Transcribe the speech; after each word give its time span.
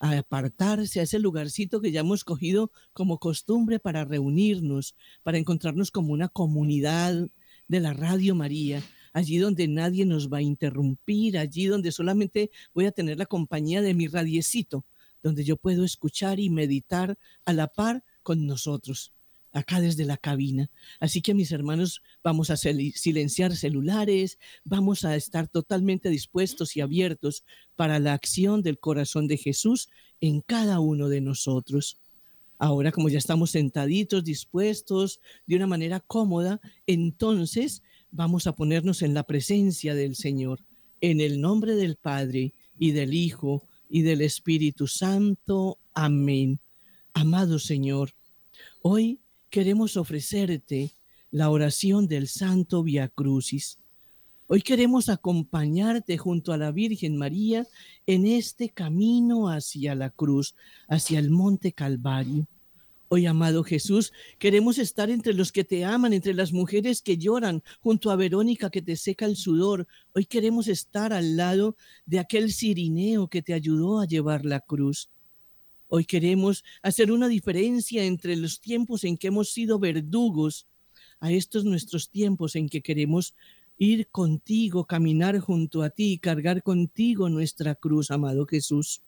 a 0.00 0.18
apartarse 0.18 1.00
a 1.00 1.02
ese 1.02 1.18
lugarcito 1.18 1.80
que 1.80 1.90
ya 1.90 2.00
hemos 2.00 2.24
cogido 2.24 2.70
como 2.92 3.18
costumbre 3.18 3.78
para 3.78 4.04
reunirnos, 4.04 4.94
para 5.22 5.38
encontrarnos 5.38 5.90
como 5.90 6.12
una 6.12 6.28
comunidad 6.28 7.26
de 7.66 7.80
la 7.80 7.92
Radio 7.92 8.34
María, 8.34 8.82
allí 9.12 9.38
donde 9.38 9.68
nadie 9.68 10.06
nos 10.06 10.32
va 10.32 10.38
a 10.38 10.42
interrumpir, 10.42 11.38
allí 11.38 11.66
donde 11.66 11.92
solamente 11.92 12.50
voy 12.74 12.86
a 12.86 12.92
tener 12.92 13.18
la 13.18 13.26
compañía 13.26 13.82
de 13.82 13.94
mi 13.94 14.06
radiecito, 14.06 14.84
donde 15.22 15.44
yo 15.44 15.56
puedo 15.56 15.84
escuchar 15.84 16.40
y 16.40 16.50
meditar 16.50 17.18
a 17.44 17.52
la 17.52 17.66
par 17.68 18.04
con 18.22 18.46
nosotros 18.46 19.12
acá 19.52 19.80
desde 19.80 20.04
la 20.04 20.16
cabina. 20.16 20.70
Así 21.00 21.22
que 21.22 21.34
mis 21.34 21.52
hermanos, 21.52 22.02
vamos 22.22 22.50
a 22.50 22.56
silenciar 22.56 23.56
celulares, 23.56 24.38
vamos 24.64 25.04
a 25.04 25.16
estar 25.16 25.48
totalmente 25.48 26.10
dispuestos 26.10 26.76
y 26.76 26.80
abiertos 26.80 27.44
para 27.76 27.98
la 27.98 28.12
acción 28.12 28.62
del 28.62 28.78
corazón 28.78 29.26
de 29.26 29.36
Jesús 29.36 29.88
en 30.20 30.40
cada 30.40 30.80
uno 30.80 31.08
de 31.08 31.20
nosotros. 31.20 31.98
Ahora, 32.58 32.90
como 32.90 33.08
ya 33.08 33.18
estamos 33.18 33.52
sentaditos, 33.52 34.24
dispuestos, 34.24 35.20
de 35.46 35.56
una 35.56 35.68
manera 35.68 36.00
cómoda, 36.00 36.60
entonces 36.86 37.82
vamos 38.10 38.46
a 38.46 38.54
ponernos 38.54 39.02
en 39.02 39.14
la 39.14 39.22
presencia 39.22 39.94
del 39.94 40.16
Señor, 40.16 40.60
en 41.00 41.20
el 41.20 41.40
nombre 41.40 41.76
del 41.76 41.96
Padre 41.96 42.52
y 42.78 42.90
del 42.90 43.14
Hijo 43.14 43.62
y 43.88 44.02
del 44.02 44.22
Espíritu 44.22 44.88
Santo. 44.88 45.78
Amén. 45.94 46.60
Amado 47.14 47.58
Señor, 47.58 48.14
hoy 48.82 49.20
queremos 49.50 49.96
ofrecerte 49.96 50.92
la 51.30 51.50
oración 51.50 52.06
del 52.06 52.28
Santo 52.28 52.82
Via 52.82 53.08
Crucis. 53.08 53.78
Hoy 54.46 54.62
queremos 54.62 55.08
acompañarte 55.08 56.16
junto 56.16 56.52
a 56.52 56.56
la 56.56 56.72
Virgen 56.72 57.16
María 57.16 57.66
en 58.06 58.26
este 58.26 58.70
camino 58.70 59.50
hacia 59.50 59.94
la 59.94 60.10
cruz, 60.10 60.54
hacia 60.88 61.18
el 61.18 61.30
Monte 61.30 61.72
Calvario. 61.72 62.46
Hoy, 63.10 63.24
amado 63.24 63.64
Jesús, 63.64 64.12
queremos 64.38 64.76
estar 64.76 65.08
entre 65.08 65.32
los 65.32 65.50
que 65.50 65.64
te 65.64 65.84
aman, 65.84 66.12
entre 66.12 66.34
las 66.34 66.52
mujeres 66.52 67.00
que 67.00 67.16
lloran, 67.16 67.62
junto 67.80 68.10
a 68.10 68.16
Verónica 68.16 68.68
que 68.68 68.82
te 68.82 68.96
seca 68.96 69.24
el 69.24 69.36
sudor. 69.36 69.86
Hoy 70.14 70.26
queremos 70.26 70.68
estar 70.68 71.14
al 71.14 71.36
lado 71.36 71.74
de 72.04 72.18
aquel 72.18 72.52
cirineo 72.52 73.28
que 73.28 73.40
te 73.40 73.54
ayudó 73.54 74.00
a 74.00 74.06
llevar 74.06 74.44
la 74.44 74.60
cruz. 74.60 75.08
Hoy 75.90 76.04
queremos 76.04 76.64
hacer 76.82 77.10
una 77.10 77.28
diferencia 77.28 78.04
entre 78.04 78.36
los 78.36 78.60
tiempos 78.60 79.04
en 79.04 79.16
que 79.16 79.28
hemos 79.28 79.50
sido 79.50 79.78
verdugos 79.78 80.66
a 81.18 81.32
estos 81.32 81.64
nuestros 81.64 82.10
tiempos 82.10 82.56
en 82.56 82.68
que 82.68 82.82
queremos 82.82 83.34
ir 83.78 84.08
contigo, 84.08 84.84
caminar 84.84 85.38
junto 85.38 85.82
a 85.82 85.88
ti, 85.88 86.18
cargar 86.18 86.62
contigo 86.62 87.30
nuestra 87.30 87.74
cruz, 87.74 88.10
amado 88.10 88.44
Jesús. 88.46 89.00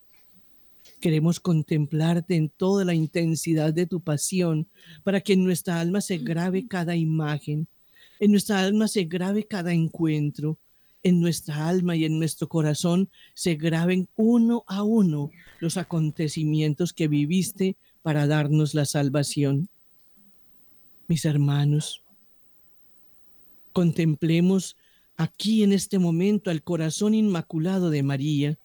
Queremos 1.00 1.38
contemplarte 1.38 2.36
en 2.36 2.48
toda 2.48 2.86
la 2.86 2.94
intensidad 2.94 3.74
de 3.74 3.84
tu 3.84 4.00
pasión 4.00 4.66
para 5.04 5.20
que 5.20 5.34
en 5.34 5.44
nuestra 5.44 5.80
alma 5.80 6.00
se 6.00 6.16
grabe 6.16 6.66
cada 6.66 6.96
imagen, 6.96 7.68
en 8.20 8.30
nuestra 8.30 8.60
alma 8.60 8.88
se 8.88 9.04
grabe 9.04 9.44
cada 9.46 9.74
encuentro, 9.74 10.58
en 11.02 11.20
nuestra 11.20 11.68
alma 11.68 11.96
y 11.96 12.04
en 12.04 12.18
nuestro 12.18 12.48
corazón 12.48 13.10
se 13.34 13.54
graben 13.54 14.08
uno 14.16 14.64
a 14.66 14.82
uno 14.82 15.30
los 15.60 15.76
acontecimientos 15.76 16.92
que 16.92 17.08
viviste 17.08 17.76
para 18.02 18.26
darnos 18.26 18.74
la 18.74 18.84
salvación. 18.84 19.68
Mis 21.08 21.24
hermanos, 21.24 22.02
contemplemos 23.72 24.76
aquí 25.16 25.62
en 25.62 25.72
este 25.72 25.98
momento 25.98 26.50
al 26.50 26.62
corazón 26.62 27.14
inmaculado 27.14 27.90
de 27.90 28.02
María, 28.02 28.58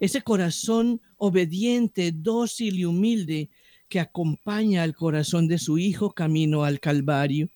ese 0.00 0.22
corazón 0.22 1.00
obediente, 1.16 2.12
dócil 2.12 2.78
y 2.78 2.84
humilde 2.84 3.50
que 3.88 4.00
acompaña 4.00 4.82
al 4.82 4.94
corazón 4.94 5.48
de 5.48 5.58
su 5.58 5.78
Hijo 5.78 6.12
camino 6.12 6.64
al 6.64 6.80
Calvario. 6.80 7.48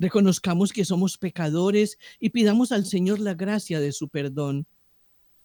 Reconozcamos 0.00 0.72
que 0.72 0.86
somos 0.86 1.18
pecadores 1.18 1.98
y 2.18 2.30
pidamos 2.30 2.72
al 2.72 2.86
Señor 2.86 3.20
la 3.20 3.34
gracia 3.34 3.80
de 3.80 3.92
su 3.92 4.08
perdón 4.08 4.66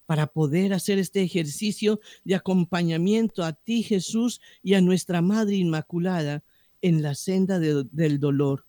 para 0.05 0.27
poder 0.27 0.71
hacer 0.71 0.97
este 0.97 1.21
ejercicio 1.21 1.99
de 2.23 2.35
acompañamiento 2.35 3.43
a 3.43 3.51
ti, 3.51 3.83
Jesús, 3.83 4.39
y 4.63 4.75
a 4.75 4.81
nuestra 4.81 5.21
Madre 5.21 5.57
Inmaculada 5.57 6.41
en 6.81 7.01
la 7.01 7.15
senda 7.15 7.59
del 7.59 8.19
dolor, 8.21 8.65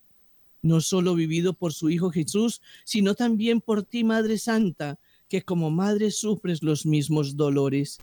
no 0.60 0.80
solo 0.80 1.14
vivido 1.14 1.52
por 1.52 1.72
su 1.72 1.88
Hijo 1.88 2.10
Jesús, 2.10 2.62
sino 2.84 3.14
también 3.14 3.60
por 3.60 3.84
ti, 3.84 4.02
Madre 4.02 4.38
Santa, 4.38 4.98
que 5.28 5.42
como 5.42 5.70
Madre 5.70 6.10
sufres 6.10 6.64
los 6.64 6.84
mismos 6.84 7.36
dolores. 7.36 7.98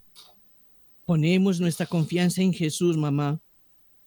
Ponemos 1.03 1.59
nuestra 1.59 1.85
confianza 1.85 2.41
en 2.41 2.53
Jesús, 2.53 2.95
mamá 2.95 3.41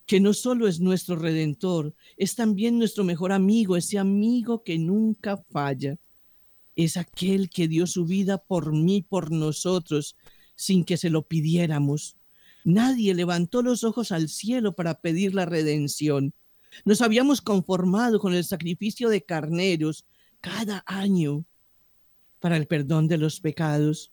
que 0.07 0.21
no 0.21 0.33
solo 0.33 0.69
es 0.69 0.81
nuestro 0.81 1.17
redentor, 1.17 1.95
es 2.17 2.37
también 2.37 2.79
nuestro 2.79 3.03
mejor 3.03 3.33
amigo, 3.33 3.77
ese 3.77 3.99
amigo 3.99 4.63
que 4.63 4.79
nunca 4.79 5.37
falla. 5.51 5.99
Es 6.77 6.97
aquel 6.97 7.51
que 7.51 7.67
dio 7.67 7.87
su 7.87 8.05
vida 8.05 8.39
por 8.39 8.73
mí, 8.73 9.03
por 9.03 9.33
nosotros, 9.33 10.17
sin 10.55 10.85
que 10.85 10.97
se 10.97 11.11
lo 11.11 11.23
pidiéramos. 11.23 12.17
Nadie 12.65 13.15
levantó 13.15 13.63
los 13.63 13.83
ojos 13.83 14.13
al 14.13 14.29
cielo 14.29 14.75
para 14.75 15.01
pedir 15.01 15.35
la 15.35 15.45
redención. 15.45 16.35
Nos 16.85 17.01
habíamos 17.01 17.41
conformado 17.41 18.21
con 18.21 18.35
el 18.35 18.45
sacrificio 18.45 19.09
de 19.09 19.25
carneros 19.25 20.07
cada 20.41 20.85
año 20.87 21.45
para 22.39 22.57
el 22.57 22.67
perdón 22.67 23.09
de 23.09 23.19
los 23.19 23.41
pecados. 23.41 24.13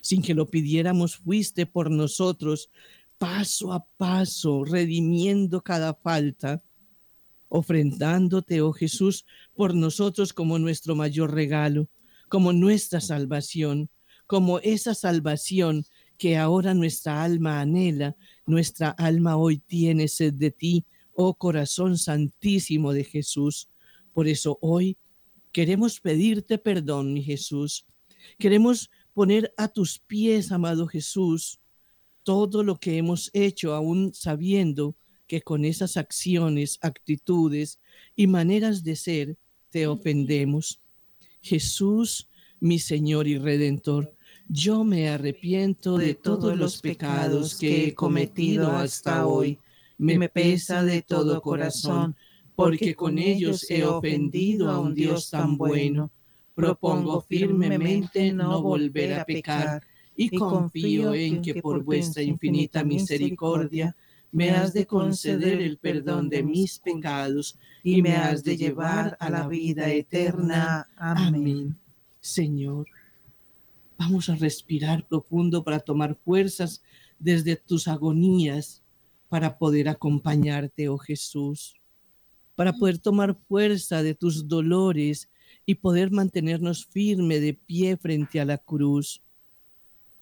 Sin 0.00 0.22
que 0.22 0.34
lo 0.34 0.50
pidiéramos, 0.50 1.16
fuiste 1.16 1.66
por 1.66 1.90
nosotros 1.90 2.70
paso 3.18 3.72
a 3.72 3.84
paso, 3.96 4.64
redimiendo 4.64 5.60
cada 5.62 5.94
falta, 5.94 6.62
ofrendándote, 7.48 8.60
oh 8.62 8.72
Jesús, 8.72 9.26
por 9.54 9.74
nosotros 9.74 10.32
como 10.32 10.58
nuestro 10.58 10.94
mayor 10.94 11.34
regalo, 11.34 11.88
como 12.28 12.52
nuestra 12.52 13.00
salvación, 13.00 13.90
como 14.26 14.58
esa 14.60 14.94
salvación 14.94 15.84
que 16.18 16.36
ahora 16.36 16.74
nuestra 16.74 17.22
alma 17.22 17.60
anhela, 17.60 18.16
nuestra 18.46 18.90
alma 18.90 19.36
hoy 19.36 19.58
tiene 19.58 20.08
sed 20.08 20.34
de 20.34 20.50
ti, 20.50 20.84
oh 21.14 21.34
corazón 21.34 21.96
santísimo 21.96 22.92
de 22.92 23.04
Jesús. 23.04 23.68
Por 24.12 24.28
eso 24.28 24.58
hoy 24.60 24.98
queremos 25.52 26.00
pedirte 26.00 26.58
perdón, 26.58 27.12
mi 27.12 27.22
Jesús. 27.22 27.86
Queremos 28.38 28.90
poner 29.14 29.52
a 29.56 29.68
tus 29.68 29.98
pies, 29.98 30.52
amado 30.52 30.86
Jesús, 30.86 31.60
todo 32.28 32.62
lo 32.62 32.78
que 32.78 32.98
hemos 32.98 33.30
hecho, 33.32 33.72
aún 33.72 34.12
sabiendo 34.12 34.94
que 35.26 35.40
con 35.40 35.64
esas 35.64 35.96
acciones, 35.96 36.78
actitudes 36.82 37.80
y 38.14 38.26
maneras 38.26 38.84
de 38.84 38.96
ser 38.96 39.38
te 39.70 39.86
ofendemos. 39.86 40.78
Jesús, 41.40 42.28
mi 42.60 42.80
Señor 42.80 43.28
y 43.28 43.38
Redentor, 43.38 44.12
yo 44.46 44.84
me 44.84 45.08
arrepiento 45.08 45.96
de 45.96 46.12
todos 46.12 46.54
los 46.54 46.82
pecados 46.82 47.58
que 47.58 47.86
he 47.86 47.94
cometido 47.94 48.72
hasta 48.72 49.26
hoy. 49.26 49.58
Me 49.96 50.28
pesa 50.28 50.84
de 50.84 51.00
todo 51.00 51.40
corazón, 51.40 52.14
porque 52.54 52.94
con 52.94 53.16
ellos 53.16 53.64
he 53.70 53.86
ofendido 53.86 54.70
a 54.70 54.78
un 54.78 54.94
Dios 54.94 55.30
tan 55.30 55.56
bueno. 55.56 56.10
Propongo 56.54 57.22
firmemente 57.22 58.34
no 58.34 58.60
volver 58.60 59.14
a 59.14 59.24
pecar 59.24 59.82
y 60.20 60.30
confío 60.30 61.14
en 61.14 61.40
que 61.40 61.62
por 61.62 61.84
vuestra 61.84 62.24
infinita 62.24 62.82
misericordia 62.82 63.96
me 64.32 64.50
has 64.50 64.72
de 64.72 64.84
conceder 64.84 65.60
el 65.60 65.78
perdón 65.78 66.28
de 66.28 66.42
mis 66.42 66.80
pecados 66.80 67.56
y 67.84 68.02
me 68.02 68.16
has 68.16 68.42
de 68.42 68.56
llevar 68.56 69.16
a 69.20 69.30
la 69.30 69.46
vida 69.46 69.88
eterna. 69.88 70.88
Amén. 70.96 71.78
Señor, 72.20 72.88
vamos 73.96 74.28
a 74.28 74.34
respirar 74.34 75.06
profundo 75.06 75.62
para 75.62 75.78
tomar 75.78 76.16
fuerzas 76.16 76.82
desde 77.20 77.54
tus 77.54 77.86
agonías 77.86 78.82
para 79.28 79.56
poder 79.56 79.88
acompañarte, 79.88 80.88
oh 80.88 80.98
Jesús, 80.98 81.76
para 82.56 82.72
poder 82.72 82.98
tomar 82.98 83.36
fuerza 83.46 84.02
de 84.02 84.16
tus 84.16 84.48
dolores 84.48 85.30
y 85.64 85.76
poder 85.76 86.10
mantenernos 86.10 86.86
firme 86.86 87.38
de 87.38 87.54
pie 87.54 87.96
frente 87.96 88.40
a 88.40 88.44
la 88.44 88.58
cruz 88.58 89.22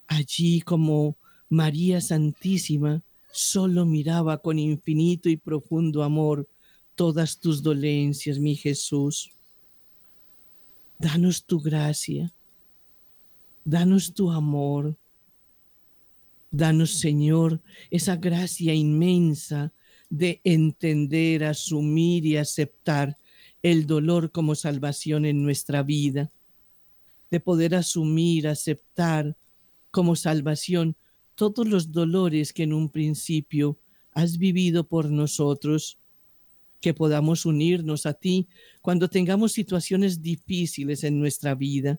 Allí 0.06 0.61
como 0.61 1.17
María 1.49 2.00
Santísima 2.00 3.03
solo 3.32 3.85
miraba 3.85 4.38
con 4.38 4.58
infinito 4.58 5.29
y 5.29 5.37
profundo 5.37 6.03
amor 6.03 6.49
todas 6.94 7.38
tus 7.38 7.62
dolencias, 7.62 8.38
mi 8.38 8.56
Jesús. 8.56 9.31
Danos 10.99 11.44
tu 11.44 11.61
gracia, 11.61 12.32
danos 13.64 14.14
tu 14.14 14.31
amor, 14.31 14.97
danos, 16.50 16.93
Señor, 16.93 17.61
esa 17.91 18.17
gracia 18.17 18.73
inmensa 18.73 19.73
de 20.08 20.41
entender, 20.44 21.44
asumir 21.44 22.25
y 22.25 22.37
aceptar 22.37 23.17
el 23.62 23.87
dolor 23.87 24.31
como 24.31 24.55
salvación 24.55 25.26
en 25.26 25.43
nuestra 25.43 25.82
vida, 25.82 26.31
de 27.31 27.41
poder 27.41 27.75
asumir, 27.75 28.49
aceptar 28.49 29.37
como 29.96 30.14
salvación 30.14 30.94
todos 31.37 31.66
los 31.66 31.90
dolores 31.90 32.52
que 32.52 32.64
en 32.64 32.75
un 32.75 32.90
principio 32.90 33.78
has 34.12 34.37
vivido 34.37 34.87
por 34.87 35.10
nosotros, 35.10 35.96
que 36.82 36.93
podamos 36.93 37.46
unirnos 37.46 38.04
a 38.04 38.12
ti 38.12 38.46
cuando 38.82 39.08
tengamos 39.08 39.52
situaciones 39.52 40.20
difíciles 40.20 41.02
en 41.02 41.19
nuestra 41.19 41.54
vida. 41.54 41.98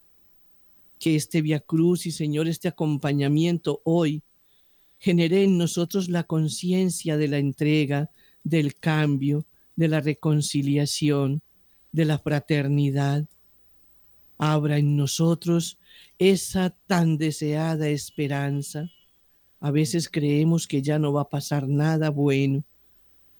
Que 0.99 1.15
este 1.15 1.41
Via 1.41 1.59
Cruz 1.59 2.05
y 2.05 2.11
Señor, 2.11 2.47
este 2.47 2.67
acompañamiento 2.67 3.81
hoy 3.83 4.21
genere 4.99 5.43
en 5.43 5.57
nosotros 5.57 6.07
la 6.07 6.23
conciencia 6.23 7.17
de 7.17 7.29
la 7.29 7.39
entrega, 7.39 8.11
del 8.43 8.75
cambio, 8.75 9.47
de 9.75 9.87
la 9.87 10.01
reconciliación, 10.01 11.41
de 11.91 12.05
la 12.05 12.19
fraternidad. 12.19 13.25
Abra 14.37 14.77
en 14.77 14.95
nosotros 14.95 15.79
esa 16.19 16.71
tan 16.87 17.17
deseada 17.17 17.89
esperanza 17.89 18.89
a 19.59 19.71
veces 19.71 20.09
creemos 20.09 20.67
que 20.67 20.81
ya 20.81 20.99
no 20.99 21.13
va 21.13 21.21
a 21.21 21.29
pasar 21.29 21.67
nada 21.67 22.09
bueno. 22.09 22.63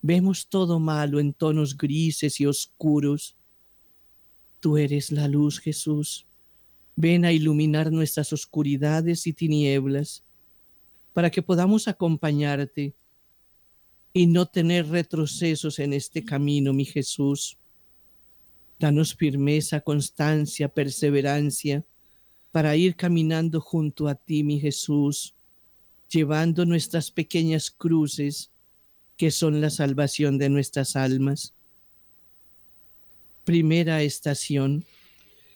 Vemos 0.01 0.47
todo 0.47 0.79
malo 0.79 1.19
en 1.19 1.33
tonos 1.33 1.77
grises 1.77 2.39
y 2.39 2.45
oscuros. 2.45 3.37
Tú 4.59 4.77
eres 4.77 5.11
la 5.11 5.27
luz, 5.27 5.59
Jesús. 5.59 6.25
Ven 6.95 7.25
a 7.25 7.31
iluminar 7.31 7.91
nuestras 7.91 8.33
oscuridades 8.33 9.27
y 9.27 9.33
tinieblas 9.33 10.23
para 11.13 11.29
que 11.29 11.43
podamos 11.43 11.87
acompañarte 11.87 12.95
y 14.13 14.25
no 14.25 14.47
tener 14.47 14.87
retrocesos 14.87 15.77
en 15.77 15.93
este 15.93 16.25
camino, 16.25 16.73
mi 16.73 16.85
Jesús. 16.85 17.57
Danos 18.79 19.13
firmeza, 19.15 19.81
constancia, 19.81 20.67
perseverancia 20.67 21.85
para 22.51 22.75
ir 22.75 22.95
caminando 22.95 23.61
junto 23.61 24.07
a 24.07 24.15
ti, 24.15 24.43
mi 24.43 24.59
Jesús 24.59 25.35
llevando 26.09 26.65
nuestras 26.65 27.11
pequeñas 27.11 27.71
cruces, 27.71 28.51
que 29.17 29.31
son 29.31 29.61
la 29.61 29.69
salvación 29.69 30.37
de 30.37 30.49
nuestras 30.49 30.95
almas. 30.95 31.53
Primera 33.43 34.01
estación. 34.03 34.85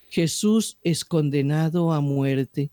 Jesús 0.09 0.77
es 0.83 1.05
condenado 1.05 1.93
a 1.93 2.01
muerte. 2.01 2.71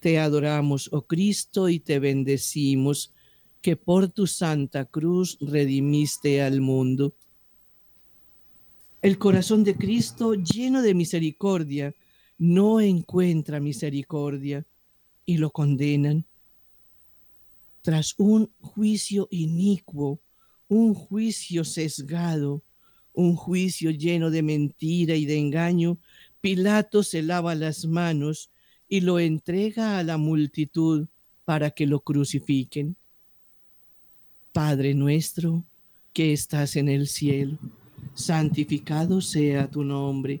Te 0.00 0.18
adoramos, 0.18 0.88
oh 0.92 1.02
Cristo, 1.02 1.68
y 1.68 1.78
te 1.78 1.98
bendecimos, 1.98 3.12
que 3.60 3.76
por 3.76 4.08
tu 4.08 4.26
santa 4.26 4.84
cruz 4.84 5.38
redimiste 5.40 6.42
al 6.42 6.60
mundo. 6.60 7.14
El 9.02 9.18
corazón 9.18 9.64
de 9.64 9.76
Cristo, 9.76 10.34
lleno 10.34 10.82
de 10.82 10.94
misericordia, 10.94 11.94
no 12.38 12.80
encuentra 12.80 13.60
misericordia 13.60 14.64
y 15.24 15.38
lo 15.38 15.50
condenan 15.50 16.26
tras 17.84 18.14
un 18.16 18.50
juicio 18.62 19.28
inicuo, 19.30 20.18
un 20.68 20.94
juicio 20.94 21.64
sesgado, 21.64 22.62
un 23.12 23.36
juicio 23.36 23.90
lleno 23.90 24.30
de 24.30 24.42
mentira 24.42 25.16
y 25.16 25.26
de 25.26 25.36
engaño, 25.38 25.98
Pilato 26.40 27.02
se 27.02 27.22
lava 27.22 27.54
las 27.54 27.84
manos 27.84 28.48
y 28.88 29.02
lo 29.02 29.18
entrega 29.18 29.98
a 29.98 30.02
la 30.02 30.16
multitud 30.16 31.08
para 31.44 31.72
que 31.72 31.86
lo 31.86 32.00
crucifiquen. 32.00 32.96
Padre 34.54 34.94
nuestro 34.94 35.62
que 36.14 36.32
estás 36.32 36.76
en 36.76 36.88
el 36.88 37.06
cielo, 37.06 37.58
santificado 38.14 39.20
sea 39.20 39.70
tu 39.70 39.84
nombre, 39.84 40.40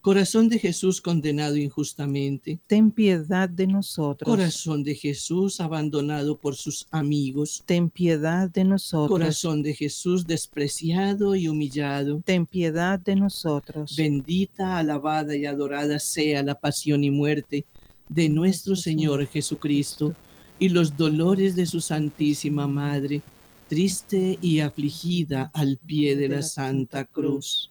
Corazón 0.00 0.48
de 0.48 0.58
Jesús 0.58 1.00
condenado 1.00 1.56
injustamente. 1.56 2.60
Ten 2.66 2.90
piedad 2.90 3.48
de 3.48 3.66
nosotros. 3.66 4.28
Corazón 4.28 4.84
de 4.84 4.94
Jesús 4.94 5.60
abandonado 5.60 6.36
por 6.38 6.54
sus 6.54 6.86
amigos. 6.90 7.62
Ten 7.66 7.90
piedad 7.90 8.48
de 8.48 8.64
nosotros. 8.64 9.18
Corazón 9.18 9.62
de 9.62 9.74
Jesús 9.74 10.26
despreciado 10.26 11.34
y 11.34 11.48
humillado. 11.48 12.22
Ten 12.24 12.46
piedad 12.46 12.98
de 13.00 13.16
nosotros. 13.16 13.96
Bendita, 13.96 14.78
alabada 14.78 15.36
y 15.36 15.46
adorada 15.46 15.98
sea 15.98 16.42
la 16.42 16.54
pasión 16.54 17.02
y 17.02 17.10
muerte 17.10 17.66
de 18.08 18.28
nuestro 18.28 18.76
Señor 18.76 19.26
Jesucristo 19.26 20.14
y 20.58 20.68
los 20.68 20.96
dolores 20.96 21.54
de 21.56 21.66
su 21.66 21.80
Santísima 21.80 22.66
Madre, 22.66 23.22
triste 23.68 24.38
y 24.40 24.60
afligida 24.60 25.50
al 25.54 25.76
pie 25.76 26.16
de 26.16 26.28
la 26.28 26.42
Santa 26.42 27.04
Cruz. 27.04 27.70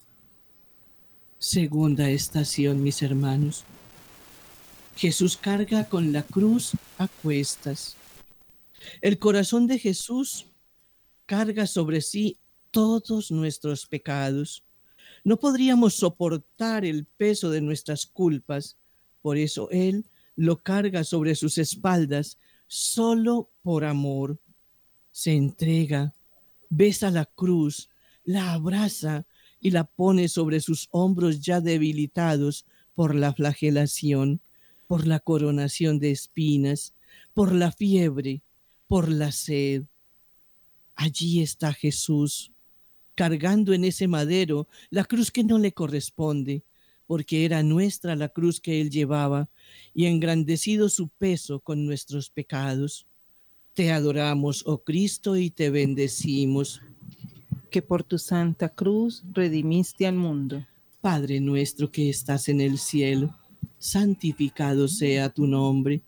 Segunda 1.39 2.09
estación, 2.09 2.81
mis 2.81 3.03
hermanos. 3.03 3.63
Jesús 4.95 5.37
carga 5.37 5.87
con 5.87 6.11
la 6.11 6.23
cruz 6.23 6.71
a 6.97 7.07
cuestas. 7.07 7.95
El 9.01 9.19
corazón 9.19 9.67
de 9.67 9.77
Jesús 9.77 10.47
carga 11.27 11.67
sobre 11.67 12.01
sí 12.01 12.39
todos 12.71 13.29
nuestros 13.29 13.85
pecados. 13.85 14.63
No 15.23 15.37
podríamos 15.37 15.93
soportar 15.93 16.85
el 16.85 17.05
peso 17.05 17.51
de 17.51 17.61
nuestras 17.61 18.07
culpas, 18.07 18.75
por 19.21 19.37
eso 19.37 19.69
Él 19.69 20.05
lo 20.35 20.57
carga 20.57 21.03
sobre 21.03 21.35
sus 21.35 21.59
espaldas 21.59 22.39
solo 22.65 23.51
por 23.61 23.85
amor. 23.85 24.39
Se 25.11 25.33
entrega, 25.33 26.15
besa 26.69 27.11
la 27.11 27.25
cruz, 27.25 27.89
la 28.23 28.53
abraza 28.53 29.27
y 29.67 29.69
la 29.69 29.83
pone 29.83 30.29
sobre 30.29 30.61
sus 30.61 30.87
hombros 30.91 31.41
ya 31.41 31.59
debilitados 31.59 32.65
por 32.95 33.15
la 33.15 33.33
flagelación, 33.33 34.39
por 34.87 35.05
la 35.05 35.19
coronación 35.19 35.99
de 35.99 36.11
espinas, 36.11 36.93
por 37.33 37.53
la 37.53 37.73
fiebre, 37.73 38.41
por 38.87 39.09
la 39.09 39.33
sed. 39.33 39.83
Allí 40.95 41.41
está 41.41 41.73
Jesús, 41.73 42.53
cargando 43.13 43.73
en 43.73 43.83
ese 43.83 44.07
madero 44.07 44.69
la 44.89 45.03
cruz 45.03 45.31
que 45.31 45.43
no 45.43 45.59
le 45.59 45.73
corresponde, 45.73 46.63
porque 47.05 47.43
era 47.43 47.61
nuestra 47.61 48.15
la 48.15 48.29
cruz 48.29 48.61
que 48.61 48.79
él 48.79 48.89
llevaba, 48.89 49.49
y 49.93 50.05
engrandecido 50.05 50.87
su 50.87 51.09
peso 51.09 51.59
con 51.59 51.85
nuestros 51.85 52.29
pecados. 52.29 53.05
Te 53.73 53.91
adoramos, 53.91 54.63
oh 54.65 54.81
Cristo, 54.85 55.35
y 55.35 55.49
te 55.49 55.69
bendecimos 55.69 56.79
que 57.69 57.81
por 57.81 58.03
tu 58.03 58.17
santa 58.17 58.69
cruz 58.69 59.23
redimiste 59.31 60.07
al 60.07 60.15
mundo. 60.15 60.65
Padre 61.01 61.39
nuestro 61.39 61.91
que 61.91 62.09
estás 62.09 62.49
en 62.49 62.61
el 62.61 62.77
cielo, 62.77 63.35
santificado 63.77 64.87
sea 64.87 65.29
tu 65.29 65.47
nombre. 65.47 66.01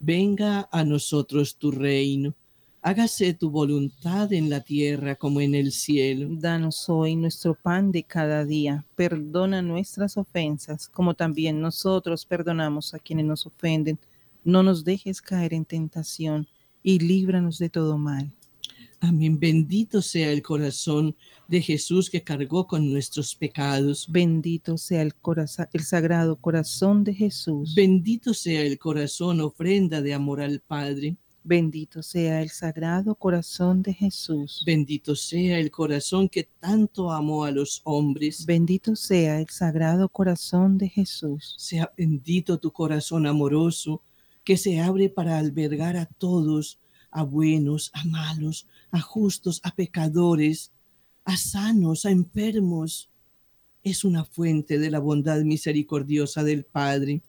Venga 0.00 0.68
a 0.72 0.84
nosotros 0.84 1.56
tu 1.56 1.70
reino. 1.70 2.34
Hágase 2.80 3.34
tu 3.34 3.50
voluntad 3.50 4.32
en 4.32 4.50
la 4.50 4.60
tierra 4.60 5.14
como 5.14 5.40
en 5.40 5.54
el 5.54 5.70
cielo. 5.70 6.28
Danos 6.32 6.88
hoy 6.88 7.14
nuestro 7.14 7.54
pan 7.54 7.92
de 7.92 8.02
cada 8.02 8.44
día. 8.44 8.84
Perdona 8.96 9.62
nuestras 9.62 10.16
ofensas, 10.16 10.88
como 10.88 11.14
también 11.14 11.60
nosotros 11.60 12.26
perdonamos 12.26 12.94
a 12.94 12.98
quienes 12.98 13.26
nos 13.26 13.46
ofenden. 13.46 14.00
No 14.42 14.64
nos 14.64 14.82
dejes 14.82 15.22
caer 15.22 15.54
en 15.54 15.64
tentación 15.64 16.48
y 16.82 16.98
líbranos 16.98 17.58
de 17.58 17.68
todo 17.68 17.98
mal. 17.98 18.32
Amén. 19.04 19.36
Bendito 19.40 20.00
sea 20.00 20.30
el 20.30 20.42
corazón 20.42 21.16
de 21.48 21.60
Jesús 21.60 22.08
que 22.08 22.22
cargó 22.22 22.68
con 22.68 22.88
nuestros 22.88 23.34
pecados. 23.34 24.06
Bendito 24.08 24.78
sea 24.78 25.02
el, 25.02 25.12
corazón, 25.16 25.66
el 25.72 25.82
sagrado 25.82 26.36
corazón 26.36 27.02
de 27.02 27.12
Jesús. 27.12 27.74
Bendito 27.74 28.32
sea 28.32 28.62
el 28.62 28.78
corazón, 28.78 29.40
ofrenda 29.40 30.00
de 30.00 30.14
amor 30.14 30.40
al 30.40 30.60
Padre. 30.60 31.16
Bendito 31.42 32.00
sea 32.00 32.42
el 32.42 32.50
sagrado 32.50 33.16
corazón 33.16 33.82
de 33.82 33.92
Jesús. 33.92 34.62
Bendito 34.64 35.16
sea 35.16 35.58
el 35.58 35.72
corazón 35.72 36.28
que 36.28 36.48
tanto 36.60 37.10
amó 37.10 37.44
a 37.44 37.50
los 37.50 37.80
hombres. 37.82 38.46
Bendito 38.46 38.94
sea 38.94 39.40
el 39.40 39.48
sagrado 39.48 40.08
corazón 40.08 40.78
de 40.78 40.88
Jesús. 40.88 41.56
Sea 41.58 41.92
bendito 41.96 42.56
tu 42.60 42.70
corazón 42.70 43.26
amoroso 43.26 44.00
que 44.44 44.56
se 44.56 44.80
abre 44.80 45.08
para 45.08 45.38
albergar 45.38 45.96
a 45.96 46.06
todos 46.06 46.78
a 47.12 47.22
buenos, 47.22 47.90
a 47.94 48.04
malos, 48.04 48.66
a 48.90 49.00
justos, 49.00 49.60
a 49.62 49.74
pecadores, 49.74 50.72
a 51.24 51.36
sanos, 51.36 52.04
a 52.04 52.10
enfermos. 52.10 53.10
Es 53.84 54.04
una 54.04 54.24
fuente 54.24 54.78
de 54.78 54.90
la 54.90 54.98
bondad 54.98 55.42
misericordiosa 55.42 56.42
del 56.42 56.64
Padre. 56.64 57.22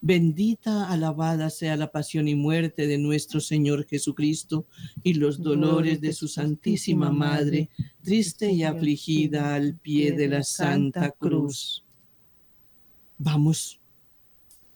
Bendita, 0.00 0.88
alabada 0.90 1.50
sea 1.50 1.76
la 1.76 1.90
pasión 1.90 2.28
y 2.28 2.36
muerte 2.36 2.86
de 2.86 2.98
nuestro 2.98 3.40
Señor 3.40 3.86
Jesucristo 3.86 4.66
y 5.02 5.14
los 5.14 5.42
dolores 5.42 6.00
de 6.00 6.12
su 6.12 6.28
Santísima 6.28 7.10
Madre, 7.10 7.68
triste 8.02 8.52
y 8.52 8.62
afligida 8.62 9.56
al 9.56 9.74
pie 9.74 10.12
de 10.12 10.28
la 10.28 10.44
Santa 10.44 11.10
Cruz. 11.10 11.84
Vamos 13.16 13.80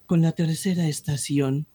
con 0.07 0.23
la 0.23 0.33
tercera 0.33 0.89
estación. 0.89 1.67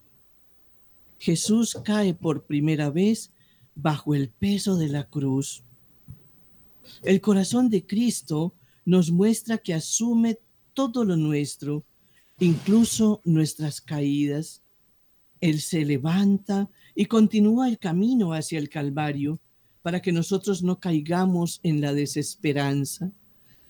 Jesús 1.18 1.76
cae 1.84 2.14
por 2.14 2.44
primera 2.44 2.90
vez 2.90 3.32
bajo 3.74 4.14
el 4.14 4.28
peso 4.30 4.76
de 4.76 4.88
la 4.88 5.04
cruz. 5.04 5.64
El 7.02 7.20
corazón 7.20 7.68
de 7.68 7.86
Cristo 7.86 8.54
nos 8.84 9.10
muestra 9.10 9.58
que 9.58 9.74
asume 9.74 10.38
todo 10.74 11.04
lo 11.04 11.16
nuestro, 11.16 11.84
incluso 12.38 13.20
nuestras 13.24 13.80
caídas. 13.80 14.62
Él 15.40 15.60
se 15.60 15.84
levanta 15.84 16.70
y 16.94 17.06
continúa 17.06 17.68
el 17.68 17.78
camino 17.78 18.32
hacia 18.32 18.58
el 18.58 18.68
Calvario 18.68 19.40
para 19.82 20.00
que 20.00 20.12
nosotros 20.12 20.62
no 20.62 20.80
caigamos 20.80 21.60
en 21.62 21.80
la 21.80 21.92
desesperanza, 21.92 23.12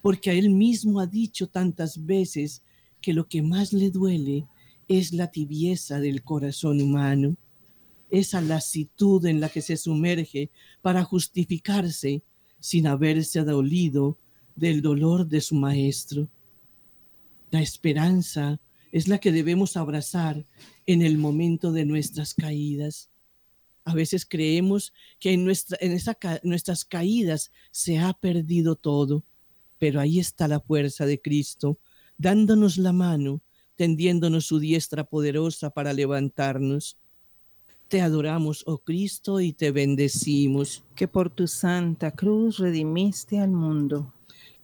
porque 0.01 0.31
a 0.31 0.35
Él 0.35 0.51
mismo 0.51 1.01
ha 1.01 1.07
dicho 1.07 1.49
tantas 1.49 2.07
veces 2.07 2.63
que 3.01 3.13
lo 3.13 3.29
que 3.29 3.43
más 3.43 3.73
le 3.73 3.91
duele 3.91 4.47
es 4.89 5.13
la 5.13 5.31
tibieza 5.31 6.01
del 6.01 6.23
corazón 6.23 6.81
humano, 6.81 7.37
esa 8.11 8.41
lasitud 8.41 9.25
en 9.27 9.41
la 9.41 9.51
que 9.51 9.61
se 9.61 9.77
sumerge 9.77 10.51
para 10.81 11.05
justificarse 11.05 12.23
sin 12.59 12.87
haberse 12.87 13.45
dolido 13.45 14.19
del 14.57 14.83
dolor 14.83 15.27
de 15.27 15.41
su 15.41 15.55
maestro. 15.55 16.29
La 17.51 17.61
esperanza 17.61 18.61
es 18.93 19.09
la 19.09 19.19
que 19.19 19.31
debemos 19.31 19.77
abrazar 19.77 20.45
en 20.87 21.03
el 21.03 21.19
momento 21.19 21.73
de 21.73 21.85
nuestras 21.85 22.35
caídas. 22.35 23.11
A 23.85 23.95
veces 23.95 24.27
creemos 24.27 24.93
que 25.21 25.33
en, 25.33 25.45
nuestra, 25.45 25.79
en 25.81 25.93
esa, 25.93 26.17
nuestras 26.43 26.85
caídas 26.85 27.53
se 27.71 27.99
ha 27.99 28.13
perdido 28.15 28.75
todo, 28.75 29.25
pero 29.79 30.01
ahí 30.01 30.19
está 30.19 30.49
la 30.49 30.61
fuerza 30.61 31.07
de 31.07 31.21
Cristo, 31.21 31.79
dándonos 32.17 32.79
la 32.79 32.93
mano, 32.93 33.41
tendiéndonos 33.79 34.47
su 34.47 34.59
diestra 34.59 35.05
poderosa 35.05 35.71
para 35.71 35.93
levantarnos. 35.93 36.99
Te 37.87 38.01
adoramos, 38.01 38.65
oh 38.67 38.79
Cristo, 38.79 39.39
y 39.41 39.53
te 39.53 39.71
bendecimos. 39.71 40.83
Que 40.97 41.07
por 41.07 41.31
tu 41.31 41.47
santa 41.47 42.11
cruz 42.11 42.59
redimiste 42.59 43.39
al 43.39 43.53
mundo. 43.53 44.13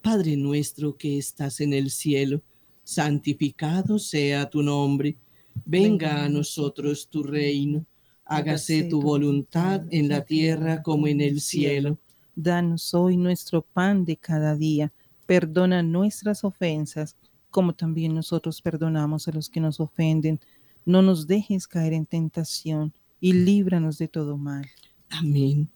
Padre 0.03 0.37
nuestro 0.37 0.97
que 0.97 1.17
estás 1.17 1.61
en 1.61 1.75
el 1.75 1.91
cielo, 1.91 2.43
santificado 2.83 4.01
sea 4.01 4.51
tu 4.51 4.65
nombre. 4.65 5.17
Venga 5.65 6.25
a 6.25 6.29
nosotros 6.29 7.07
tu 7.09 7.23
reino. 7.23 7.87
Hágase 8.25 8.83
tu 8.83 9.01
voluntad 9.01 9.83
en 9.91 10.09
la 10.09 10.25
tierra 10.25 10.83
como 10.83 11.07
en 11.07 11.21
el 11.21 11.41
cielo. 11.41 11.99
Danos 12.35 12.93
hoy 12.95 13.17
nuestro 13.17 13.63
pan 13.63 14.05
de 14.05 14.17
cada 14.17 14.57
día. 14.57 14.93
Perdona 15.25 15.85
nuestras 15.85 16.43
ofensas, 16.43 17.17
como 17.55 17.73
también 17.73 18.17
nosotros 18.17 18.61
perdonamos 18.61 19.29
a 19.29 19.31
los 19.31 19.49
que 19.49 19.61
nos 19.61 19.79
ofenden. 19.79 20.41
No 20.85 21.03
nos 21.03 21.29
dejes 21.29 21.69
caer 21.69 21.93
en 21.93 22.05
tentación 22.05 22.93
y 23.21 23.33
líbranos 23.33 23.97
de 23.97 24.09
todo 24.09 24.37
mal. 24.37 24.67
Amén. 25.09 25.69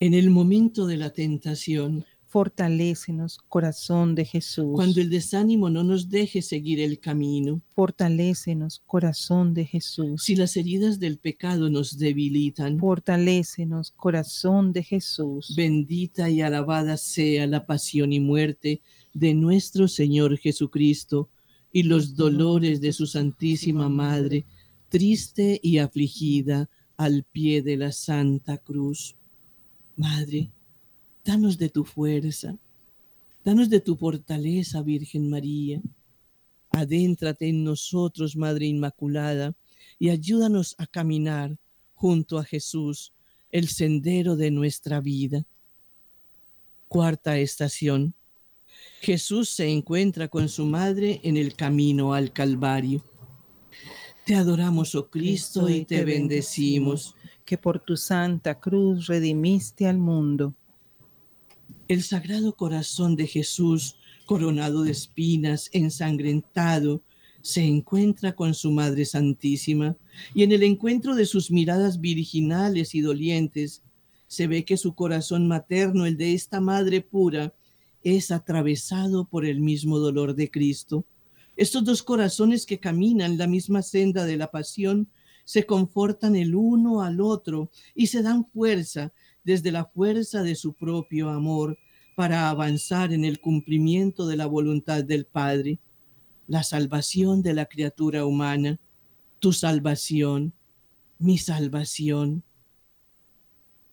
En 0.00 0.14
el 0.14 0.30
momento 0.30 0.86
de 0.86 0.96
la 0.96 1.10
tentación, 1.10 2.06
Fortalécenos, 2.28 3.38
corazón 3.48 4.14
de 4.14 4.24
Jesús. 4.24 4.72
cuando 4.74 5.00
el 5.02 5.08
desánimo 5.10 5.68
no 5.70 5.82
nos 5.84 6.08
deje 6.08 6.40
seguir 6.40 6.80
el 6.80 6.98
camino, 6.98 7.60
Fortalécenos, 7.74 8.82
corazón 8.86 9.52
de 9.54 9.64
Jesús. 9.66 10.22
si 10.24 10.34
las 10.34 10.56
heridas 10.56 10.98
del 10.98 11.18
pecado 11.18 11.68
nos 11.68 11.98
debilitan, 11.98 12.78
Fortalécenos, 12.78 13.90
corazón 13.90 14.72
de 14.72 14.82
Jesús. 14.82 15.54
bendita 15.56 16.30
y 16.30 16.40
alabada 16.40 16.96
sea 16.96 17.46
la 17.46 17.66
pasión 17.66 18.12
y 18.14 18.20
muerte 18.20 18.80
de 19.18 19.34
nuestro 19.34 19.88
Señor 19.88 20.38
Jesucristo 20.38 21.28
y 21.72 21.82
los 21.82 22.14
dolores 22.14 22.80
de 22.80 22.92
su 22.92 23.06
Santísima 23.06 23.88
Madre, 23.88 24.44
triste 24.88 25.58
y 25.60 25.78
afligida 25.78 26.70
al 26.96 27.24
pie 27.24 27.62
de 27.62 27.76
la 27.76 27.90
Santa 27.90 28.58
Cruz. 28.58 29.16
Madre, 29.96 30.50
danos 31.24 31.58
de 31.58 31.68
tu 31.68 31.84
fuerza, 31.84 32.56
danos 33.44 33.68
de 33.68 33.80
tu 33.80 33.96
fortaleza, 33.96 34.82
Virgen 34.82 35.28
María. 35.28 35.82
Adéntrate 36.70 37.48
en 37.48 37.64
nosotros, 37.64 38.36
Madre 38.36 38.66
Inmaculada, 38.66 39.54
y 39.98 40.10
ayúdanos 40.10 40.76
a 40.78 40.86
caminar 40.86 41.58
junto 41.94 42.38
a 42.38 42.44
Jesús, 42.44 43.12
el 43.50 43.66
sendero 43.66 44.36
de 44.36 44.52
nuestra 44.52 45.00
vida. 45.00 45.44
Cuarta 46.86 47.38
estación. 47.38 48.14
Jesús 49.00 49.48
se 49.48 49.68
encuentra 49.68 50.28
con 50.28 50.48
su 50.48 50.66
madre 50.66 51.20
en 51.22 51.36
el 51.36 51.54
camino 51.54 52.14
al 52.14 52.32
Calvario. 52.32 53.02
Te 54.26 54.34
adoramos, 54.34 54.94
oh 54.94 55.08
Cristo, 55.08 55.68
y 55.68 55.84
te 55.84 56.04
bendecimos. 56.04 57.14
Que 57.44 57.56
por 57.56 57.80
tu 57.80 57.96
santa 57.96 58.60
cruz 58.60 59.06
redimiste 59.06 59.86
al 59.86 59.98
mundo. 59.98 60.54
El 61.86 62.02
sagrado 62.02 62.54
corazón 62.54 63.16
de 63.16 63.26
Jesús, 63.26 63.96
coronado 64.26 64.82
de 64.82 64.90
espinas, 64.90 65.70
ensangrentado, 65.72 67.00
se 67.40 67.64
encuentra 67.64 68.34
con 68.34 68.52
su 68.52 68.70
Madre 68.70 69.06
Santísima 69.06 69.96
y 70.34 70.42
en 70.42 70.52
el 70.52 70.62
encuentro 70.62 71.14
de 71.14 71.24
sus 71.24 71.50
miradas 71.50 72.00
virginales 72.00 72.94
y 72.94 73.00
dolientes 73.00 73.82
se 74.26 74.46
ve 74.46 74.66
que 74.66 74.76
su 74.76 74.94
corazón 74.94 75.48
materno, 75.48 76.04
el 76.04 76.18
de 76.18 76.34
esta 76.34 76.60
Madre 76.60 77.00
pura, 77.00 77.54
es 78.02 78.30
atravesado 78.30 79.24
por 79.26 79.44
el 79.44 79.60
mismo 79.60 79.98
dolor 79.98 80.34
de 80.34 80.50
Cristo. 80.50 81.04
Estos 81.56 81.84
dos 81.84 82.02
corazones 82.02 82.66
que 82.66 82.78
caminan 82.78 83.38
la 83.38 83.46
misma 83.46 83.82
senda 83.82 84.24
de 84.24 84.36
la 84.36 84.50
pasión 84.50 85.08
se 85.44 85.66
confortan 85.66 86.36
el 86.36 86.54
uno 86.54 87.02
al 87.02 87.20
otro 87.20 87.70
y 87.94 88.08
se 88.08 88.22
dan 88.22 88.46
fuerza 88.46 89.12
desde 89.44 89.72
la 89.72 89.86
fuerza 89.86 90.42
de 90.42 90.54
su 90.54 90.74
propio 90.74 91.30
amor 91.30 91.78
para 92.16 92.50
avanzar 92.50 93.12
en 93.12 93.24
el 93.24 93.40
cumplimiento 93.40 94.26
de 94.26 94.36
la 94.36 94.46
voluntad 94.46 95.04
del 95.04 95.24
Padre, 95.24 95.78
la 96.46 96.62
salvación 96.62 97.42
de 97.42 97.54
la 97.54 97.66
criatura 97.66 98.26
humana, 98.26 98.78
tu 99.38 99.52
salvación, 99.52 100.52
mi 101.18 101.38
salvación. 101.38 102.42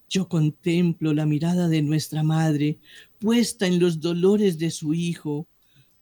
Yo 0.08 0.28
contemplo 0.28 1.12
la 1.12 1.26
mirada 1.26 1.68
de 1.68 1.82
nuestra 1.82 2.22
Madre 2.22 2.78
puesta 3.18 3.66
en 3.66 3.80
los 3.80 4.00
dolores 4.00 4.58
de 4.58 4.70
su 4.70 4.94
Hijo, 4.94 5.46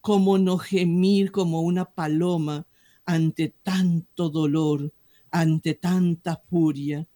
como 0.00 0.36
no 0.36 0.58
gemir 0.58 1.30
como 1.32 1.62
una 1.62 1.86
paloma 1.86 2.66
ante 3.06 3.54
tanto 3.62 4.28
dolor, 4.28 4.92
ante 5.30 5.74
tanta 5.74 6.36
furia, 6.50 7.06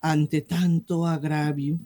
ante 0.00 0.40
tanto 0.42 1.06
agravio. 1.06 1.78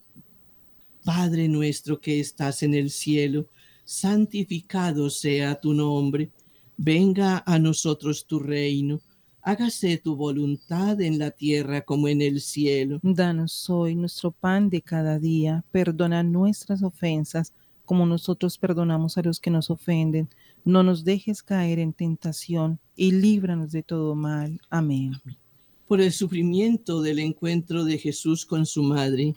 Padre 1.05 1.49
nuestro 1.49 1.99
que 1.99 2.21
estás 2.21 2.63
en 2.63 2.75
el 2.75 2.91
cielo, 2.91 3.49
santificado 3.85 5.09
sea 5.09 5.59
tu 5.59 5.73
nombre, 5.73 6.31
venga 6.77 7.43
a 7.47 7.59
nosotros 7.59 8.27
tu 8.27 8.39
reino, 8.39 9.01
hágase 9.43 9.97
tu 9.99 10.17
voluntad 10.17 11.01
en 11.01 11.19
la 11.19 11.31
tierra 11.31 11.83
como 11.83 12.09
en 12.09 12.23
el 12.23 12.41
cielo. 12.41 13.01
Danos 13.03 13.69
hoy 13.71 13.95
nuestro 13.95 14.31
pan 14.31 14.71
de 14.71 14.83
cada 14.83 15.19
día. 15.19 15.65
Perdona 15.71 16.23
nuestras 16.23 16.83
ofensas, 16.83 17.53
como 17.85 18.07
nosotros 18.07 18.59
perdonamos 18.59 19.19
a 19.19 19.23
los 19.23 19.41
que 19.41 19.51
nos 19.51 19.71
ofenden. 19.71 20.29
No 20.65 20.83
nos 20.83 21.05
dejes 21.05 21.43
caer 21.43 21.79
en 21.79 21.93
tentación 21.93 22.79
y 22.97 23.13
líbranos 23.13 23.73
de 23.73 23.83
todo 23.83 24.15
mal. 24.15 24.61
Amén. 24.69 25.13
Por 25.89 26.01
el 26.01 26.13
sufrimiento 26.13 27.03
del 27.03 27.19
encuentro 27.19 27.85
de 27.85 27.99
Jesús 27.99 28.47
con 28.47 28.67
su 28.67 28.83
madre, 28.83 29.35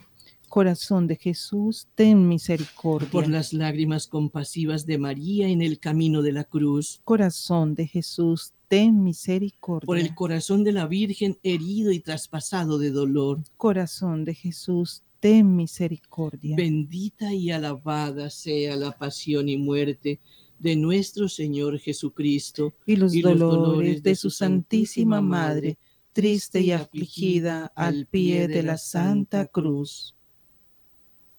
Corazón 0.54 1.08
de 1.08 1.16
Jesús, 1.16 1.88
ten 1.96 2.28
misericordia. 2.28 3.10
por 3.10 3.28
las 3.28 3.54
lágrimas 3.54 4.06
compasivas 4.06 4.86
de 4.86 5.00
María 5.00 5.48
en 5.48 5.64
el 5.64 5.80
camino 5.80 6.22
de 6.22 6.32
la 6.32 6.44
cruz, 6.44 7.02
Corazón 7.06 7.74
de 7.74 7.88
Jesús, 7.88 8.54
ten 8.74 9.04
misericordia. 9.04 9.86
por 9.86 10.00
el 10.00 10.16
corazón 10.16 10.64
de 10.64 10.72
la 10.72 10.88
Virgen 10.88 11.38
herido 11.44 11.92
y 11.92 12.00
traspasado 12.00 12.80
de 12.80 12.90
dolor. 12.90 13.44
Corazón 13.56 14.26
de 14.26 14.34
Jesús, 14.34 15.04
ten 15.20 15.56
misericordia. 15.56 16.56
Bendita 16.56 17.32
y 17.32 17.52
alabada 17.52 18.32
sea 18.32 18.76
la 18.76 18.98
pasión 18.98 19.48
y 19.48 19.58
muerte 19.58 20.20
de 20.58 20.76
nuestro 20.76 21.30
Señor 21.30 21.78
Jesucristo. 21.78 22.74
y 22.88 22.96
los, 22.96 23.14
y 23.14 23.22
los 23.22 23.38
dolores 23.38 24.02
de 24.02 24.16
su 24.16 24.32
Santísima 24.32 25.22
Madre, 25.22 25.78
triste 26.12 26.60
y 26.60 26.72
afligida 26.72 27.72
al 27.76 28.08
pie 28.08 28.48
de 28.48 28.64
la 28.64 28.80
Santa 28.80 29.46
Cruz. 29.46 30.16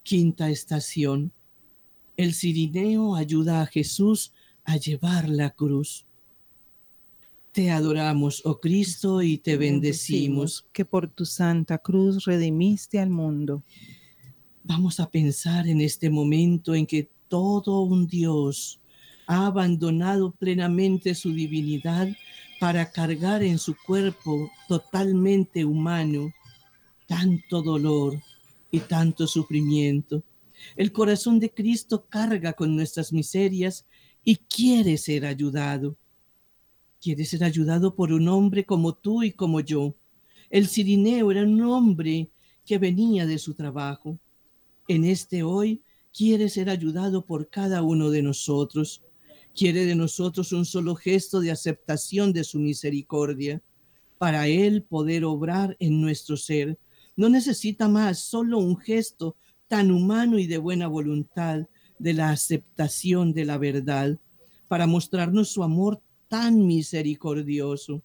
Quinta 0.04 0.50
estación. 0.50 1.32
El 2.16 2.32
cirineo 2.32 3.16
ayuda 3.16 3.60
a 3.60 3.66
Jesús 3.66 4.32
a 4.62 4.76
llevar 4.76 5.28
la 5.28 5.50
cruz. 5.50 6.06
Te 7.54 7.70
adoramos, 7.70 8.42
oh 8.44 8.58
Cristo, 8.58 9.22
y 9.22 9.38
te 9.38 9.56
bendecimos. 9.56 10.66
que 10.72 10.84
por 10.84 11.06
tu 11.06 11.24
Santa 11.24 11.78
Cruz 11.78 12.24
redimiste 12.24 12.98
al 12.98 13.10
mundo. 13.10 13.62
Vamos 14.64 14.98
a 14.98 15.08
pensar 15.08 15.68
en 15.68 15.80
este 15.80 16.10
momento 16.10 16.74
en 16.74 16.84
que 16.84 17.08
todo 17.28 17.82
un 17.82 18.08
Dios 18.08 18.80
ha 19.28 19.46
abandonado 19.46 20.32
plenamente 20.32 21.14
su 21.14 21.32
divinidad 21.32 22.08
para 22.58 22.90
cargar 22.90 23.44
en 23.44 23.58
su 23.58 23.76
cuerpo 23.86 24.50
totalmente 24.66 25.64
humano 25.64 26.32
tanto 27.06 27.62
dolor 27.62 28.20
y 28.72 28.80
tanto 28.80 29.28
sufrimiento. 29.28 30.24
El 30.74 30.90
corazón 30.90 31.38
de 31.38 31.54
Cristo 31.54 32.04
carga 32.08 32.52
con 32.54 32.74
nuestras 32.74 33.12
miserias 33.12 33.86
y 34.24 34.38
quiere 34.38 34.98
ser 34.98 35.24
ayudado. 35.24 35.96
Quiere 37.04 37.26
ser 37.26 37.44
ayudado 37.44 37.94
por 37.94 38.14
un 38.14 38.28
hombre 38.28 38.64
como 38.64 38.94
tú 38.94 39.22
y 39.22 39.32
como 39.32 39.60
yo. 39.60 39.94
El 40.48 40.66
Cirineo 40.66 41.30
era 41.30 41.42
un 41.42 41.60
hombre 41.60 42.30
que 42.64 42.78
venía 42.78 43.26
de 43.26 43.36
su 43.36 43.52
trabajo. 43.52 44.18
En 44.88 45.04
este 45.04 45.42
hoy 45.42 45.82
quiere 46.16 46.48
ser 46.48 46.70
ayudado 46.70 47.26
por 47.26 47.50
cada 47.50 47.82
uno 47.82 48.08
de 48.08 48.22
nosotros. 48.22 49.02
Quiere 49.54 49.84
de 49.84 49.94
nosotros 49.94 50.50
un 50.52 50.64
solo 50.64 50.94
gesto 50.94 51.40
de 51.40 51.50
aceptación 51.50 52.32
de 52.32 52.42
su 52.42 52.58
misericordia 52.58 53.60
para 54.16 54.48
Él 54.48 54.82
poder 54.82 55.26
obrar 55.26 55.76
en 55.80 56.00
nuestro 56.00 56.38
ser. 56.38 56.78
No 57.16 57.28
necesita 57.28 57.86
más, 57.86 58.20
solo 58.20 58.56
un 58.56 58.78
gesto 58.78 59.36
tan 59.68 59.90
humano 59.90 60.38
y 60.38 60.46
de 60.46 60.56
buena 60.56 60.88
voluntad 60.88 61.68
de 61.98 62.14
la 62.14 62.30
aceptación 62.30 63.34
de 63.34 63.44
la 63.44 63.58
verdad 63.58 64.18
para 64.68 64.86
mostrarnos 64.86 65.50
su 65.50 65.62
amor 65.62 66.00
tan 66.34 66.66
misericordioso. 66.66 68.02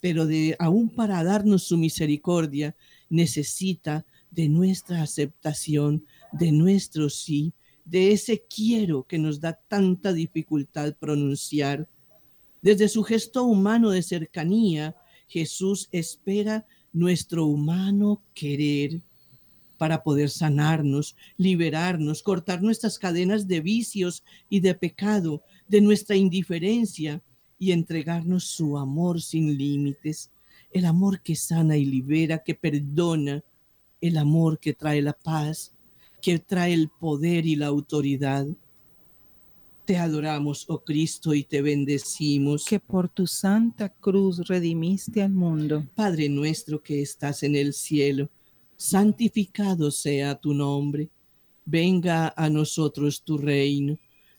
Pero 0.00 0.24
de 0.24 0.56
aún 0.58 0.88
para 0.88 1.22
darnos 1.22 1.64
su 1.64 1.76
misericordia 1.76 2.74
necesita 3.10 4.06
de 4.30 4.48
nuestra 4.48 5.02
aceptación, 5.02 6.06
de 6.32 6.52
nuestro 6.52 7.10
sí, 7.10 7.52
de 7.84 8.12
ese 8.12 8.42
quiero 8.48 9.02
que 9.02 9.18
nos 9.18 9.40
da 9.40 9.52
tanta 9.68 10.14
dificultad 10.14 10.96
pronunciar. 10.98 11.86
Desde 12.62 12.88
su 12.88 13.02
gesto 13.02 13.44
humano 13.44 13.90
de 13.90 14.02
cercanía, 14.02 14.96
Jesús 15.28 15.90
espera 15.92 16.66
nuestro 16.94 17.44
humano 17.44 18.22
querer 18.32 19.02
para 19.76 20.02
poder 20.02 20.30
sanarnos, 20.30 21.14
liberarnos, 21.36 22.22
cortar 22.22 22.62
nuestras 22.62 22.98
cadenas 22.98 23.46
de 23.46 23.60
vicios 23.60 24.24
y 24.48 24.60
de 24.60 24.74
pecado, 24.74 25.42
de 25.68 25.82
nuestra 25.82 26.16
indiferencia 26.16 27.22
y 27.58 27.72
entregarnos 27.72 28.44
su 28.44 28.76
amor 28.78 29.20
sin 29.20 29.56
límites, 29.56 30.30
el 30.72 30.84
amor 30.84 31.22
que 31.22 31.36
sana 31.36 31.76
y 31.76 31.84
libera, 31.84 32.42
que 32.42 32.54
perdona, 32.54 33.42
el 34.00 34.16
amor 34.18 34.58
que 34.58 34.74
trae 34.74 35.00
la 35.00 35.14
paz, 35.14 35.72
que 36.20 36.38
trae 36.38 36.74
el 36.74 36.88
poder 36.88 37.46
y 37.46 37.56
la 37.56 37.66
autoridad. 37.66 38.46
Te 39.84 39.96
adoramos, 39.96 40.64
oh 40.68 40.82
Cristo, 40.82 41.32
y 41.32 41.44
te 41.44 41.62
bendecimos. 41.62 42.64
Que 42.64 42.80
por 42.80 43.08
tu 43.08 43.26
santa 43.26 43.88
cruz 43.88 44.46
redimiste 44.48 45.22
al 45.22 45.32
mundo. 45.32 45.86
Padre 45.94 46.28
nuestro 46.28 46.82
que 46.82 47.00
estás 47.00 47.42
en 47.42 47.54
el 47.54 47.72
cielo, 47.72 48.28
santificado 48.76 49.90
sea 49.90 50.34
tu 50.34 50.52
nombre. 50.52 51.08
Venga 51.64 52.34
a 52.36 52.50
nosotros 52.50 53.22
tu 53.22 53.38
reino. 53.38 53.96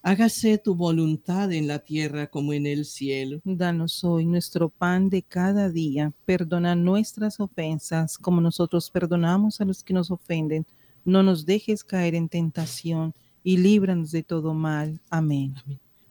Hágase 0.08 0.58
tu 0.58 0.74
voluntad 0.74 1.52
en 1.52 1.68
la 1.68 1.80
tierra 1.80 2.28
como 2.28 2.54
en 2.54 2.66
el 2.66 2.86
cielo. 2.86 3.42
Danos 3.44 4.06
hoy 4.06 4.26
nuestro 4.26 4.70
pan 4.70 5.10
de 5.10 5.22
cada 5.22 5.70
día. 5.70 6.14
Perdona 6.24 6.76
nuestras 6.76 7.42
ofensas 7.42 8.18
como 8.18 8.40
nosotros 8.40 8.90
perdonamos 8.90 9.60
a 9.60 9.66
los 9.66 9.84
que 9.84 9.94
nos 9.94 10.10
ofenden 10.10 10.66
no 11.04 11.24
nos 11.24 11.46
dejes 11.46 11.84
caer 11.84 12.16
en 12.16 12.30
tentación 12.30 13.14
y 13.44 13.58
líbranos 13.58 14.12
de 14.12 14.24
todo 14.24 14.54
mal. 14.54 15.00
Amén. 15.10 15.56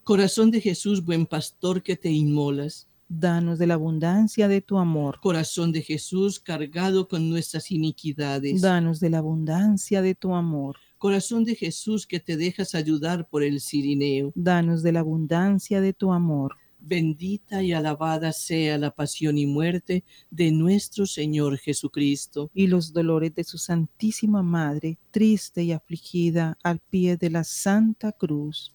Corazón 0.04 0.50
de 0.50 0.60
Jesús, 0.60 1.04
buen 1.04 1.24
pastor 1.26 1.82
que 1.82 1.96
te 1.96 2.10
inmolas. 2.10 2.88
Danos 3.08 3.58
de 3.58 3.66
la 3.66 3.74
abundancia 3.74 4.46
de 4.46 4.60
tu 4.60 4.78
amor. 4.78 5.20
Corazón 5.22 5.72
de 5.72 5.80
Jesús, 5.80 6.40
cargado 6.40 7.08
con 7.08 7.30
nuestras 7.30 7.70
iniquidades. 7.70 8.60
Danos 8.60 9.00
de 9.00 9.10
la 9.10 9.18
abundancia 9.18 10.02
de 10.02 10.14
tu 10.14 10.34
amor. 10.34 10.76
Corazón 10.98 11.44
de 11.44 11.54
Jesús, 11.54 12.06
que 12.06 12.20
te 12.20 12.36
dejas 12.36 12.74
ayudar 12.74 13.28
por 13.28 13.42
el 13.42 13.60
Cirineo. 13.60 14.32
Danos 14.34 14.82
de 14.82 14.92
la 14.92 15.00
abundancia 15.00 15.80
de 15.80 15.92
tu 15.92 16.12
amor. 16.12 16.56
Bendita 16.80 17.62
y 17.62 17.72
alabada 17.72 18.32
sea 18.32 18.78
la 18.78 18.90
pasión 18.90 19.38
y 19.38 19.46
muerte 19.46 20.04
de 20.30 20.52
nuestro 20.52 21.06
Señor 21.06 21.58
Jesucristo. 21.58 22.50
Y 22.54 22.66
los 22.68 22.92
dolores 22.92 23.34
de 23.34 23.44
su 23.44 23.58
Santísima 23.58 24.42
Madre, 24.42 24.98
triste 25.10 25.64
y 25.64 25.72
afligida 25.72 26.56
al 26.62 26.78
pie 26.78 27.16
de 27.16 27.30
la 27.30 27.44
Santa 27.44 28.12
Cruz. 28.12 28.74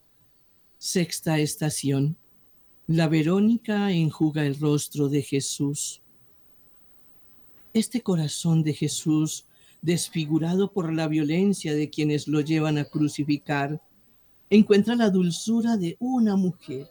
Sexta 0.78 1.40
estación. 1.40 2.18
La 2.88 3.08
Verónica 3.08 3.92
enjuga 3.92 4.46
el 4.46 4.60
rostro 4.60 5.08
de 5.08 5.22
Jesús. 5.22 6.02
Este 7.74 8.02
corazón 8.02 8.64
de 8.64 8.74
Jesús, 8.74 9.46
desfigurado 9.82 10.72
por 10.72 10.94
la 10.94 11.08
violencia 11.08 11.74
de 11.74 11.90
quienes 11.90 12.28
lo 12.28 12.42
llevan 12.42 12.78
a 12.78 12.86
crucificar, 12.86 13.82
encuentra 14.50 14.96
la 14.96 15.10
dulzura 15.10 15.78
de 15.78 15.98
una 16.00 16.36
mujer. 16.36 16.88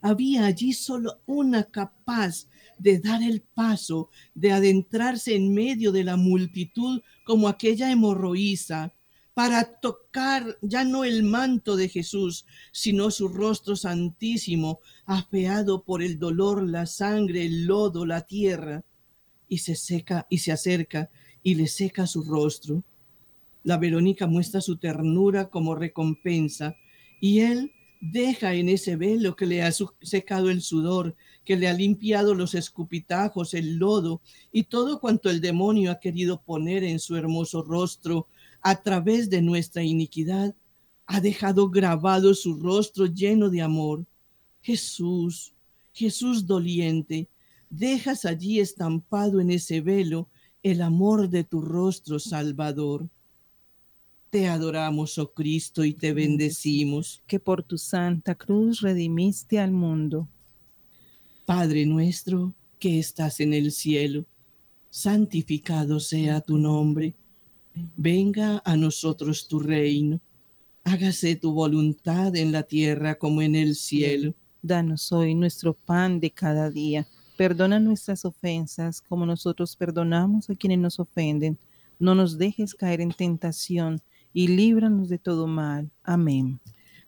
Había 0.00 0.46
allí 0.46 0.72
solo 0.72 1.20
una 1.26 1.64
capaz 1.64 2.48
de 2.78 2.98
dar 2.98 3.22
el 3.22 3.40
paso, 3.40 4.10
de 4.34 4.52
adentrarse 4.52 5.34
en 5.34 5.54
medio 5.54 5.92
de 5.92 6.04
la 6.04 6.16
multitud 6.16 7.00
como 7.24 7.48
aquella 7.48 7.90
hemorroísa, 7.90 8.92
para 9.34 9.64
tocar 9.80 10.56
ya 10.62 10.82
no 10.82 11.04
el 11.04 11.22
manto 11.22 11.76
de 11.76 11.90
Jesús, 11.90 12.46
sino 12.72 13.10
su 13.10 13.28
rostro 13.28 13.76
santísimo, 13.76 14.80
afeado 15.04 15.84
por 15.84 16.02
el 16.02 16.18
dolor, 16.18 16.66
la 16.66 16.86
sangre, 16.86 17.44
el 17.44 17.66
lodo, 17.66 18.06
la 18.06 18.22
tierra, 18.22 18.82
y 19.46 19.58
se 19.58 19.76
seca 19.76 20.26
y 20.30 20.38
se 20.38 20.52
acerca 20.52 21.10
y 21.46 21.54
le 21.54 21.68
seca 21.68 22.08
su 22.08 22.24
rostro. 22.24 22.82
La 23.62 23.78
Verónica 23.78 24.26
muestra 24.26 24.60
su 24.60 24.78
ternura 24.78 25.48
como 25.48 25.76
recompensa, 25.76 26.76
y 27.20 27.38
él 27.38 27.70
deja 28.00 28.54
en 28.54 28.68
ese 28.68 28.96
velo 28.96 29.36
que 29.36 29.46
le 29.46 29.62
ha 29.62 29.70
secado 30.02 30.50
el 30.50 30.60
sudor, 30.60 31.14
que 31.44 31.56
le 31.56 31.68
ha 31.68 31.72
limpiado 31.72 32.34
los 32.34 32.56
escupitajos, 32.56 33.54
el 33.54 33.76
lodo 33.76 34.20
y 34.50 34.64
todo 34.64 34.98
cuanto 34.98 35.30
el 35.30 35.40
demonio 35.40 35.92
ha 35.92 36.00
querido 36.00 36.42
poner 36.42 36.82
en 36.82 36.98
su 36.98 37.14
hermoso 37.14 37.62
rostro 37.62 38.26
a 38.60 38.82
través 38.82 39.30
de 39.30 39.40
nuestra 39.40 39.84
iniquidad, 39.84 40.52
ha 41.06 41.20
dejado 41.20 41.70
grabado 41.70 42.34
su 42.34 42.58
rostro 42.58 43.06
lleno 43.06 43.50
de 43.50 43.62
amor. 43.62 44.04
Jesús, 44.62 45.52
Jesús 45.92 46.44
doliente, 46.44 47.28
dejas 47.70 48.24
allí 48.24 48.58
estampado 48.58 49.40
en 49.40 49.52
ese 49.52 49.80
velo 49.80 50.28
el 50.70 50.82
amor 50.82 51.28
de 51.28 51.44
tu 51.44 51.60
rostro 51.60 52.18
salvador. 52.18 53.08
Te 54.30 54.48
adoramos, 54.48 55.16
oh 55.16 55.32
Cristo, 55.32 55.84
y 55.84 55.94
te 55.94 56.12
bendecimos. 56.12 57.22
Que 57.28 57.38
por 57.38 57.62
tu 57.62 57.78
santa 57.78 58.34
cruz 58.34 58.80
redimiste 58.80 59.60
al 59.60 59.70
mundo. 59.70 60.26
Padre 61.44 61.86
nuestro 61.86 62.52
que 62.80 62.98
estás 62.98 63.38
en 63.38 63.54
el 63.54 63.70
cielo, 63.70 64.24
santificado 64.90 66.00
sea 66.00 66.40
tu 66.40 66.58
nombre. 66.58 67.14
Venga 67.96 68.60
a 68.64 68.76
nosotros 68.76 69.46
tu 69.46 69.60
reino. 69.60 70.20
Hágase 70.82 71.36
tu 71.36 71.52
voluntad 71.52 72.34
en 72.34 72.50
la 72.50 72.64
tierra 72.64 73.14
como 73.14 73.40
en 73.40 73.54
el 73.54 73.76
cielo. 73.76 74.34
Danos 74.62 75.12
hoy 75.12 75.36
nuestro 75.36 75.74
pan 75.74 76.18
de 76.18 76.32
cada 76.32 76.70
día. 76.70 77.06
Perdona 77.36 77.78
nuestras 77.78 78.24
ofensas 78.24 79.02
como 79.02 79.26
nosotros 79.26 79.76
perdonamos 79.76 80.48
a 80.48 80.54
quienes 80.54 80.78
nos 80.78 80.98
ofenden. 80.98 81.58
No 81.98 82.14
nos 82.14 82.38
dejes 82.38 82.74
caer 82.74 83.00
en 83.00 83.12
tentación 83.12 84.00
y 84.32 84.48
líbranos 84.48 85.08
de 85.08 85.18
todo 85.18 85.46
mal. 85.46 85.90
Amén. 86.02 86.60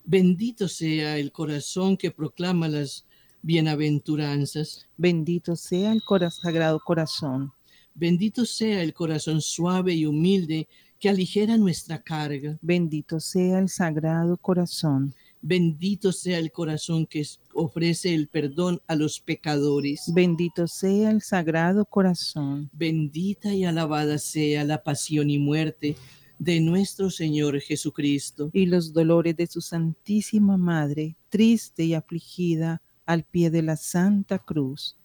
Bendito 0.04 0.68
sea 0.68 1.18
el 1.18 1.32
corazón 1.32 1.96
que 1.96 2.10
proclama 2.10 2.68
las 2.68 3.06
bienaventuranzas. 3.42 4.86
Bendito 4.96 5.56
sea 5.56 5.92
el 5.92 6.02
sagrado 6.30 6.80
corazón. 6.80 7.52
Bendito 7.94 8.44
sea 8.44 8.82
el 8.82 8.92
corazón 8.94 9.40
suave 9.40 9.94
y 9.94 10.06
humilde 10.06 10.68
que 11.00 11.08
aligera 11.08 11.56
nuestra 11.56 12.02
carga. 12.02 12.58
Bendito 12.60 13.20
sea 13.20 13.58
el 13.58 13.68
sagrado 13.68 14.36
corazón. 14.36 15.14
Bendito 15.40 16.12
sea 16.12 16.38
el 16.38 16.50
corazón 16.50 17.06
que 17.06 17.24
ofrece 17.54 18.14
el 18.14 18.28
perdón 18.28 18.82
a 18.86 18.96
los 18.96 19.20
pecadores. 19.20 20.10
Bendito 20.12 20.66
sea 20.66 21.10
el 21.10 21.22
sagrado 21.22 21.84
corazón. 21.84 22.68
Bendita 22.72 23.54
y 23.54 23.64
alabada 23.64 24.18
sea 24.18 24.64
la 24.64 24.82
pasión 24.82 25.30
y 25.30 25.38
muerte 25.38 25.96
de 26.38 26.60
nuestro 26.60 27.10
Señor 27.10 27.60
Jesucristo. 27.60 28.50
Y 28.52 28.66
los 28.66 28.92
dolores 28.92 29.36
de 29.36 29.46
su 29.46 29.60
Santísima 29.60 30.56
Madre, 30.56 31.16
triste 31.28 31.84
y 31.84 31.94
afligida 31.94 32.82
al 33.06 33.24
pie 33.24 33.50
de 33.50 33.62
la 33.62 33.76
Santa 33.76 34.38
Cruz. 34.38 34.96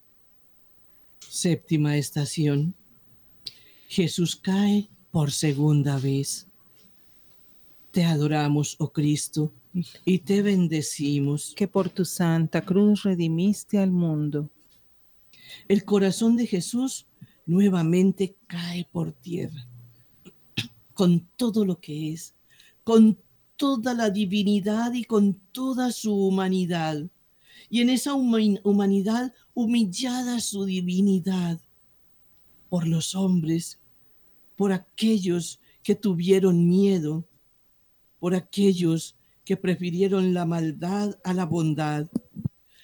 Séptima 1.20 1.96
estación. 1.96 2.74
Jesús 3.88 4.36
cae 4.36 4.88
por 5.10 5.30
segunda 5.30 5.98
vez. 5.98 6.48
Te 7.92 8.04
adoramos, 8.04 8.74
oh 8.80 8.92
Cristo, 8.92 9.52
y 10.04 10.18
te 10.18 10.42
bendecimos. 10.42 11.52
que 11.56 11.66
por 11.68 11.90
tu 11.90 12.04
santa 12.04 12.64
cruz 12.64 13.02
redimiste 13.02 13.78
al 13.78 13.90
mundo. 13.90 14.48
El 15.68 15.84
corazón 15.84 16.36
de 16.36 16.46
Jesús 16.46 17.06
nuevamente 17.46 18.36
cae 18.46 18.86
por 18.90 19.12
tierra, 19.12 19.66
con 20.94 21.26
todo 21.36 21.64
lo 21.64 21.78
que 21.80 22.12
es, 22.12 22.34
con 22.82 23.18
toda 23.56 23.94
la 23.94 24.10
divinidad 24.10 24.92
y 24.92 25.04
con 25.04 25.34
toda 25.52 25.92
su 25.92 26.14
humanidad. 26.14 27.04
Y 27.70 27.80
en 27.80 27.90
esa 27.90 28.14
humanidad 28.14 29.32
humillada 29.54 30.40
su 30.40 30.64
divinidad 30.64 31.60
por 32.68 32.86
los 32.86 33.14
hombres, 33.14 33.78
por 34.56 34.72
aquellos 34.72 35.60
que 35.82 35.94
tuvieron 35.94 36.68
miedo, 36.68 37.24
por 38.18 38.34
aquellos 38.34 39.16
que 39.44 39.56
prefirieron 39.56 40.34
la 40.34 40.46
maldad 40.46 41.18
a 41.24 41.34
la 41.34 41.44
bondad. 41.44 42.08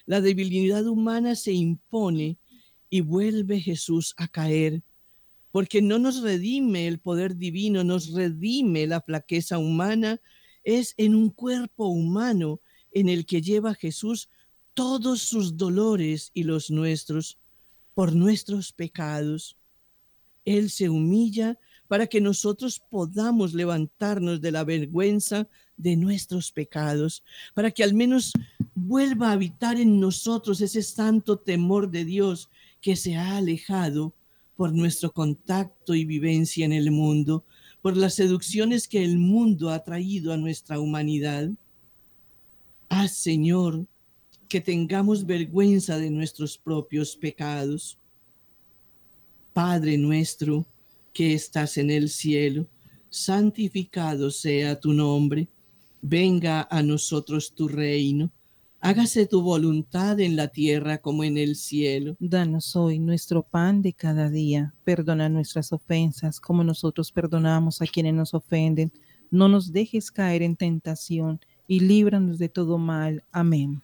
La 0.07 0.21
debilidad 0.21 0.87
humana 0.87 1.35
se 1.35 1.53
impone 1.53 2.39
y 2.89 3.01
vuelve 3.01 3.61
Jesús 3.61 4.15
a 4.17 4.29
caer, 4.29 4.83
porque 5.53 5.81
no 5.81 5.99
nos 5.99 6.23
redime 6.23 6.89
el 6.89 6.99
poder 6.99 7.37
divino, 7.37 7.85
nos 7.85 8.13
redime 8.13 8.87
la 8.87 9.01
flaqueza 9.01 9.59
humana, 9.59 10.21
es 10.65 10.95
en 10.97 11.15
un 11.15 11.31
cuerpo 11.31 11.87
humano 11.87 12.61
en 12.93 13.09
el 13.09 13.25
que 13.25 13.41
lleva 13.41 13.75
Jesús 13.75 14.29
todos 14.75 15.23
sus 15.23 15.57
dolores 15.57 16.31
y 16.35 16.43
los 16.45 16.71
nuestros 16.71 17.39
por 17.95 18.15
nuestros 18.15 18.73
pecados. 18.73 19.57
Él 20.45 20.71
se 20.71 20.89
humilla 20.89 21.59
para 21.91 22.07
que 22.07 22.21
nosotros 22.21 22.79
podamos 22.79 23.53
levantarnos 23.53 24.41
de 24.41 24.53
la 24.53 24.63
vergüenza 24.63 25.49
de 25.77 25.97
nuestros 25.97 26.53
pecados, 26.53 27.25
para 27.53 27.73
que 27.73 27.83
al 27.83 27.95
menos 27.95 28.33
vuelva 28.77 29.31
a 29.31 29.33
habitar 29.33 29.77
en 29.77 29.99
nosotros 29.99 30.61
ese 30.61 30.85
santo 30.85 31.37
temor 31.37 31.91
de 31.91 32.05
Dios 32.05 32.49
que 32.81 32.95
se 32.95 33.17
ha 33.17 33.39
alejado 33.39 34.15
por 34.55 34.73
nuestro 34.73 35.11
contacto 35.11 35.97
y 35.97 36.05
vivencia 36.05 36.65
en 36.65 36.73
el 36.73 36.93
mundo, 36.93 37.45
por 37.83 37.97
las 37.97 38.15
seducciones 38.15 38.87
que 38.87 39.03
el 39.03 39.19
mundo 39.19 39.71
ha 39.71 39.83
traído 39.83 40.33
a 40.33 40.37
nuestra 40.37 40.79
humanidad. 40.79 41.51
Haz, 42.89 43.17
Señor, 43.17 43.85
que 44.49 44.61
tengamos 44.61 45.27
vergüenza 45.27 45.99
de 45.99 46.11
nuestros 46.11 46.57
propios 46.57 47.17
pecados. 47.17 47.99
Padre 49.53 49.99
nuestro, 49.99 50.65
que 51.13 51.35
estás 51.35 51.79
en 51.79 51.91
el 51.91 52.09
cielo, 52.09 52.67
santificado 53.09 54.31
sea 54.31 54.79
tu 54.79 54.93
nombre, 54.93 55.49
venga 56.03 56.67
a 56.71 56.83
nosotros 56.83 57.55
tu 57.55 57.69
reino, 57.69 58.31
hágase 58.81 59.27
tu 59.27 59.43
voluntad 59.43 60.21
en 60.21 60.37
la 60.37 60.49
tierra 60.49 60.99
como 60.99 61.25
en 61.25 61.37
el 61.37 61.57
cielo. 61.57 62.17
Danos 62.19 62.77
hoy 62.77 62.99
nuestro 62.99 63.43
pan 63.43 63.83
de 63.83 63.93
cada 63.93 64.31
día, 64.31 64.75
perdona 64.85 65.29
nuestras 65.29 65.73
ofensas 65.73 66.41
como 66.41 66.65
nosotros 66.65 67.13
perdonamos 67.13 67.83
a 67.83 67.87
quienes 67.87 68.15
nos 68.15 68.35
ofenden, 68.35 68.93
no 69.31 69.49
nos 69.49 69.73
dejes 69.73 70.11
caer 70.11 70.43
en 70.43 70.57
tentación 70.57 71.41
y 71.69 71.81
líbranos 71.81 72.39
de 72.39 72.49
todo 72.49 72.79
mal. 72.79 73.23
Amén. 73.31 73.83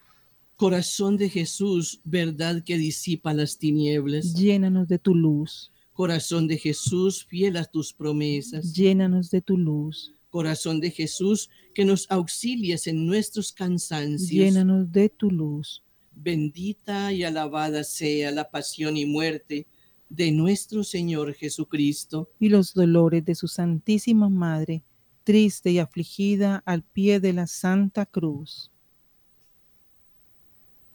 Corazón 0.57 1.19
de 1.19 1.29
Jesús, 1.29 2.01
verdad 2.03 2.65
que 2.65 2.79
disipa 2.79 3.35
las 3.35 3.59
tinieblas. 3.59 4.35
Llénanos 4.35 4.89
de 4.89 4.99
tu 4.99 5.15
luz. 5.15 5.71
Corazón 5.97 6.47
de 6.47 6.59
Jesús, 6.59 7.25
fiel 7.25 7.57
a 7.57 7.65
tus 7.65 7.95
promesas. 7.95 8.75
Llénanos 8.75 9.31
de 9.31 9.41
tu 9.41 9.57
luz. 9.57 10.13
Corazón 10.29 10.79
de 10.79 10.91
Jesús, 10.91 11.49
que 11.75 11.87
nos 11.87 12.07
auxilias 12.11 12.87
en 12.87 13.07
nuestros 13.07 13.51
cansancios. 13.51 14.31
Llénanos 14.31 14.93
de 14.93 15.09
tu 15.09 15.31
luz. 15.31 15.83
Bendita 16.15 17.15
y 17.15 17.25
alabada 17.25 17.83
sea 17.83 18.31
la 18.31 18.51
pasión 18.51 18.99
y 18.99 19.07
muerte 19.07 19.67
de 20.11 20.33
nuestro 20.33 20.85
Señor 20.85 21.33
Jesucristo. 21.33 22.29
Y 22.39 22.51
los 22.51 22.75
dolores 22.75 23.25
de 23.25 23.35
su 23.35 23.49
Santísima 23.49 24.29
Madre, 24.29 24.85
triste 25.25 25.71
y 25.71 25.79
afligida 25.79 26.63
al 26.67 26.83
pie 26.83 27.21
de 27.21 27.33
la 27.33 27.47
Santa 27.47 28.05
Cruz. 28.05 28.71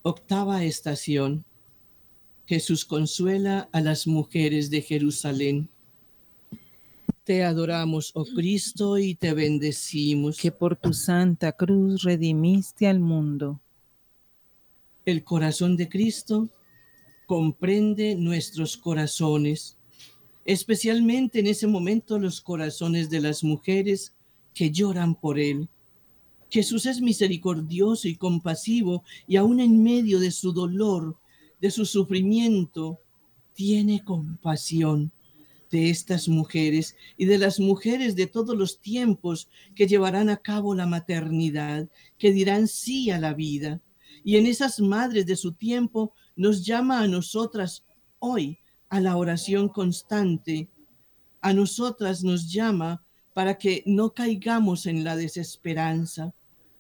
Octava 0.03 0.63
estación 0.63 1.43
Jesús 2.51 2.83
consuela 2.83 3.69
a 3.71 3.79
las 3.79 4.07
mujeres 4.07 4.69
de 4.69 4.81
Jerusalén. 4.81 5.69
Te 7.23 7.45
adoramos, 7.45 8.11
oh 8.13 8.25
Cristo, 8.25 8.97
y 8.97 9.15
te 9.15 9.33
bendecimos. 9.33 10.37
Que 10.37 10.51
por 10.51 10.75
tu 10.75 10.91
santa 10.91 11.53
cruz 11.53 12.03
redimiste 12.03 12.87
al 12.87 12.99
mundo. 12.99 13.61
El 15.05 15.23
corazón 15.23 15.77
de 15.77 15.87
Cristo 15.87 16.49
comprende 17.25 18.15
nuestros 18.15 18.75
corazones, 18.75 19.77
especialmente 20.43 21.39
en 21.39 21.47
ese 21.47 21.67
momento 21.67 22.19
los 22.19 22.41
corazones 22.41 23.09
de 23.09 23.21
las 23.21 23.45
mujeres 23.45 24.13
que 24.53 24.71
lloran 24.71 25.15
por 25.15 25.39
Él. 25.39 25.69
Jesús 26.49 26.85
es 26.85 26.99
misericordioso 26.99 28.09
y 28.09 28.17
compasivo 28.17 29.05
y 29.25 29.37
aún 29.37 29.61
en 29.61 29.81
medio 29.81 30.19
de 30.19 30.31
su 30.31 30.51
dolor 30.51 31.15
de 31.61 31.71
su 31.71 31.85
sufrimiento, 31.85 32.99
tiene 33.53 34.03
compasión 34.03 35.11
de 35.69 35.89
estas 35.89 36.27
mujeres 36.27 36.97
y 37.17 37.25
de 37.25 37.37
las 37.37 37.59
mujeres 37.59 38.15
de 38.15 38.27
todos 38.27 38.57
los 38.57 38.81
tiempos 38.81 39.47
que 39.73 39.87
llevarán 39.87 40.29
a 40.29 40.37
cabo 40.37 40.75
la 40.75 40.85
maternidad, 40.85 41.87
que 42.17 42.33
dirán 42.33 42.67
sí 42.67 43.09
a 43.09 43.19
la 43.19 43.33
vida. 43.33 43.79
Y 44.23 44.37
en 44.37 44.45
esas 44.45 44.79
madres 44.79 45.25
de 45.25 45.37
su 45.37 45.53
tiempo 45.53 46.13
nos 46.35 46.65
llama 46.65 47.01
a 47.01 47.07
nosotras 47.07 47.85
hoy 48.19 48.59
a 48.89 48.99
la 48.99 49.15
oración 49.15 49.69
constante. 49.69 50.67
A 51.39 51.53
nosotras 51.53 52.23
nos 52.23 52.51
llama 52.51 53.03
para 53.33 53.57
que 53.57 53.83
no 53.85 54.13
caigamos 54.13 54.85
en 54.85 55.03
la 55.03 55.15
desesperanza. 55.15 56.33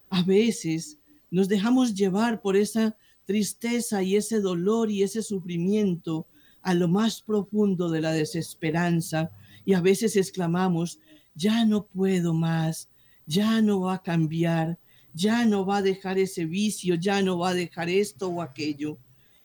A 0.09 0.21
veces 0.23 0.99
nos 1.31 1.47
dejamos 1.47 1.95
llevar 1.95 2.41
por 2.41 2.57
esa 2.57 2.97
tristeza 3.31 4.03
y 4.03 4.17
ese 4.17 4.41
dolor 4.41 4.91
y 4.91 5.03
ese 5.03 5.23
sufrimiento 5.23 6.27
a 6.61 6.73
lo 6.73 6.89
más 6.89 7.21
profundo 7.21 7.89
de 7.89 8.01
la 8.01 8.11
desesperanza 8.11 9.31
y 9.63 9.73
a 9.73 9.79
veces 9.79 10.17
exclamamos, 10.17 10.99
ya 11.33 11.63
no 11.63 11.85
puedo 11.85 12.33
más, 12.33 12.89
ya 13.25 13.61
no 13.61 13.79
va 13.79 13.93
a 13.93 14.03
cambiar, 14.03 14.77
ya 15.13 15.45
no 15.45 15.65
va 15.65 15.77
a 15.77 15.81
dejar 15.81 16.19
ese 16.19 16.43
vicio, 16.43 16.95
ya 16.95 17.21
no 17.21 17.39
va 17.39 17.51
a 17.51 17.53
dejar 17.53 17.87
esto 17.89 18.27
o 18.27 18.41
aquello, 18.41 18.97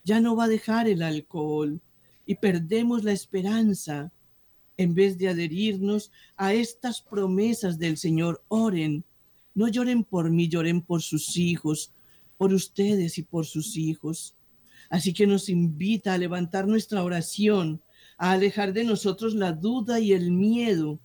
ya 0.02 0.18
no 0.18 0.34
va 0.34 0.44
a 0.44 0.48
dejar 0.48 0.88
el 0.88 1.02
alcohol 1.02 1.80
y 2.26 2.34
perdemos 2.34 3.04
la 3.04 3.12
esperanza 3.12 4.10
en 4.76 4.94
vez 4.94 5.16
de 5.16 5.28
adherirnos 5.28 6.10
a 6.36 6.54
estas 6.54 7.02
promesas 7.02 7.78
del 7.78 7.96
Señor. 7.96 8.42
Oren, 8.48 9.04
no 9.54 9.68
lloren 9.68 10.02
por 10.02 10.28
mí, 10.28 10.48
lloren 10.48 10.82
por 10.82 11.02
sus 11.02 11.36
hijos, 11.36 11.92
por 12.36 12.52
ustedes 12.52 13.18
y 13.18 13.22
por 13.22 13.46
sus 13.46 13.76
hijos. 13.76 14.34
Así 14.90 15.12
que 15.12 15.26
nos 15.26 15.48
invita 15.48 16.14
a 16.14 16.18
levantar 16.18 16.66
nuestra 16.66 17.02
oración, 17.02 17.82
a 18.18 18.32
alejar 18.32 18.72
de 18.72 18.84
nosotros 18.84 19.34
la 19.34 19.52
duda 19.52 20.00
y 20.00 20.12
el 20.12 20.30
miedo, 20.30 20.98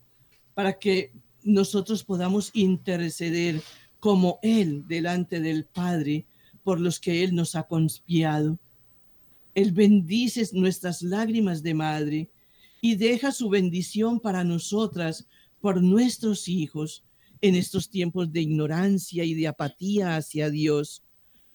para 0.54 0.78
que 0.78 1.14
nosotros 1.44 2.04
podamos 2.04 2.52
interceder 2.54 3.62
como 4.00 4.40
Él 4.42 4.84
delante 4.88 5.40
del 5.40 5.66
Padre 5.66 6.26
por 6.64 6.80
los 6.80 7.00
que 7.00 7.24
Él 7.24 7.34
nos 7.34 7.56
ha 7.56 7.64
conspiado. 7.64 8.60
Él 9.56 9.72
bendice 9.72 10.48
nuestras 10.54 11.02
lágrimas 11.02 11.64
de 11.64 11.74
madre 11.74 12.30
y 12.82 12.96
deja 12.96 13.32
su 13.32 13.50
bendición 13.50 14.20
para 14.20 14.44
nosotras 14.44 15.28
por 15.60 15.82
nuestros 15.82 16.48
hijos 16.48 17.04
en 17.42 17.56
estos 17.56 17.90
tiempos 17.90 18.32
de 18.32 18.42
ignorancia 18.42 19.24
y 19.24 19.34
de 19.34 19.48
apatía 19.48 20.16
hacia 20.16 20.50
Dios 20.50 21.04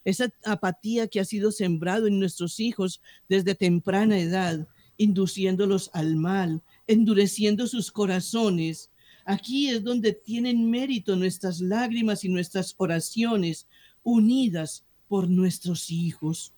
esa 0.07 0.33
apatía 0.45 1.09
que 1.09 1.19
ha 1.19 1.25
sido 1.25 1.51
sembrado 1.51 2.07
en 2.07 2.21
nuestros 2.21 2.61
hijos 2.61 3.03
desde 3.29 3.57
temprana 3.57 4.16
edad, 4.21 4.69
induciéndolos 4.99 5.90
al 5.92 6.14
mal, 6.14 6.62
endureciendo 6.87 7.66
sus 7.66 7.90
corazones. 7.90 8.88
Aquí 9.25 9.69
es 9.69 9.83
donde 9.83 10.12
tienen 10.12 10.71
mérito 10.71 11.16
nuestras 11.16 11.61
lágrimas 11.61 12.23
y 12.23 12.29
nuestras 12.29 12.77
oraciones 12.77 13.66
unidas 14.05 14.85
por 15.09 15.29
nuestros 15.29 15.90
hijos. 15.90 16.53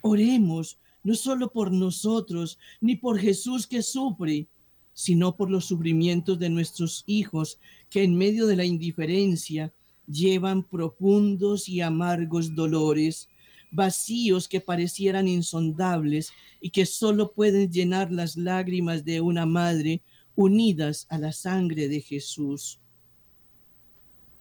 Oremos 0.00 0.78
no 1.04 1.14
solo 1.14 1.52
por 1.52 1.70
nosotros, 1.70 2.58
ni 2.80 2.96
por 2.96 3.18
Jesús 3.18 3.66
que 3.66 3.82
sufre, 3.82 4.46
sino 4.94 5.36
por 5.36 5.50
los 5.50 5.66
sufrimientos 5.66 6.38
de 6.38 6.48
nuestros 6.48 7.04
hijos 7.06 7.58
que 7.90 8.02
en 8.02 8.16
medio 8.16 8.46
de 8.46 8.56
la 8.56 8.64
indiferencia, 8.64 9.74
llevan 10.10 10.62
profundos 10.62 11.68
y 11.68 11.80
amargos 11.80 12.54
dolores, 12.54 13.28
vacíos 13.70 14.48
que 14.48 14.60
parecieran 14.60 15.28
insondables 15.28 16.32
y 16.60 16.70
que 16.70 16.86
solo 16.86 17.32
pueden 17.32 17.70
llenar 17.70 18.10
las 18.10 18.36
lágrimas 18.36 19.04
de 19.04 19.20
una 19.20 19.46
madre 19.46 20.00
unidas 20.34 21.06
a 21.10 21.18
la 21.18 21.32
sangre 21.32 21.88
de 21.88 22.00
Jesús. 22.00 22.78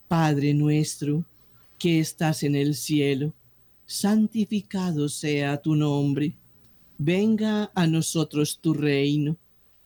Padre 0.08 0.54
nuestro, 0.54 1.26
que 1.78 2.00
estás 2.00 2.44
en 2.44 2.56
el 2.56 2.76
cielo, 2.76 3.34
santificado 3.86 5.10
sea 5.10 5.62
tu 5.62 5.76
nombre. 5.76 6.34
Venga 6.98 7.72
a 7.76 7.88
nosotros 7.88 8.60
tu 8.62 8.74
reino. 8.74 9.38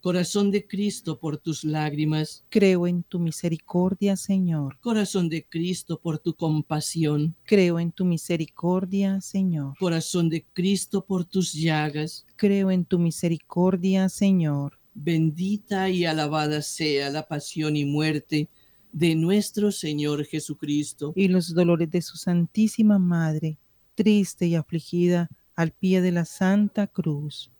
Corazón 0.00 0.52
de 0.52 0.64
Cristo, 0.64 1.18
por 1.18 1.38
tus 1.38 1.64
lágrimas. 1.64 2.44
Creo 2.50 2.86
en 2.86 3.02
tu 3.02 3.18
misericordia, 3.18 4.16
Señor. 4.16 4.78
Corazón 4.80 5.28
de 5.28 5.44
Cristo, 5.44 6.00
por 6.00 6.20
tu 6.20 6.34
compasión. 6.34 7.34
Creo 7.44 7.80
en 7.80 7.90
tu 7.90 8.04
misericordia, 8.04 9.20
Señor. 9.20 9.74
Corazón 9.78 10.28
de 10.28 10.44
Cristo, 10.52 11.04
por 11.04 11.24
tus 11.24 11.52
llagas. 11.52 12.24
Creo 12.36 12.70
en 12.70 12.84
tu 12.84 13.00
misericordia, 13.00 14.08
Señor. 14.08 14.78
Bendita 14.94 15.90
y 15.90 16.04
alabada 16.04 16.62
sea 16.62 17.10
la 17.10 17.26
pasión 17.26 17.76
y 17.76 17.84
muerte 17.84 18.48
de 18.92 19.16
nuestro 19.16 19.72
Señor 19.72 20.24
Jesucristo. 20.24 21.12
Y 21.16 21.26
los 21.26 21.52
dolores 21.54 21.90
de 21.90 22.02
su 22.02 22.16
Santísima 22.16 23.00
Madre, 23.00 23.58
triste 23.96 24.46
y 24.46 24.54
afligida, 24.54 25.28
al 25.56 25.72
pie 25.72 26.00
de 26.02 26.12
la 26.12 26.24
Santa 26.24 26.86
Cruz 26.86 27.50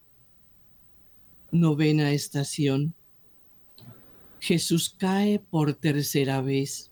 Novena 1.51 2.13
estación. 2.13 2.95
Jesús 4.41 4.95
cae 4.97 5.39
por 5.39 5.75
tercera 5.75 6.41
vez. 6.41 6.91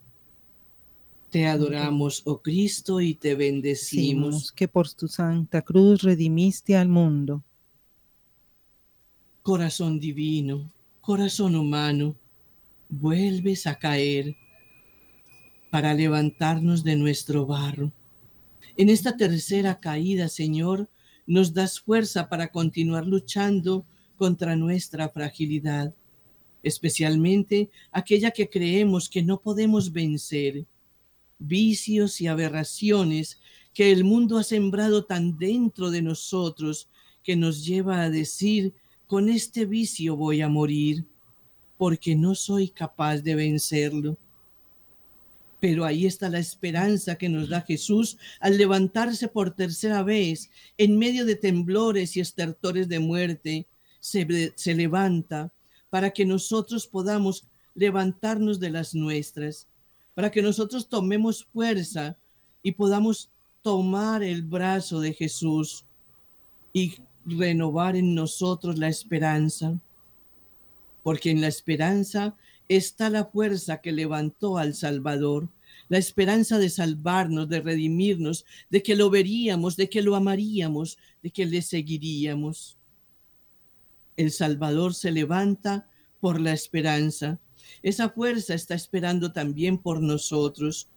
Te 1.30 1.46
adoramos, 1.46 2.22
oh 2.24 2.40
Cristo, 2.40 3.00
y 3.00 3.14
te 3.14 3.34
bendecimos. 3.34 4.52
que 4.52 4.68
por 4.68 4.88
tu 4.90 5.08
santa 5.08 5.62
cruz 5.62 6.02
redimiste 6.02 6.76
al 6.76 6.88
mundo. 6.88 7.44
Corazón 9.42 10.00
divino, 10.00 10.70
corazón 11.00 11.54
humano, 11.54 12.16
vuelves 12.88 13.66
a 13.66 13.78
caer 13.78 14.34
para 15.70 15.94
levantarnos 15.94 16.82
de 16.82 16.96
nuestro 16.96 17.44
barro. 17.46 17.92
En 18.76 18.88
esta 18.88 19.16
tercera 19.16 19.78
caída, 19.78 20.28
Señor, 20.28 20.88
nos 21.26 21.52
das 21.52 21.80
fuerza 21.80 22.28
para 22.28 22.48
continuar 22.48 23.06
luchando 23.06 23.84
contra 24.16 24.56
nuestra 24.56 25.08
fragilidad, 25.08 25.94
especialmente 26.62 27.70
aquella 27.92 28.30
que 28.30 28.48
creemos 28.48 29.08
que 29.08 29.22
no 29.22 29.40
podemos 29.40 29.92
vencer, 29.92 30.66
vicios 31.38 32.20
y 32.20 32.26
aberraciones 32.26 33.38
que 33.72 33.92
el 33.92 34.04
mundo 34.04 34.38
ha 34.38 34.42
sembrado 34.42 35.04
tan 35.04 35.36
dentro 35.36 35.90
de 35.90 36.02
nosotros 36.02 36.88
que 37.22 37.36
nos 37.36 37.64
lleva 37.64 38.02
a 38.02 38.10
decir, 38.10 38.72
con 39.06 39.28
este 39.28 39.66
vicio 39.66 40.16
voy 40.16 40.40
a 40.40 40.48
morir, 40.48 41.04
porque 41.76 42.16
no 42.16 42.34
soy 42.34 42.68
capaz 42.68 43.18
de 43.18 43.34
vencerlo. 43.34 44.16
Pero 45.60 45.84
ahí 45.84 46.06
está 46.06 46.28
la 46.28 46.38
esperanza 46.38 47.16
que 47.16 47.28
nos 47.28 47.48
da 47.48 47.60
Jesús 47.60 48.18
al 48.40 48.56
levantarse 48.56 49.28
por 49.28 49.50
tercera 49.54 50.02
vez 50.02 50.50
en 50.78 50.98
medio 50.98 51.24
de 51.24 51.36
temblores 51.36 52.16
y 52.16 52.20
estertores 52.20 52.88
de 52.88 52.98
muerte 52.98 53.66
se, 54.06 54.74
levanta 54.74 55.50
para 55.90 56.10
que 56.10 56.24
nosotros 56.24 56.86
podamos 56.86 57.44
levantarnos 57.74 58.60
de 58.60 58.70
las 58.70 58.94
nuestras, 58.94 59.66
para 60.14 60.30
que 60.30 60.42
nosotros 60.42 60.88
tomemos 60.88 61.44
fuerza 61.44 62.16
y 62.62 62.72
podamos 62.72 63.30
tomar 63.62 64.22
el 64.22 64.42
brazo 64.42 65.00
de 65.00 65.12
Jesús 65.12 65.84
y 66.72 66.94
renovar 67.24 67.96
en 67.96 68.14
nosotros 68.14 68.78
la 68.78 68.88
esperanza, 68.88 69.76
porque 71.02 71.30
en 71.30 71.40
la 71.40 71.48
esperanza 71.48 72.36
está 72.68 73.10
la 73.10 73.24
fuerza 73.24 73.80
que 73.80 73.90
levantó 73.90 74.56
al 74.56 74.74
Salvador, 74.74 75.48
la 75.88 75.98
esperanza 75.98 76.58
de 76.58 76.70
salvarnos, 76.70 77.48
de 77.48 77.60
redimirnos, 77.60 78.44
de 78.70 78.82
que 78.84 78.94
lo 78.94 79.10
veríamos, 79.10 79.76
de 79.76 79.88
que 79.88 80.02
lo 80.02 80.14
amaríamos, 80.14 80.96
de 81.22 81.30
que 81.30 81.44
le 81.44 81.60
seguiríamos. 81.62 82.75
El 84.16 84.30
Salvador 84.30 84.94
se 84.94 85.10
levanta 85.10 85.88
por 86.20 86.40
la 86.40 86.52
esperanza. 86.52 87.38
Esa 87.82 88.08
fuerza 88.08 88.54
está 88.54 88.74
esperando 88.74 89.32
también 89.32 89.78
por 89.78 90.00
nosotros. 90.00 90.88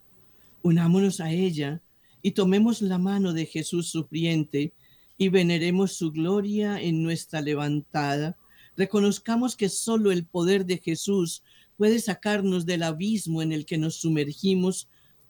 Unámonos 0.62 1.20
a 1.20 1.32
ella 1.32 1.82
y 2.22 2.32
tomemos 2.32 2.82
la 2.82 2.98
mano 2.98 3.34
de 3.34 3.46
Jesús 3.46 3.90
sufriente 3.90 4.74
y 5.18 5.30
veneremos 5.30 5.94
su 5.94 6.12
gloria 6.12 6.82
en 6.82 7.04
nuestra 7.04 7.42
levantada. 7.42 8.38
Reconozcamos 8.78 9.56
que 9.56 9.70
solo 9.70 10.12
el 10.12 10.26
poder 10.26 10.66
de 10.66 10.78
Jesús 10.78 11.44
puede 11.76 12.00
sacarnos 12.00 12.66
del 12.66 12.84
abismo 12.84 13.42
en 13.42 13.52
el 13.52 13.66
que 13.66 13.78
nos 13.78 13.96
sumergimos 13.96 14.88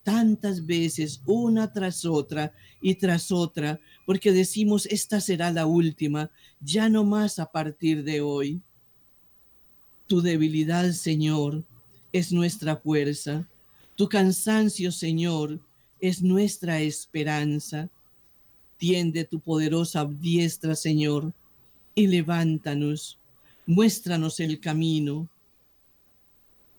tantas 0.10 0.65
veces, 0.65 1.22
una 1.28 1.72
tras 1.72 2.04
otra 2.04 2.52
y 2.82 2.95
tras 2.95 3.32
otra, 3.32 3.80
porque 4.08 4.32
decimos, 4.32 4.88
esta 4.88 5.22
será 5.22 5.52
la 5.52 5.67
última, 5.67 6.32
ya 6.60 6.89
no 6.89 7.04
más 7.04 7.38
a 7.38 7.52
partir 7.52 8.04
de 8.04 8.19
hoy. 8.19 8.60
Tu 10.08 10.19
debilidad, 10.22 10.91
Señor, 10.93 11.63
es 12.12 12.32
nuestra 12.32 12.76
fuerza. 12.76 13.48
Tu 13.95 14.10
cansancio, 14.10 14.91
Señor, 14.91 15.60
es 16.02 16.24
nuestra 16.24 16.82
esperanza. 16.82 17.88
Tiende 18.78 19.26
tu 19.26 19.39
poderosa 19.39 20.06
diestra, 20.06 20.74
Señor, 20.76 21.34
y 21.93 22.08
levántanos. 22.08 23.19
Muéstranos 23.67 24.39
el 24.39 24.60
camino 24.60 25.30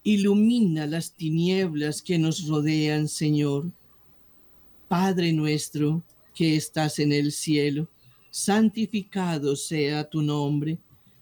Ilumina 0.03 0.87
las 0.87 1.13
tinieblas 1.13 2.01
que 2.01 2.19
nos 2.19 2.49
rodean, 2.49 3.07
Señor. 3.07 3.71
Padre 4.89 5.33
nuestro 5.33 6.03
que 6.35 6.57
estás 6.57 6.99
en 6.99 7.13
el 7.13 7.33
cielo, 7.33 7.87
santificado 8.31 9.57
sea 9.57 10.09
tu 10.09 10.23
nombre. 10.23 10.79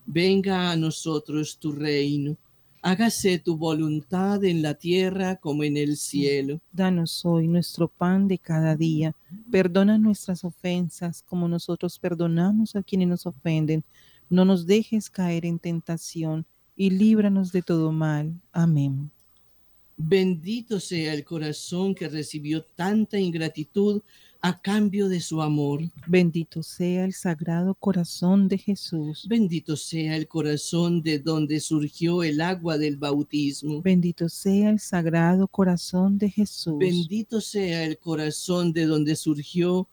Venga 0.07 0.71
a 0.71 0.77
nosotros 0.77 1.59
tu 1.59 1.73
reino. 1.73 2.37
Hágase 2.81 3.41
tu 3.41 3.57
voluntad 3.57 4.45
en 4.45 4.63
la 4.63 4.75
tierra 4.75 5.35
como 5.35 5.65
en 5.65 5.77
el 5.77 5.97
cielo. 5.97 6.61
Danos 6.71 7.25
hoy 7.25 7.49
nuestro 7.49 7.89
pan 7.89 8.29
de 8.29 8.39
cada 8.39 8.77
día. 8.77 9.13
Perdona 9.51 9.99
nuestras 9.99 10.45
ofensas 10.45 11.23
como 11.23 11.49
nosotros 11.49 11.99
perdonamos 11.99 12.77
a 12.77 12.85
quienes 12.85 13.09
nos 13.09 13.27
ofenden. 13.27 13.83
No 14.31 14.45
nos 14.45 14.67
dejes 14.67 15.11
caer 15.11 15.45
en 15.45 15.59
tentación 15.59 16.47
y 16.79 16.91
líbranos 16.91 17.51
de 17.51 17.61
todo 17.61 17.91
mal. 17.91 18.41
Amén. 18.53 19.11
Bendito 19.97 20.79
sea 20.79 21.13
el 21.13 21.25
corazón 21.25 21.93
que 21.93 22.09
recibió 22.09 22.63
tanta 22.63 23.19
ingratitud 23.19 24.01
a 24.41 24.63
cambio 24.63 25.09
de 25.09 25.21
su 25.21 25.43
amor. 25.43 25.81
Bendito 26.07 26.63
sea 26.63 27.05
el 27.05 27.15
sagrado 27.15 27.75
corazón 27.75 28.47
de 28.47 28.59
Jesús. 28.59 29.27
Bendito 29.29 29.77
sea 29.77 30.15
el 30.15 30.29
corazón 30.29 31.03
de 31.03 31.19
donde 31.19 31.59
surgió 31.59 32.23
el 32.23 32.41
agua 32.41 32.79
del 32.79 32.97
bautismo. 32.97 33.83
Bendito 33.83 34.29
sea 34.29 34.71
el 34.71 34.79
sagrado 34.79 35.49
corazón 35.49 36.17
de 36.17 36.31
Jesús. 36.31 36.79
Bendito 36.79 37.41
sea 37.41 37.83
el 37.83 37.99
corazón 37.99 38.73
de 38.73 38.87
donde 38.87 39.17
surgió 39.17 39.89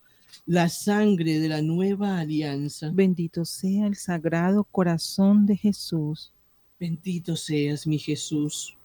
la 0.46 0.70
sangre 0.70 1.40
de 1.40 1.50
la 1.50 1.64
nueva 1.64 2.20
alianza. 2.20 2.92
Bendito 2.94 3.44
sea 3.44 3.88
el 3.88 3.96
sagrado 3.96 4.64
corazón 4.66 5.48
de 5.48 5.58
Jesús. 5.58 6.32
Bendito 6.78 7.38
seas, 7.38 7.88
mi 7.88 7.98
Jesús. 7.98 8.76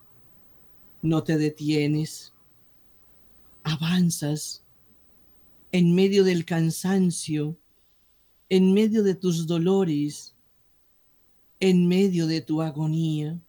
No 1.02 1.24
te 1.24 1.36
detienes. 1.36 2.32
Avanzas 3.64 4.64
en 5.72 5.92
medio 5.96 6.22
del 6.22 6.44
cansancio, 6.44 7.58
en 8.48 8.72
medio 8.74 9.02
de 9.02 9.16
tus 9.16 9.44
dolores, 9.48 10.36
en 11.58 11.88
medio 11.88 12.28
de 12.28 12.40
tu 12.40 12.62
agonía. 12.62 13.40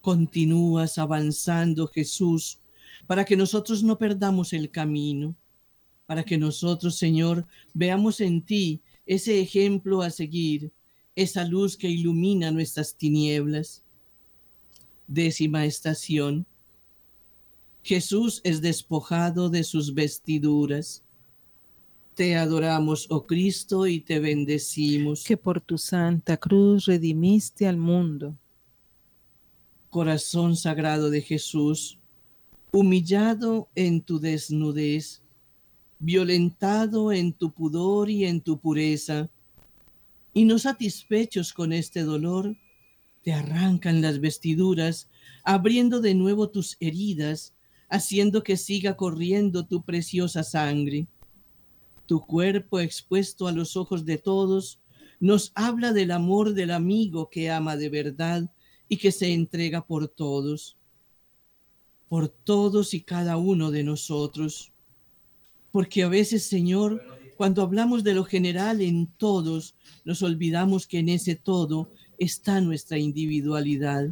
Continúas 0.00 0.98
avanzando, 0.98 1.86
Jesús, 1.86 2.58
para 3.06 3.24
que 3.24 3.36
nosotros 3.36 3.84
no 3.84 3.98
perdamos 3.98 4.52
el 4.52 4.68
camino, 4.68 5.36
para 6.06 6.24
que 6.24 6.36
nosotros, 6.38 6.96
Señor, 6.96 7.46
veamos 7.72 8.20
en 8.20 8.42
ti 8.42 8.82
ese 9.06 9.40
ejemplo 9.40 10.02
a 10.02 10.10
seguir 10.10 10.72
esa 11.14 11.44
luz 11.44 11.76
que 11.76 11.88
ilumina 11.88 12.50
nuestras 12.50 12.94
tinieblas. 12.94 13.82
Décima 15.06 15.66
estación. 15.66 16.46
Jesús 17.82 18.40
es 18.44 18.60
despojado 18.60 19.50
de 19.50 19.64
sus 19.64 19.94
vestiduras. 19.94 21.02
Te 22.14 22.36
adoramos, 22.36 23.06
oh 23.10 23.24
Cristo, 23.26 23.86
y 23.86 24.00
te 24.00 24.20
bendecimos. 24.20 25.24
Que 25.24 25.36
por 25.36 25.60
tu 25.60 25.78
santa 25.78 26.36
cruz 26.36 26.84
redimiste 26.84 27.66
al 27.66 27.76
mundo. 27.76 28.36
Corazón 29.90 30.56
sagrado 30.56 31.10
de 31.10 31.20
Jesús, 31.20 31.98
humillado 32.70 33.68
en 33.74 34.00
tu 34.00 34.18
desnudez, 34.18 35.22
violentado 35.98 37.12
en 37.12 37.32
tu 37.32 37.52
pudor 37.52 38.08
y 38.08 38.24
en 38.24 38.40
tu 38.40 38.58
pureza, 38.58 39.28
y 40.34 40.44
no 40.44 40.58
satisfechos 40.58 41.52
con 41.52 41.72
este 41.72 42.02
dolor, 42.02 42.56
te 43.22 43.32
arrancan 43.32 44.00
las 44.00 44.20
vestiduras, 44.20 45.08
abriendo 45.44 46.00
de 46.00 46.14
nuevo 46.14 46.48
tus 46.50 46.76
heridas, 46.80 47.54
haciendo 47.88 48.42
que 48.42 48.56
siga 48.56 48.96
corriendo 48.96 49.66
tu 49.66 49.82
preciosa 49.84 50.42
sangre. 50.42 51.06
Tu 52.06 52.20
cuerpo 52.20 52.80
expuesto 52.80 53.46
a 53.46 53.52
los 53.52 53.76
ojos 53.76 54.04
de 54.04 54.18
todos 54.18 54.80
nos 55.20 55.52
habla 55.54 55.92
del 55.92 56.10
amor 56.10 56.52
del 56.52 56.72
amigo 56.72 57.30
que 57.30 57.50
ama 57.50 57.76
de 57.76 57.88
verdad 57.88 58.50
y 58.88 58.96
que 58.96 59.12
se 59.12 59.32
entrega 59.32 59.86
por 59.86 60.08
todos, 60.08 60.76
por 62.08 62.28
todos 62.28 62.92
y 62.92 63.02
cada 63.02 63.36
uno 63.36 63.70
de 63.70 63.84
nosotros. 63.84 64.72
Porque 65.70 66.02
a 66.02 66.08
veces, 66.08 66.42
Señor, 66.42 67.11
cuando 67.42 67.62
hablamos 67.62 68.04
de 68.04 68.14
lo 68.14 68.22
general 68.22 68.80
en 68.80 69.08
todos, 69.16 69.74
nos 70.04 70.22
olvidamos 70.22 70.86
que 70.86 71.00
en 71.00 71.08
ese 71.08 71.34
todo 71.34 71.90
está 72.16 72.60
nuestra 72.60 72.98
individualidad, 72.98 74.10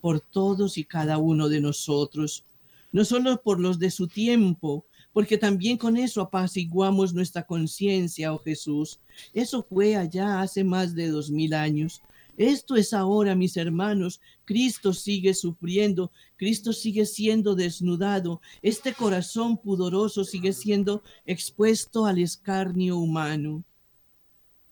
por 0.00 0.18
todos 0.18 0.76
y 0.76 0.82
cada 0.82 1.18
uno 1.18 1.48
de 1.48 1.60
nosotros, 1.60 2.44
no 2.90 3.04
solo 3.04 3.40
por 3.40 3.60
los 3.60 3.78
de 3.78 3.92
su 3.92 4.08
tiempo, 4.08 4.84
porque 5.12 5.38
también 5.38 5.76
con 5.76 5.96
eso 5.96 6.20
apaciguamos 6.20 7.14
nuestra 7.14 7.44
conciencia, 7.44 8.34
oh 8.34 8.40
Jesús. 8.40 8.98
Eso 9.32 9.62
fue 9.62 9.94
allá 9.94 10.40
hace 10.40 10.64
más 10.64 10.96
de 10.96 11.10
dos 11.10 11.30
mil 11.30 11.54
años. 11.54 12.02
Esto 12.38 12.76
es 12.76 12.94
ahora, 12.94 13.34
mis 13.34 13.56
hermanos. 13.56 14.20
Cristo 14.44 14.92
sigue 14.92 15.34
sufriendo, 15.34 16.12
Cristo 16.36 16.72
sigue 16.72 17.04
siendo 17.04 17.56
desnudado, 17.56 18.40
este 18.62 18.94
corazón 18.94 19.58
pudoroso 19.58 20.24
sigue 20.24 20.52
siendo 20.52 21.02
expuesto 21.26 22.06
al 22.06 22.18
escarnio 22.18 22.96
humano. 22.96 23.64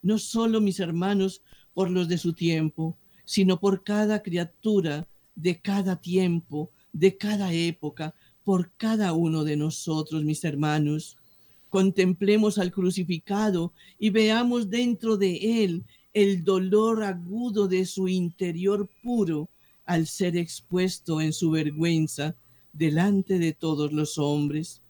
No 0.00 0.18
solo, 0.18 0.61
mis 0.61 0.79
hermanos, 0.79 1.42
por 1.74 1.90
los 1.90 2.07
de 2.07 2.18
su 2.18 2.33
tiempo, 2.33 2.96
sino 3.24 3.59
por 3.59 3.83
cada 3.83 4.22
criatura 4.22 5.07
de 5.35 5.59
cada 5.59 6.00
tiempo, 6.00 6.70
de 6.92 7.16
cada 7.16 7.52
época, 7.52 8.14
por 8.44 8.70
cada 8.76 9.12
uno 9.12 9.42
de 9.42 9.57
nosotros, 9.57 10.22
mis 10.22 10.44
hermanos. 10.44 11.18
Contemplemos 11.68 12.59
al 12.59 12.70
crucificado 12.70 13.72
y 13.98 14.11
veamos 14.11 14.70
dentro 14.70 15.16
de 15.16 15.64
él 15.64 15.85
el 16.16 16.44
dolor 16.44 17.05
agudo 17.05 17.68
de 17.68 17.85
su 17.85 18.09
interior 18.09 18.88
puro 19.02 19.50
al 19.85 20.07
ser 20.07 20.35
expuesto 20.38 21.20
en 21.20 21.35
su 21.35 21.50
vergüenza 21.50 22.35
delante 22.72 23.38
de 23.38 23.52
todos 23.52 23.92
los 23.92 24.16
hombres. 24.16 24.81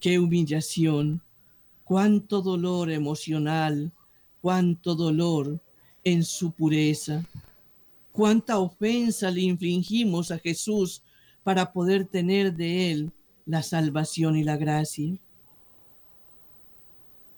Qué 0.00 0.18
humillación, 0.18 1.22
cuánto 1.84 2.42
dolor 2.42 2.90
emocional, 2.90 3.92
cuánto 4.40 4.96
dolor 4.96 5.62
en 6.02 6.24
su 6.24 6.50
pureza, 6.50 7.24
cuánta 8.10 8.58
ofensa 8.58 9.30
le 9.30 9.42
infligimos 9.42 10.32
a 10.32 10.38
Jesús 10.40 11.04
para 11.44 11.72
poder 11.72 12.06
tener 12.06 12.56
de 12.56 12.90
Él 12.90 13.12
la 13.46 13.62
salvación 13.62 14.36
y 14.36 14.42
la 14.42 14.56
gracia. 14.56 15.16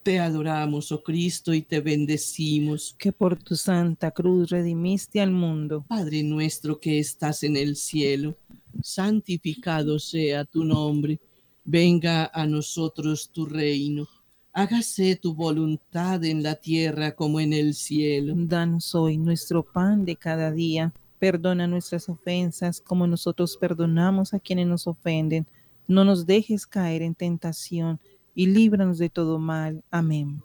Te 0.02 0.18
adoramos, 0.18 0.90
oh 0.92 1.02
Cristo, 1.02 1.54
y 1.54 1.62
te 1.62 1.80
bendecimos. 1.80 2.94
Que 2.98 3.12
por 3.12 3.36
tu 3.36 3.54
santa 3.56 4.10
cruz 4.10 4.50
redimiste 4.50 5.20
al 5.20 5.30
mundo. 5.30 5.84
Padre 5.88 6.22
nuestro 6.22 6.80
que 6.80 6.98
estás 6.98 7.42
en 7.42 7.56
el 7.56 7.76
cielo, 7.76 8.36
santificado 8.82 9.98
sea 9.98 10.44
tu 10.44 10.64
nombre. 10.64 11.20
Venga 11.64 12.30
a 12.32 12.46
nosotros 12.46 13.30
tu 13.30 13.46
reino. 13.46 14.08
Hágase 14.52 15.16
tu 15.16 15.34
voluntad 15.34 16.24
en 16.24 16.42
la 16.42 16.56
tierra 16.56 17.14
como 17.14 17.40
en 17.40 17.52
el 17.52 17.74
cielo. 17.74 18.34
Danos 18.36 18.94
hoy 18.94 19.16
nuestro 19.16 19.62
pan 19.62 20.04
de 20.04 20.16
cada 20.16 20.50
día 20.50 20.92
Perdona 21.22 21.68
nuestras 21.68 22.08
ofensas 22.08 22.80
como 22.80 23.06
nosotros 23.06 23.56
perdonamos 23.56 24.34
a 24.34 24.40
quienes 24.40 24.66
nos 24.66 24.88
ofenden. 24.88 25.46
No 25.86 26.04
nos 26.04 26.26
dejes 26.26 26.66
caer 26.66 27.00
en 27.00 27.14
tentación 27.14 28.00
y 28.34 28.46
líbranos 28.46 28.98
de 28.98 29.08
todo 29.08 29.38
mal. 29.38 29.82
Amén. 29.90 30.42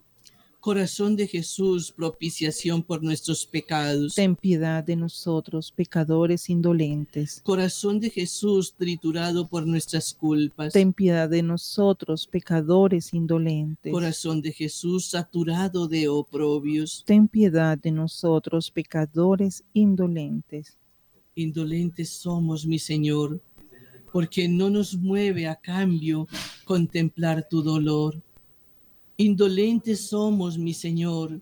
Corazón 0.67 1.15
de 1.15 1.27
Jesús, 1.27 1.93
propiciación 1.93 2.83
por 2.83 3.01
nuestros 3.01 3.45
pecados. 3.45 4.15
Ten 4.15 4.35
piedad 4.35 4.83
de 4.83 4.97
nosotros, 4.97 5.71
pecadores 5.71 6.49
indolentes. 6.49 7.41
Corazón 7.45 8.01
de 8.01 8.09
Jesús, 8.09 8.73
triturado 8.75 9.47
por 9.47 9.65
nuestras 9.65 10.13
culpas. 10.13 10.73
Ten 10.73 10.91
piedad 10.91 11.29
de 11.29 11.41
nosotros, 11.41 12.27
pecadores 12.27 13.13
indolentes. 13.13 13.93
Corazón 13.93 14.41
de 14.41 14.51
Jesús, 14.51 15.05
saturado 15.05 15.87
de 15.87 16.09
oprobios. 16.09 17.03
Ten 17.05 17.29
piedad 17.29 17.77
de 17.77 17.91
nosotros, 17.91 18.69
pecadores 18.69 19.63
indolentes. 19.71 20.77
Indolentes 21.33 22.09
somos, 22.09 22.65
mi 22.65 22.79
Señor, 22.79 23.39
porque 24.17 24.47
no 24.47 24.71
nos 24.71 24.95
mueve 24.95 25.45
a 25.45 25.55
cambio 25.55 26.27
contemplar 26.65 27.47
tu 27.47 27.61
dolor 27.61 28.19
Indolentes 29.15 30.07
somos, 30.07 30.57
mi 30.57 30.73
Señor, 30.73 31.39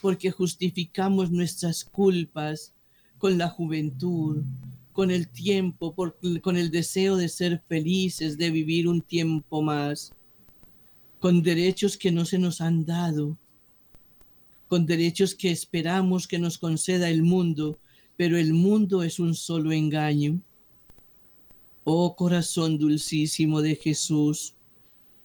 porque 0.00 0.30
justificamos 0.30 1.32
nuestras 1.32 1.84
culpas 1.84 2.74
con 3.18 3.38
la 3.38 3.48
juventud, 3.48 4.44
con 4.92 5.10
el 5.10 5.26
tiempo, 5.30 5.96
con 5.96 6.56
el 6.56 6.70
deseo 6.70 7.16
de 7.16 7.28
ser 7.28 7.60
felices, 7.66 8.38
de 8.38 8.52
vivir 8.52 8.86
un 8.86 9.02
tiempo 9.02 9.60
más, 9.60 10.12
con 11.18 11.42
derechos 11.42 11.96
que 11.96 12.12
no 12.12 12.24
se 12.24 12.38
nos 12.38 12.60
han 12.60 12.86
dado, 12.86 13.36
con 14.68 14.86
derechos 14.86 15.34
que 15.34 15.50
esperamos 15.50 16.28
que 16.28 16.38
nos 16.38 16.56
conceda 16.56 17.10
el 17.10 17.24
mundo, 17.24 17.80
pero 18.16 18.38
el 18.38 18.52
mundo 18.52 19.02
es 19.02 19.18
un 19.18 19.34
solo 19.34 19.72
engaño. 19.72 20.40
Oh 21.84 22.14
corazón 22.16 22.78
dulcísimo 22.78 23.60
de 23.60 23.76
Jesús, 23.76 24.54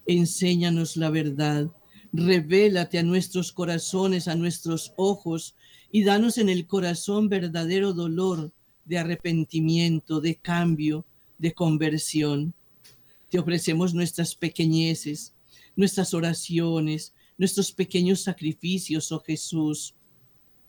enséñanos 0.05 0.97
la 0.97 1.09
verdad 1.09 1.69
Revélate 2.13 2.99
a 2.99 3.03
nuestros 3.03 3.51
corazones, 3.51 4.27
a 4.27 4.35
nuestros 4.35 4.93
ojos, 4.95 5.55
y 5.91 6.03
danos 6.03 6.37
en 6.37 6.49
el 6.49 6.65
corazón 6.65 7.29
verdadero 7.29 7.93
dolor 7.93 8.51
de 8.85 8.97
arrepentimiento, 8.97 10.21
de 10.21 10.35
cambio, 10.35 11.05
de 11.37 11.53
conversión. 11.53 12.53
Te 13.29 13.39
ofrecemos 13.39 13.93
nuestras 13.93 14.35
pequeñeces, 14.35 15.33
nuestras 15.75 16.13
oraciones, 16.13 17.13
nuestros 17.37 17.71
pequeños 17.71 18.21
sacrificios, 18.21 19.11
oh 19.11 19.19
Jesús, 19.19 19.93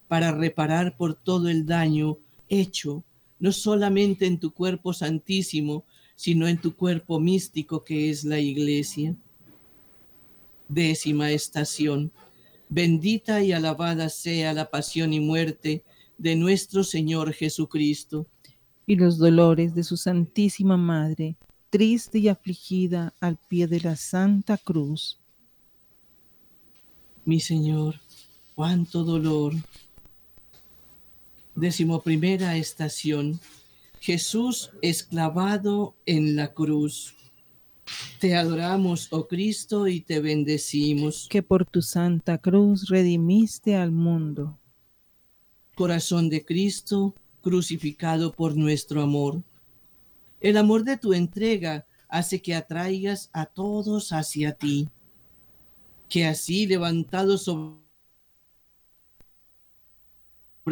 para 0.09 0.33
reparar 0.33 0.97
por 0.97 1.15
todo 1.15 1.49
el 1.49 1.67
daño 1.67 2.19
hecho, 2.49 3.05
no 3.39 3.53
solamente 3.53 4.27
en 4.27 4.39
tu 4.39 4.53
cuerpo 4.53 4.93
santísimo, 4.93 5.85
sino 6.17 6.49
en 6.49 6.61
tu 6.61 6.75
cuerpo 6.75 7.21
místico 7.21 7.85
que 7.85 8.11
es 8.11 8.25
la 8.25 8.39
iglesia 8.39 9.17
décima 10.69 11.33
estación. 11.33 12.13
Bendita 12.69 13.43
y 13.43 13.53
alabada 13.53 14.09
sea 14.11 14.53
la 14.53 14.71
pasión 14.71 15.13
y 15.13 15.21
muerte 15.21 15.83
de 16.19 16.37
nuestro 16.37 16.85
Señor 16.85 17.33
Jesucristo. 17.33 18.27
Y 18.87 18.97
los 18.97 19.19
dolores 19.19 19.75
de 19.75 19.85
su 19.85 19.97
Santísima 19.97 20.77
Madre, 20.77 21.37
triste 21.71 22.19
y 22.19 22.29
afligida 22.29 23.15
al 23.21 23.39
pie 23.49 23.67
de 23.67 23.81
la 23.81 23.97
Santa 23.97 24.57
Cruz. 24.59 25.19
Mi 27.25 27.41
Señor, 27.41 27.97
cuánto 28.55 29.05
dolor. 29.05 29.55
Décimo 31.59 32.03
primera 32.03 32.57
estación. 32.57 33.41
Jesús 33.99 34.71
esclavado 34.81 35.97
en 36.07 36.37
la 36.37 36.55
cruz. 36.55 37.17
Te 38.21 38.37
adoramos, 38.37 39.09
oh 39.11 39.27
Cristo, 39.27 39.89
y 39.89 40.01
te 40.01 40.21
bendecimos. 40.21 41.27
Que 41.29 41.43
por 41.43 41.67
tu 41.67 41.83
santa 41.83 42.39
cruz 42.39 42.89
redimiste 42.89 43.75
al 43.75 43.91
mundo. 43.91 44.57
Corazón 45.75 46.29
de 46.29 46.45
Cristo, 46.45 47.17
crucificado 47.43 48.31
por 48.31 48.57
nuestro 48.57 49.03
amor. 49.03 49.43
El 50.41 50.59
amor 50.59 50.85
de 50.85 50.97
tu 50.97 51.13
entrega 51.13 51.89
hace 52.09 52.41
que 52.41 52.55
atraigas 52.55 53.31
a 53.33 53.47
todos 53.47 54.13
hacia 54.13 54.53
ti. 54.53 54.89
Que 56.09 56.25
así, 56.25 56.69
levantado 56.69 57.37
sobre 57.37 57.88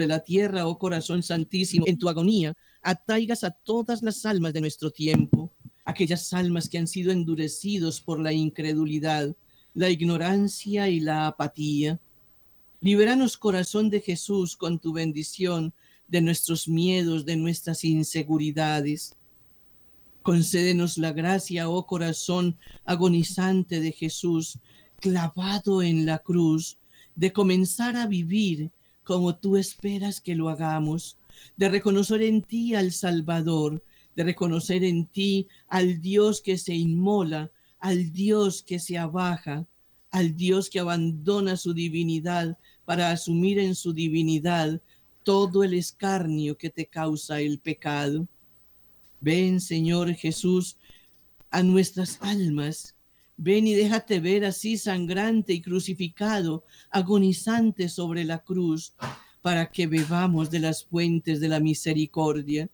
la 0.06 0.20
tierra, 0.20 0.66
oh 0.66 0.78
corazón 0.78 1.22
santísimo, 1.22 1.86
en 1.88 1.98
tu 1.98 2.10
agonía, 2.10 2.54
atraigas 2.82 3.42
a 3.44 3.50
todas 3.50 4.02
las 4.02 4.26
almas 4.26 4.52
de 4.52 4.60
nuestro 4.60 4.90
tiempo 4.90 5.52
aquellas 5.86 6.32
almas 6.32 6.68
que 6.68 6.78
han 6.78 6.88
sido 6.88 7.12
endurecidos 7.12 8.00
por 8.00 8.20
la 8.20 8.32
incredulidad, 8.32 9.34
la 9.72 9.88
ignorancia 9.88 10.88
y 10.88 11.00
la 11.00 11.28
apatía. 11.28 12.00
Liberanos, 12.80 13.36
corazón 13.36 13.88
de 13.88 14.00
Jesús, 14.00 14.56
con 14.56 14.80
tu 14.80 14.92
bendición 14.92 15.72
de 16.08 16.20
nuestros 16.20 16.68
miedos, 16.68 17.24
de 17.24 17.36
nuestras 17.36 17.84
inseguridades. 17.84 19.16
Concédenos 20.22 20.98
la 20.98 21.12
gracia, 21.12 21.68
oh 21.68 21.86
corazón 21.86 22.58
agonizante 22.84 23.80
de 23.80 23.92
Jesús, 23.92 24.58
clavado 25.00 25.82
en 25.82 26.04
la 26.04 26.18
cruz, 26.18 26.78
de 27.14 27.32
comenzar 27.32 27.96
a 27.96 28.06
vivir 28.06 28.72
como 29.06 29.36
tú 29.36 29.56
esperas 29.56 30.20
que 30.20 30.34
lo 30.34 30.48
hagamos, 30.48 31.16
de 31.56 31.68
reconocer 31.68 32.22
en 32.22 32.42
ti 32.42 32.74
al 32.74 32.90
Salvador, 32.90 33.84
de 34.16 34.24
reconocer 34.24 34.82
en 34.82 35.06
ti 35.06 35.46
al 35.68 36.02
Dios 36.02 36.42
que 36.42 36.58
se 36.58 36.74
inmola, 36.74 37.52
al 37.78 38.12
Dios 38.12 38.64
que 38.64 38.80
se 38.80 38.98
abaja, 38.98 39.64
al 40.10 40.34
Dios 40.34 40.68
que 40.68 40.80
abandona 40.80 41.56
su 41.56 41.72
divinidad 41.72 42.58
para 42.84 43.12
asumir 43.12 43.60
en 43.60 43.76
su 43.76 43.92
divinidad 43.92 44.80
todo 45.22 45.62
el 45.62 45.74
escarnio 45.74 46.58
que 46.58 46.70
te 46.70 46.86
causa 46.86 47.40
el 47.40 47.60
pecado. 47.60 48.26
Ven, 49.20 49.60
Señor 49.60 50.12
Jesús, 50.14 50.78
a 51.52 51.62
nuestras 51.62 52.18
almas. 52.22 52.95
Ven 53.38 53.66
y 53.66 53.74
déjate 53.74 54.20
ver 54.20 54.44
así 54.44 54.78
sangrante 54.78 55.52
y 55.52 55.60
crucificado, 55.60 56.64
agonizante 56.90 57.88
sobre 57.88 58.24
la 58.24 58.38
cruz, 58.38 58.94
para 59.42 59.70
que 59.70 59.86
bebamos 59.86 60.50
de 60.50 60.60
las 60.60 60.84
fuentes 60.84 61.40
de 61.40 61.48
la 61.48 61.60
misericordia. 61.60 62.68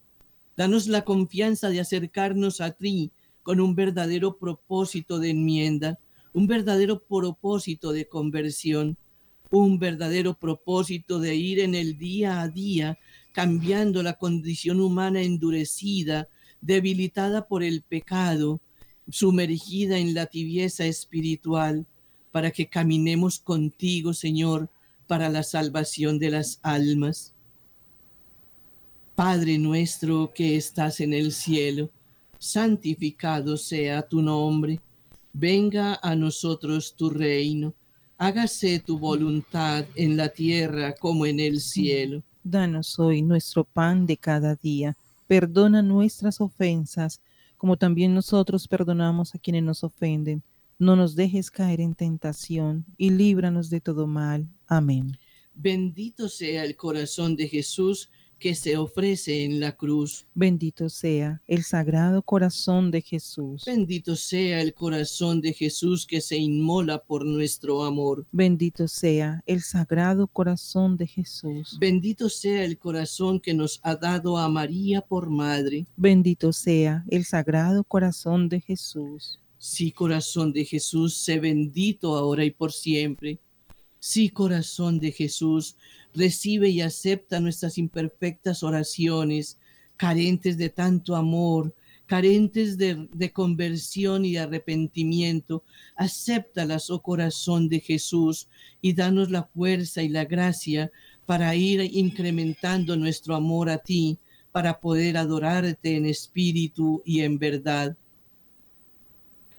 Danos 0.56 0.86
la 0.86 1.04
confianza 1.04 1.68
de 1.68 1.80
acercarnos 1.80 2.60
a 2.60 2.70
ti 2.70 3.10
con 3.42 3.60
un 3.60 3.74
verdadero 3.74 4.38
propósito 4.38 5.18
de 5.18 5.30
enmienda, 5.30 5.98
un 6.32 6.46
verdadero 6.46 7.02
propósito 7.02 7.92
de 7.92 8.08
conversión, 8.08 8.96
un 9.50 9.78
verdadero 9.78 10.38
propósito 10.38 11.18
de 11.18 11.34
ir 11.34 11.58
en 11.60 11.74
el 11.74 11.98
día 11.98 12.40
a 12.40 12.48
día 12.48 12.98
cambiando 13.32 14.02
la 14.02 14.14
condición 14.14 14.80
humana 14.80 15.22
endurecida, 15.22 16.28
debilitada 16.60 17.46
por 17.48 17.62
el 17.62 17.82
pecado, 17.82 18.60
sumergida 19.10 19.98
en 19.98 20.14
la 20.14 20.26
tibieza 20.26 20.84
espiritual, 20.84 21.86
para 22.30 22.50
que 22.50 22.68
caminemos 22.68 23.38
contigo, 23.38 24.14
Señor, 24.14 24.68
para 25.06 25.28
la 25.28 25.42
salvación 25.42 26.18
de 26.18 26.30
las 26.30 26.58
almas. 26.62 27.34
Padre 29.14 29.58
nuestro 29.58 30.32
que 30.34 30.56
estás 30.56 31.00
en 31.00 31.12
el 31.12 31.32
cielo, 31.32 31.90
santificado 32.38 33.56
sea 33.56 34.02
tu 34.02 34.22
nombre, 34.22 34.80
venga 35.32 35.98
a 36.02 36.16
nosotros 36.16 36.94
tu 36.96 37.10
reino, 37.10 37.74
hágase 38.16 38.78
tu 38.78 38.98
voluntad 38.98 39.84
en 39.94 40.16
la 40.16 40.30
tierra 40.30 40.94
como 40.94 41.26
en 41.26 41.40
el 41.40 41.60
cielo. 41.60 42.22
Danos 42.42 42.98
hoy 42.98 43.22
nuestro 43.22 43.64
pan 43.64 44.06
de 44.06 44.16
cada 44.16 44.54
día. 44.56 44.96
Perdona 45.26 45.82
nuestras 45.82 46.40
ofensas, 46.40 47.20
como 47.62 47.76
también 47.76 48.12
nosotros 48.12 48.66
perdonamos 48.66 49.36
a 49.36 49.38
quienes 49.38 49.62
nos 49.62 49.84
ofenden. 49.84 50.42
No 50.80 50.96
nos 50.96 51.14
dejes 51.14 51.48
caer 51.48 51.80
en 51.80 51.94
tentación 51.94 52.84
y 52.98 53.10
líbranos 53.10 53.70
de 53.70 53.80
todo 53.80 54.08
mal. 54.08 54.48
Amén. 54.66 55.16
Bendito 55.54 56.28
sea 56.28 56.64
el 56.64 56.74
corazón 56.74 57.36
de 57.36 57.46
Jesús 57.46 58.10
que 58.42 58.56
se 58.56 58.76
ofrece 58.76 59.44
en 59.44 59.60
la 59.60 59.76
cruz. 59.76 60.26
Bendito 60.34 60.88
sea 60.88 61.40
el 61.46 61.62
sagrado 61.62 62.22
corazón 62.22 62.90
de 62.90 63.00
Jesús. 63.00 63.62
Bendito 63.64 64.16
sea 64.16 64.60
el 64.60 64.74
corazón 64.74 65.40
de 65.40 65.52
Jesús 65.52 66.04
que 66.04 66.20
se 66.20 66.38
inmola 66.38 66.98
por 67.04 67.24
nuestro 67.24 67.84
amor. 67.84 68.26
Bendito 68.32 68.88
sea 68.88 69.44
el 69.46 69.60
sagrado 69.60 70.26
corazón 70.26 70.96
de 70.96 71.06
Jesús. 71.06 71.76
Bendito 71.78 72.28
sea 72.28 72.64
el 72.64 72.78
corazón 72.78 73.38
que 73.38 73.54
nos 73.54 73.78
ha 73.84 73.94
dado 73.94 74.36
a 74.36 74.48
María 74.48 75.02
por 75.02 75.30
madre. 75.30 75.86
Bendito 75.96 76.52
sea 76.52 77.04
el 77.10 77.24
sagrado 77.24 77.84
corazón 77.84 78.48
de 78.48 78.60
Jesús. 78.60 79.38
Sí, 79.56 79.92
corazón 79.92 80.52
de 80.52 80.64
Jesús, 80.64 81.16
sé 81.16 81.38
bendito 81.38 82.16
ahora 82.16 82.44
y 82.44 82.50
por 82.50 82.72
siempre. 82.72 83.38
Sí, 84.04 84.30
corazón 84.30 84.98
de 84.98 85.12
Jesús, 85.12 85.76
recibe 86.12 86.68
y 86.70 86.80
acepta 86.80 87.38
nuestras 87.38 87.78
imperfectas 87.78 88.64
oraciones, 88.64 89.58
carentes 89.96 90.58
de 90.58 90.70
tanto 90.70 91.14
amor, 91.14 91.72
carentes 92.06 92.76
de, 92.76 93.30
conversión 93.32 94.24
y 94.24 94.38
arrepentimiento. 94.38 95.62
Acéptalas, 95.94 96.90
oh 96.90 97.00
corazón 97.00 97.68
de 97.68 97.78
Jesús, 97.78 98.48
y 98.80 98.92
danos 98.92 99.30
la 99.30 99.44
fuerza 99.44 100.02
y 100.02 100.08
la 100.08 100.24
gracia 100.24 100.90
para 101.24 101.54
ir 101.54 101.80
incrementando 101.94 102.96
nuestro 102.96 103.36
amor 103.36 103.70
a 103.70 103.78
ti, 103.78 104.18
para 104.50 104.80
poder 104.80 105.16
adorarte 105.16 105.94
en 105.94 106.06
espíritu 106.06 107.04
y 107.04 107.20
en 107.20 107.38
verdad. 107.38 107.96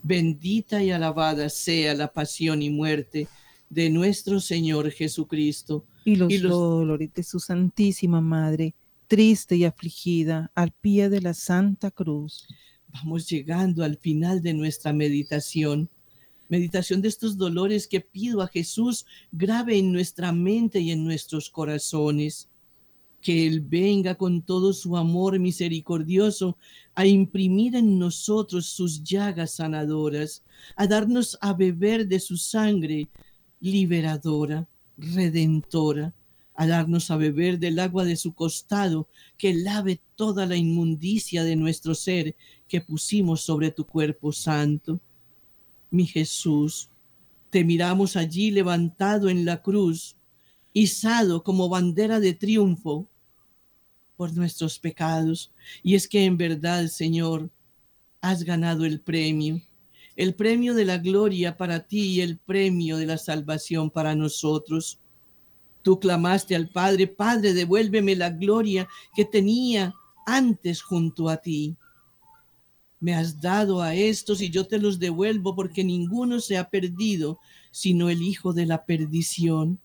Bendita 0.01 0.83
y 0.83 0.91
alabada 0.91 1.47
sea 1.47 1.93
la 1.93 2.11
pasión 2.11 2.61
y 2.61 2.69
muerte 2.69 3.29
de 3.73 3.89
nuestro 3.89 4.39
Señor 4.39 4.91
Jesucristo. 4.91 5.85
Y 6.05 6.15
los, 6.15 6.41
dolores 6.41 7.13
de 7.13 7.23
su 7.23 7.39
Santísima 7.39 8.21
Madre, 8.21 8.75
triste 9.07 9.55
y 9.55 9.65
afligida, 9.65 10.51
al 10.53 10.71
pie 10.71 11.09
de 11.09 11.21
la 11.21 11.33
Santa 11.33 11.89
Cruz. 11.89 12.47
Vamos 12.93 13.27
llegando 13.27 13.83
al 13.83 13.97
final 13.97 14.41
de 14.41 14.53
nuestra 14.53 14.93
meditación. 14.93 15.89
Meditación 16.49 17.01
de 17.01 17.07
estos 17.07 17.37
dolores 17.37 17.87
que 17.87 18.01
pido 18.01 18.41
a 18.41 18.47
Jesús 18.47 19.05
grave 19.31 19.77
en 19.77 19.91
nuestra 19.91 20.31
mente 20.31 20.79
y 20.79 20.91
en 20.91 21.03
nuestros 21.03 21.49
corazones. 21.49 22.49
Que 23.21 23.47
Él 23.47 23.61
venga 23.61 24.15
con 24.15 24.41
todo 24.41 24.73
su 24.73 24.97
amor 24.97 25.39
misericordioso 25.39 26.57
a 26.93 27.07
imprimir 27.07 27.75
en 27.75 27.97
nosotros 27.97 28.67
sus 28.67 29.03
llagas 29.03 29.55
sanadoras, 29.55 30.43
a 30.75 30.85
darnos 30.85 31.37
a 31.41 31.53
beber 31.53 32.07
de 32.07 32.19
su 32.19 32.37
sangre 32.37 33.09
liberadora, 33.63 34.67
redentora, 34.97 36.13
a 36.53 36.67
darnos 36.67 37.09
a 37.09 37.17
beber 37.17 37.57
del 37.57 37.79
agua 37.79 38.03
de 38.03 38.15
su 38.15 38.33
costado, 38.33 39.07
que 39.37 39.53
lave 39.53 40.01
toda 40.15 40.45
la 40.45 40.55
inmundicia 40.55 41.43
de 41.43 41.55
nuestro 41.55 41.95
ser 41.95 42.35
que 42.67 42.81
pusimos 42.81 43.41
sobre 43.41 43.71
tu 43.71 43.85
cuerpo 43.85 44.31
santo. 44.31 44.99
Mi 45.89 46.05
Jesús, 46.05 46.89
te 47.49 47.63
miramos 47.63 48.15
allí 48.15 48.51
levantado 48.51 49.29
en 49.29 49.45
la 49.45 49.61
cruz, 49.61 50.15
izado 50.73 51.43
como 51.43 51.69
bandera 51.69 52.19
de 52.19 52.33
triunfo 52.33 53.07
por 54.17 54.33
nuestros 54.35 54.77
pecados. 54.77 55.51
Y 55.81 55.95
es 55.95 56.07
que 56.07 56.25
en 56.25 56.37
verdad, 56.37 56.87
Señor, 56.87 57.49
has 58.21 58.43
ganado 58.43 58.85
el 58.85 58.99
premio 58.99 59.61
el 60.15 60.35
premio 60.35 60.73
de 60.73 60.85
la 60.85 60.97
gloria 60.97 61.57
para 61.57 61.87
ti 61.87 62.13
y 62.13 62.21
el 62.21 62.37
premio 62.37 62.97
de 62.97 63.05
la 63.05 63.17
salvación 63.17 63.89
para 63.89 64.15
nosotros. 64.15 64.99
Tú 65.81 65.99
clamaste 65.99 66.55
al 66.55 66.69
Padre, 66.69 67.07
Padre, 67.07 67.53
devuélveme 67.53 68.15
la 68.15 68.29
gloria 68.29 68.87
que 69.15 69.25
tenía 69.25 69.93
antes 70.25 70.81
junto 70.81 71.29
a 71.29 71.37
ti. 71.37 71.75
Me 72.99 73.13
has 73.13 73.41
dado 73.41 73.81
a 73.81 73.93
estos 73.95 74.41
y 74.41 74.49
yo 74.49 74.65
te 74.65 74.79
los 74.79 74.97
devuelvo 74.97 75.55
porque 75.55 75.83
ninguno 75.83 76.39
se 76.39 76.57
ha 76.57 76.69
perdido, 76.69 77.39
sino 77.71 78.09
el 78.09 78.21
Hijo 78.21 78.53
de 78.53 78.65
la 78.65 78.85
perdición. 78.85 79.79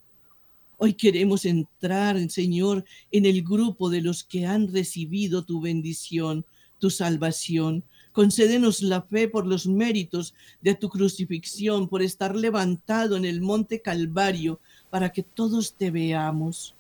Hoy 0.76 0.95
queremos 0.95 1.45
entrar, 1.45 2.16
Señor, 2.31 2.85
en 3.11 3.26
el 3.26 3.43
grupo 3.43 3.91
de 3.91 4.01
los 4.01 4.22
que 4.22 4.47
han 4.47 4.72
recibido 4.72 5.45
tu 5.45 5.61
bendición, 5.61 6.47
tu 6.79 6.91
salvación, 6.91 7.83
Concédenos 8.19 8.83
la 8.83 9.03
fe 9.03 9.29
por 9.29 9.47
los 9.47 9.69
méritos 9.69 10.35
de 10.61 10.75
tu 10.75 10.89
crucifixión, 10.89 11.87
por 11.89 12.03
estar 12.03 12.35
levantado 12.35 13.16
en 13.16 13.25
el 13.25 13.41
monte 13.41 13.81
Calvario, 13.81 14.59
para 14.91 15.12
que 15.12 15.23
todos 15.23 15.75
te 15.75 15.93
veamos. 15.93 16.75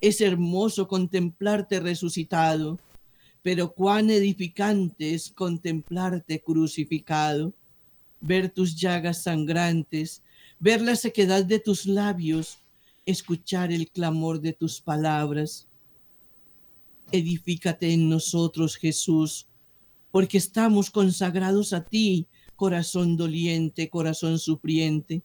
Es 0.00 0.20
hermoso 0.20 0.88
contemplarte 0.88 1.78
resucitado, 1.78 2.80
pero 3.44 3.74
cuán 3.74 4.10
edificante 4.10 5.14
es 5.14 5.30
contemplarte 5.30 6.40
crucificado, 6.40 7.52
ver 8.20 8.50
tus 8.50 8.74
llagas 8.74 9.22
sangrantes, 9.22 10.20
ver 10.58 10.82
la 10.82 10.96
sequedad 10.96 11.44
de 11.44 11.60
tus 11.60 11.86
labios, 11.86 12.58
escuchar 13.04 13.70
el 13.70 13.88
clamor 13.88 14.40
de 14.40 14.52
tus 14.52 14.80
palabras. 14.80 15.68
Edifícate 17.12 17.92
en 17.92 18.08
nosotros, 18.08 18.74
Jesús, 18.74 19.46
porque 20.16 20.38
estamos 20.38 20.90
consagrados 20.90 21.74
a 21.74 21.84
ti, 21.84 22.26
corazón 22.54 23.18
doliente, 23.18 23.90
corazón 23.90 24.38
sufriente. 24.38 25.22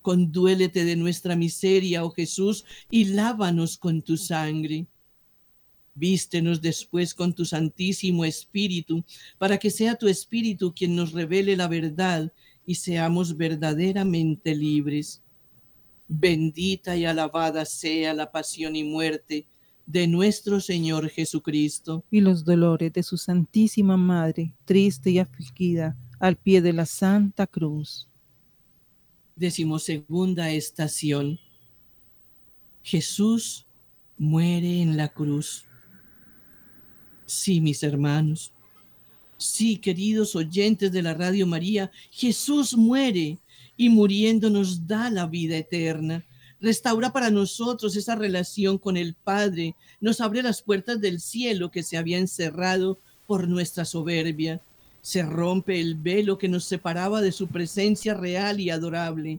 Conduélete 0.00 0.86
de 0.86 0.96
nuestra 0.96 1.36
miseria, 1.36 2.02
oh 2.02 2.08
Jesús, 2.08 2.64
y 2.90 3.04
lávanos 3.04 3.76
con 3.76 4.00
tu 4.00 4.16
sangre. 4.16 4.86
Vístenos 5.94 6.62
después 6.62 7.12
con 7.12 7.34
tu 7.34 7.44
Santísimo 7.44 8.24
Espíritu, 8.24 9.04
para 9.36 9.58
que 9.58 9.68
sea 9.68 9.96
tu 9.96 10.08
Espíritu 10.08 10.72
quien 10.74 10.96
nos 10.96 11.12
revele 11.12 11.54
la 11.54 11.68
verdad 11.68 12.32
y 12.64 12.76
seamos 12.76 13.36
verdaderamente 13.36 14.54
libres. 14.54 15.20
Bendita 16.08 16.96
y 16.96 17.04
alabada 17.04 17.66
sea 17.66 18.14
la 18.14 18.32
pasión 18.32 18.76
y 18.76 18.82
muerte 18.84 19.46
de 19.86 20.06
nuestro 20.06 20.60
Señor 20.60 21.08
Jesucristo. 21.08 22.04
y 22.10 22.20
los 22.20 22.44
dolores 22.44 22.92
de 22.92 23.02
su 23.02 23.16
Santísima 23.16 23.96
Madre, 23.96 24.52
triste 24.64 25.10
y 25.10 25.18
afligida, 25.18 25.96
al 26.18 26.36
pie 26.36 26.60
de 26.60 26.72
la 26.72 26.86
Santa 26.86 27.46
Cruz. 27.46 28.08
Decimosegunda 29.36 30.50
estación. 30.50 31.38
Jesús 32.82 33.66
muere 34.16 34.82
en 34.82 34.96
la 34.96 35.08
cruz. 35.08 35.66
Sí, 37.26 37.60
mis 37.60 37.82
hermanos. 37.82 38.52
Sí, 39.36 39.76
queridos 39.76 40.34
oyentes 40.34 40.90
de 40.90 41.02
la 41.02 41.12
Radio 41.12 41.46
María, 41.46 41.90
Jesús 42.10 42.76
muere 42.76 43.38
y 43.76 43.88
muriendo 43.90 44.48
nos 44.48 44.86
da 44.86 45.10
la 45.10 45.26
vida 45.26 45.56
eterna. 45.58 46.24
Restaura 46.66 47.12
para 47.12 47.30
nosotros 47.30 47.94
esa 47.94 48.16
relación 48.16 48.76
con 48.76 48.96
el 48.96 49.14
Padre, 49.14 49.76
nos 50.00 50.20
abre 50.20 50.42
las 50.42 50.62
puertas 50.62 51.00
del 51.00 51.20
cielo 51.20 51.70
que 51.70 51.84
se 51.84 51.96
había 51.96 52.18
encerrado 52.18 52.98
por 53.28 53.46
nuestra 53.46 53.84
soberbia. 53.84 54.60
Se 55.00 55.22
rompe 55.22 55.80
el 55.80 55.94
velo 55.94 56.38
que 56.38 56.48
nos 56.48 56.64
separaba 56.64 57.22
de 57.22 57.30
su 57.30 57.46
presencia 57.46 58.14
real 58.14 58.58
y 58.58 58.70
adorable. 58.70 59.38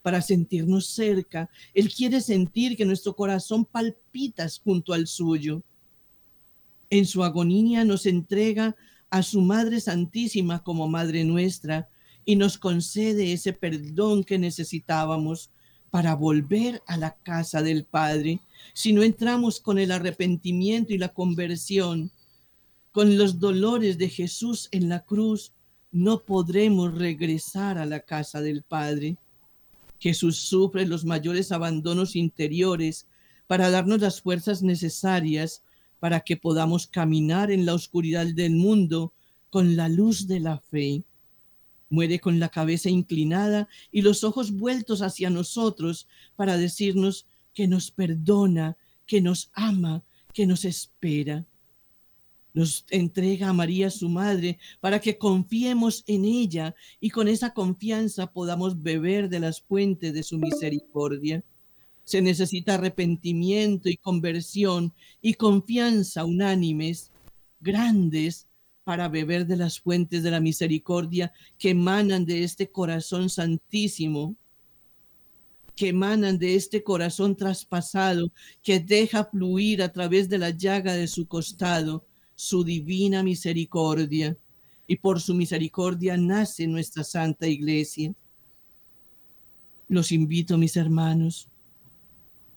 Para 0.00 0.22
sentirnos 0.22 0.86
cerca, 0.86 1.50
Él 1.74 1.92
quiere 1.92 2.22
sentir 2.22 2.74
que 2.74 2.86
nuestro 2.86 3.14
corazón 3.14 3.66
palpita 3.66 4.46
junto 4.64 4.94
al 4.94 5.06
suyo. 5.06 5.60
En 6.88 7.04
su 7.04 7.22
agonía 7.22 7.84
nos 7.84 8.06
entrega 8.06 8.74
a 9.10 9.22
su 9.22 9.42
Madre 9.42 9.78
Santísima 9.78 10.62
como 10.62 10.88
Madre 10.88 11.22
nuestra 11.22 11.90
y 12.24 12.36
nos 12.36 12.56
concede 12.56 13.34
ese 13.34 13.52
perdón 13.52 14.24
que 14.24 14.38
necesitábamos 14.38 15.50
para 15.92 16.14
volver 16.14 16.82
a 16.86 16.96
la 16.96 17.14
casa 17.22 17.60
del 17.60 17.84
Padre. 17.84 18.40
Si 18.72 18.94
no 18.94 19.02
entramos 19.02 19.60
con 19.60 19.78
el 19.78 19.92
arrepentimiento 19.92 20.94
y 20.94 20.96
la 20.96 21.10
conversión, 21.10 22.10
con 22.92 23.18
los 23.18 23.38
dolores 23.38 23.98
de 23.98 24.08
Jesús 24.08 24.70
en 24.72 24.88
la 24.88 25.04
cruz, 25.04 25.52
no 25.90 26.20
podremos 26.20 26.94
regresar 26.94 27.76
a 27.76 27.84
la 27.84 28.00
casa 28.00 28.40
del 28.40 28.62
Padre. 28.62 29.18
Jesús 29.98 30.38
sufre 30.38 30.86
los 30.86 31.04
mayores 31.04 31.52
abandonos 31.52 32.16
interiores 32.16 33.06
para 33.46 33.68
darnos 33.68 34.00
las 34.00 34.22
fuerzas 34.22 34.62
necesarias 34.62 35.62
para 36.00 36.20
que 36.20 36.38
podamos 36.38 36.86
caminar 36.86 37.50
en 37.50 37.66
la 37.66 37.74
oscuridad 37.74 38.24
del 38.28 38.56
mundo 38.56 39.12
con 39.50 39.76
la 39.76 39.90
luz 39.90 40.26
de 40.26 40.40
la 40.40 40.58
fe. 40.58 41.04
Muere 41.92 42.20
con 42.20 42.40
la 42.40 42.48
cabeza 42.48 42.88
inclinada 42.88 43.68
y 43.90 44.00
los 44.00 44.24
ojos 44.24 44.50
vueltos 44.52 45.02
hacia 45.02 45.28
nosotros 45.28 46.08
para 46.36 46.56
decirnos 46.56 47.26
que 47.52 47.68
nos 47.68 47.90
perdona, 47.90 48.78
que 49.06 49.20
nos 49.20 49.50
ama, 49.52 50.02
que 50.32 50.46
nos 50.46 50.64
espera. 50.64 51.44
Nos 52.54 52.86
entrega 52.88 53.50
a 53.50 53.52
María 53.52 53.90
su 53.90 54.08
madre 54.08 54.58
para 54.80 55.00
que 55.00 55.18
confiemos 55.18 56.02
en 56.06 56.24
ella 56.24 56.74
y 56.98 57.10
con 57.10 57.28
esa 57.28 57.52
confianza 57.52 58.32
podamos 58.32 58.82
beber 58.82 59.28
de 59.28 59.40
las 59.40 59.60
fuentes 59.60 60.14
de 60.14 60.22
su 60.22 60.38
misericordia. 60.38 61.44
Se 62.04 62.22
necesita 62.22 62.76
arrepentimiento 62.76 63.90
y 63.90 63.98
conversión 63.98 64.94
y 65.20 65.34
confianza 65.34 66.24
unánimes, 66.24 67.10
grandes, 67.60 68.46
para 68.84 69.08
beber 69.08 69.46
de 69.46 69.56
las 69.56 69.80
fuentes 69.80 70.22
de 70.22 70.30
la 70.30 70.40
misericordia 70.40 71.32
que 71.58 71.70
emanan 71.70 72.24
de 72.24 72.44
este 72.44 72.70
corazón 72.70 73.30
santísimo, 73.30 74.34
que 75.76 75.88
emanan 75.88 76.38
de 76.38 76.54
este 76.54 76.82
corazón 76.82 77.36
traspasado, 77.36 78.32
que 78.62 78.80
deja 78.80 79.24
fluir 79.24 79.82
a 79.82 79.92
través 79.92 80.28
de 80.28 80.38
la 80.38 80.50
llaga 80.50 80.94
de 80.94 81.06
su 81.06 81.26
costado 81.26 82.04
su 82.34 82.64
divina 82.64 83.22
misericordia. 83.22 84.36
Y 84.88 84.96
por 84.96 85.20
su 85.20 85.32
misericordia 85.34 86.16
nace 86.16 86.66
nuestra 86.66 87.04
Santa 87.04 87.46
Iglesia. 87.46 88.12
Los 89.88 90.10
invito, 90.10 90.58
mis 90.58 90.76
hermanos, 90.76 91.48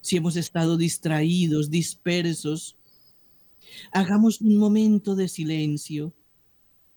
si 0.01 0.17
hemos 0.17 0.35
estado 0.35 0.75
distraídos, 0.75 1.69
dispersos, 1.69 2.75
Hagamos 3.91 4.41
un 4.41 4.57
momento 4.57 5.15
de 5.15 5.27
silencio 5.27 6.13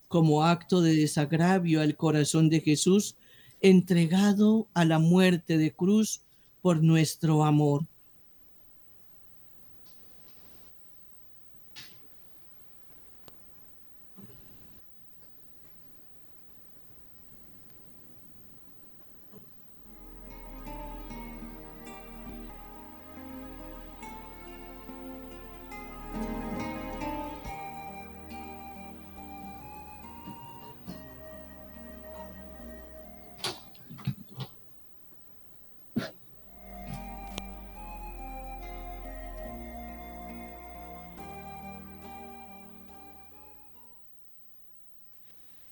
como 0.09 0.45
acto 0.45 0.81
de 0.81 0.95
desagravio 0.95 1.81
al 1.81 1.97
corazón 1.97 2.49
de 2.49 2.61
Jesús 2.61 3.17
entregado 3.61 4.69
a 4.75 4.85
la 4.85 4.99
muerte 4.99 5.59
de 5.59 5.73
cruz 5.73 6.23
por 6.63 6.83
nuestro 6.83 7.45
amor. 7.45 7.87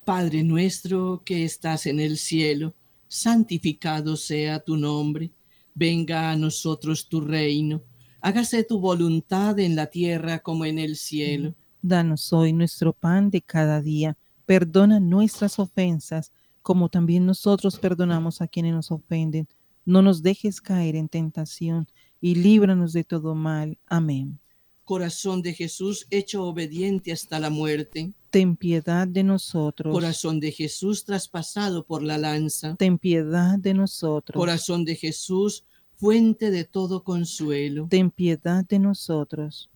Padre 0.07 0.41
nuestro 0.41 1.21
que 1.25 1.43
estás 1.43 1.85
en 1.85 1.99
el 1.99 2.17
cielo, 2.17 2.73
santificado 3.09 4.15
sea 4.15 4.61
tu 4.61 4.77
nombre, 4.77 5.33
venga 5.75 6.31
a 6.31 6.37
nosotros 6.37 7.09
tu 7.09 7.19
reino, 7.19 7.83
hágase 8.21 8.63
tu 8.63 8.79
voluntad 8.79 9.59
en 9.59 9.75
la 9.75 9.87
tierra 9.87 10.39
como 10.39 10.63
en 10.63 10.79
el 10.79 10.95
cielo. 10.95 11.55
Danos 11.81 12.31
hoy 12.31 12.53
nuestro 12.53 12.93
pan 12.93 13.29
de 13.29 13.41
cada 13.41 13.81
día, 13.81 14.17
perdona 14.45 15.01
nuestras 15.01 15.59
ofensas, 15.59 16.31
como 16.61 16.87
también 16.87 17.25
nosotros 17.25 17.77
perdonamos 17.77 18.39
a 18.39 18.47
quienes 18.47 18.75
nos 18.75 18.91
ofenden. 18.91 19.45
No 19.83 20.01
nos 20.01 20.23
dejes 20.23 20.61
caer 20.61 20.95
en 20.95 21.09
tentación 21.09 21.85
y 22.21 22.35
líbranos 22.35 22.93
de 22.93 23.03
todo 23.03 23.35
mal. 23.35 23.77
Amén. 23.85 24.39
Corazón 24.87 25.41
de 25.41 25.53
Jesús 25.53 26.07
hecho 26.09 26.45
obediente 26.45 27.11
hasta 27.11 27.41
la 27.41 27.49
muerte 27.49 28.13
ten 28.37 28.55
piedad 28.55 29.07
de 29.07 29.23
nosotros. 29.23 29.91
Corazón 29.91 30.39
de 30.39 30.51
Jesús 30.51 31.03
traspasado 31.03 31.85
por 31.85 32.03
la 32.03 32.17
lanza. 32.17 32.75
Ten 32.77 32.97
piedad 32.97 33.57
de 33.59 33.73
nosotros. 33.73 34.39
Corazón 34.39 34.85
de 34.85 34.95
Jesús, 34.95 35.65
fuente 35.95 36.51
de 36.51 36.63
todo 36.63 37.03
consuelo. 37.03 37.87
Ten 37.89 38.11
piedad 38.11 38.63
de 38.63 38.79
nosotros. 38.79 39.69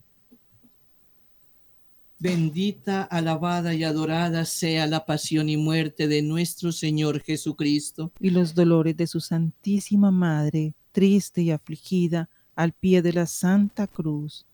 Bendita, 2.18 3.02
alabada 3.02 3.74
y 3.74 3.82
adorada 3.82 4.44
sea 4.44 4.86
la 4.86 5.04
pasión 5.04 5.48
y 5.48 5.56
muerte 5.56 6.06
de 6.06 6.22
nuestro 6.22 6.70
Señor 6.70 7.20
Jesucristo. 7.20 8.12
Y 8.20 8.30
los 8.30 8.54
dolores 8.54 8.96
de 8.96 9.08
su 9.08 9.20
Santísima 9.20 10.10
Madre, 10.12 10.72
triste 10.92 11.42
y 11.42 11.50
afligida, 11.50 12.30
al 12.54 12.72
pie 12.72 13.02
de 13.02 13.12
la 13.12 13.26
Santa 13.26 13.88
Cruz. 13.88 14.46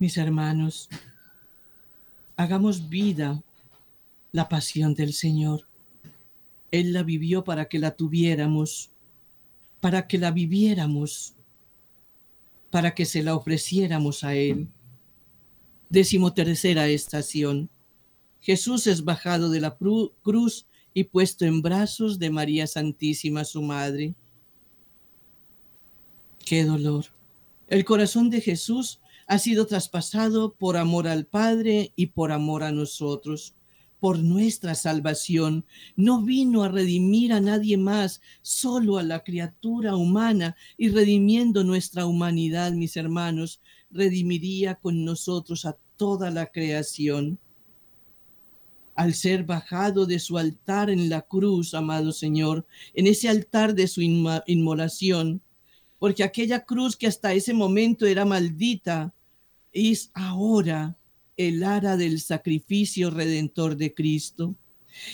Mis 0.00 0.16
hermanos, 0.16 0.88
hagamos 2.34 2.88
vida 2.88 3.42
la 4.32 4.48
pasión 4.48 4.94
del 4.94 5.12
Señor. 5.12 5.68
Él 6.70 6.94
la 6.94 7.02
vivió 7.02 7.44
para 7.44 7.66
que 7.66 7.78
la 7.78 7.90
tuviéramos, 7.90 8.90
para 9.78 10.08
que 10.08 10.16
la 10.16 10.30
viviéramos, 10.30 11.34
para 12.70 12.94
que 12.94 13.04
se 13.04 13.22
la 13.22 13.34
ofreciéramos 13.34 14.24
a 14.24 14.34
Él. 14.34 14.68
Décimo 15.90 16.32
tercera 16.32 16.88
estación. 16.88 17.68
Jesús 18.40 18.86
es 18.86 19.04
bajado 19.04 19.50
de 19.50 19.60
la 19.60 19.76
cruz 19.76 20.66
y 20.94 21.04
puesto 21.04 21.44
en 21.44 21.60
brazos 21.60 22.18
de 22.18 22.30
María 22.30 22.66
Santísima, 22.66 23.44
su 23.44 23.60
madre. 23.60 24.14
Qué 26.42 26.64
dolor. 26.64 27.04
El 27.68 27.84
corazón 27.84 28.30
de 28.30 28.40
Jesús 28.40 28.98
ha 29.30 29.38
sido 29.38 29.64
traspasado 29.68 30.54
por 30.54 30.76
amor 30.76 31.06
al 31.06 31.24
Padre 31.24 31.92
y 31.94 32.06
por 32.06 32.32
amor 32.32 32.64
a 32.64 32.72
nosotros, 32.72 33.54
por 34.00 34.18
nuestra 34.18 34.74
salvación. 34.74 35.64
No 35.94 36.22
vino 36.22 36.64
a 36.64 36.68
redimir 36.68 37.32
a 37.32 37.40
nadie 37.40 37.76
más, 37.76 38.20
solo 38.42 38.98
a 38.98 39.04
la 39.04 39.22
criatura 39.22 39.94
humana 39.94 40.56
y 40.76 40.88
redimiendo 40.88 41.62
nuestra 41.62 42.06
humanidad, 42.06 42.72
mis 42.72 42.96
hermanos, 42.96 43.60
redimiría 43.92 44.74
con 44.74 45.04
nosotros 45.04 45.64
a 45.64 45.76
toda 45.96 46.32
la 46.32 46.46
creación. 46.46 47.38
Al 48.96 49.14
ser 49.14 49.44
bajado 49.44 50.06
de 50.06 50.18
su 50.18 50.38
altar 50.38 50.90
en 50.90 51.08
la 51.08 51.22
cruz, 51.22 51.72
amado 51.74 52.10
Señor, 52.10 52.66
en 52.94 53.06
ese 53.06 53.28
altar 53.28 53.76
de 53.76 53.86
su 53.86 54.02
inmolación, 54.02 55.40
porque 56.00 56.24
aquella 56.24 56.64
cruz 56.64 56.96
que 56.96 57.06
hasta 57.06 57.32
ese 57.32 57.54
momento 57.54 58.06
era 58.06 58.24
maldita 58.24 59.14
es 59.72 60.10
ahora 60.14 60.96
el 61.36 61.62
ara 61.62 61.96
del 61.96 62.20
sacrificio 62.20 63.10
redentor 63.10 63.76
de 63.76 63.94
Cristo. 63.94 64.54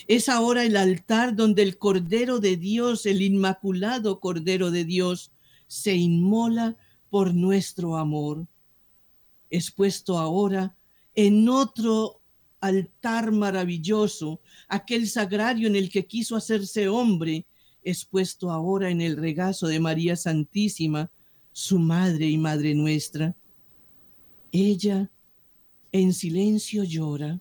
Es 0.09 0.29
ahora 0.29 0.65
el 0.65 0.77
altar 0.77 1.37
donde 1.37 1.63
el 1.63 1.79
Cordero 1.79 2.41
de 2.41 2.57
Dios, 2.57 3.07
el 3.07 3.23
Inmaculado 3.23 4.21
Cordero 4.21 4.71
de 4.71 4.85
Dios, 4.85 5.31
se 5.67 5.95
inmola 5.95 6.77
por 7.11 7.35
nuestro 7.35 7.97
amor. 7.97 8.47
Es 9.51 9.71
puesto 9.71 10.19
ahora 10.19 10.75
en 11.15 11.49
otro 11.49 12.21
altar 12.61 13.31
maravilloso, 13.33 14.41
aquel 14.69 15.09
sagrario 15.09 15.69
en 15.69 15.77
el 15.77 15.91
que 15.91 16.07
quiso 16.07 16.37
hacerse 16.37 16.89
hombre, 16.89 17.47
es 17.83 18.05
puesto 18.05 18.51
ahora 18.51 18.91
en 18.91 19.01
el 19.01 19.17
regazo 19.17 19.69
de 19.69 19.79
María 19.79 20.17
Santísima, 20.17 21.11
su 21.53 21.79
Madre 21.79 22.27
y 22.27 22.37
Madre 22.37 22.75
nuestra. 22.75 23.37
Ella 24.59 25.11
en 25.93 26.15
silencio 26.15 26.83
llora 26.83 27.41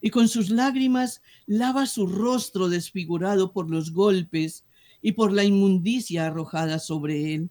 y 0.00 0.08
con 0.08 0.26
sus 0.26 0.48
lágrimas 0.48 1.20
lava 1.44 1.84
su 1.84 2.06
rostro 2.06 2.70
desfigurado 2.70 3.52
por 3.52 3.68
los 3.68 3.92
golpes 3.92 4.64
y 5.02 5.12
por 5.12 5.32
la 5.32 5.44
inmundicia 5.44 6.26
arrojada 6.26 6.78
sobre 6.78 7.34
él. 7.34 7.50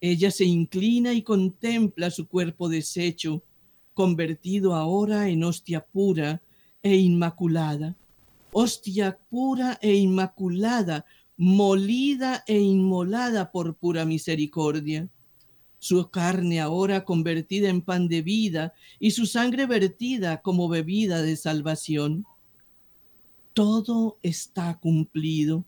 Ella 0.00 0.30
se 0.30 0.46
inclina 0.46 1.12
y 1.12 1.20
contempla 1.20 2.10
su 2.10 2.28
cuerpo 2.28 2.70
deshecho, 2.70 3.42
convertido 3.92 4.74
ahora 4.74 5.28
en 5.28 5.44
hostia 5.44 5.84
pura 5.84 6.40
e 6.82 6.96
inmaculada, 6.96 7.94
hostia 8.52 9.18
pura 9.28 9.78
e 9.82 9.96
inmaculada, 9.96 11.04
molida 11.36 12.42
e 12.46 12.58
inmolada 12.58 13.52
por 13.52 13.74
pura 13.74 14.06
misericordia 14.06 15.10
su 15.80 16.10
carne 16.10 16.60
ahora 16.60 17.04
convertida 17.04 17.70
en 17.70 17.80
pan 17.80 18.06
de 18.06 18.20
vida 18.22 18.74
y 19.00 19.10
su 19.12 19.26
sangre 19.26 19.66
vertida 19.66 20.42
como 20.42 20.68
bebida 20.68 21.22
de 21.22 21.36
salvación. 21.36 22.26
Todo 23.54 24.18
está 24.22 24.78
cumplido. 24.78 25.64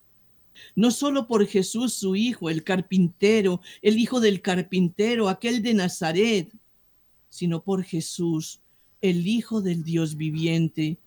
No 0.76 0.90
solo 0.90 1.26
por 1.26 1.46
Jesús 1.46 1.94
su 1.94 2.14
Hijo, 2.14 2.50
el 2.50 2.62
carpintero, 2.62 3.62
el 3.80 3.98
Hijo 3.98 4.20
del 4.20 4.42
carpintero, 4.42 5.30
aquel 5.30 5.62
de 5.62 5.74
Nazaret, 5.74 6.52
sino 7.30 7.64
por 7.64 7.82
Jesús, 7.82 8.60
el 9.00 9.26
Hijo 9.26 9.62
del 9.62 9.82
Dios 9.82 10.16
viviente, 10.16 10.98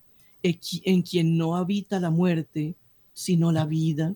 en 0.41 1.01
quien 1.03 1.37
no 1.37 1.55
habita 1.55 1.99
la 1.99 2.09
muerte, 2.09 2.75
sino 3.13 3.51
la 3.51 3.65
vida 3.65 4.15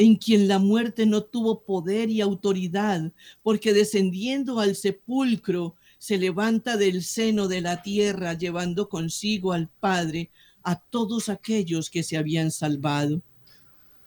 en 0.00 0.16
quien 0.16 0.48
la 0.48 0.58
muerte 0.58 1.04
no 1.04 1.24
tuvo 1.24 1.60
poder 1.60 2.08
y 2.08 2.22
autoridad, 2.22 3.12
porque 3.42 3.74
descendiendo 3.74 4.58
al 4.58 4.74
sepulcro 4.74 5.74
se 5.98 6.16
levanta 6.16 6.78
del 6.78 7.02
seno 7.02 7.48
de 7.48 7.60
la 7.60 7.82
tierra, 7.82 8.32
llevando 8.32 8.88
consigo 8.88 9.52
al 9.52 9.68
Padre 9.68 10.30
a 10.62 10.80
todos 10.80 11.28
aquellos 11.28 11.90
que 11.90 12.02
se 12.02 12.16
habían 12.16 12.50
salvado, 12.50 13.20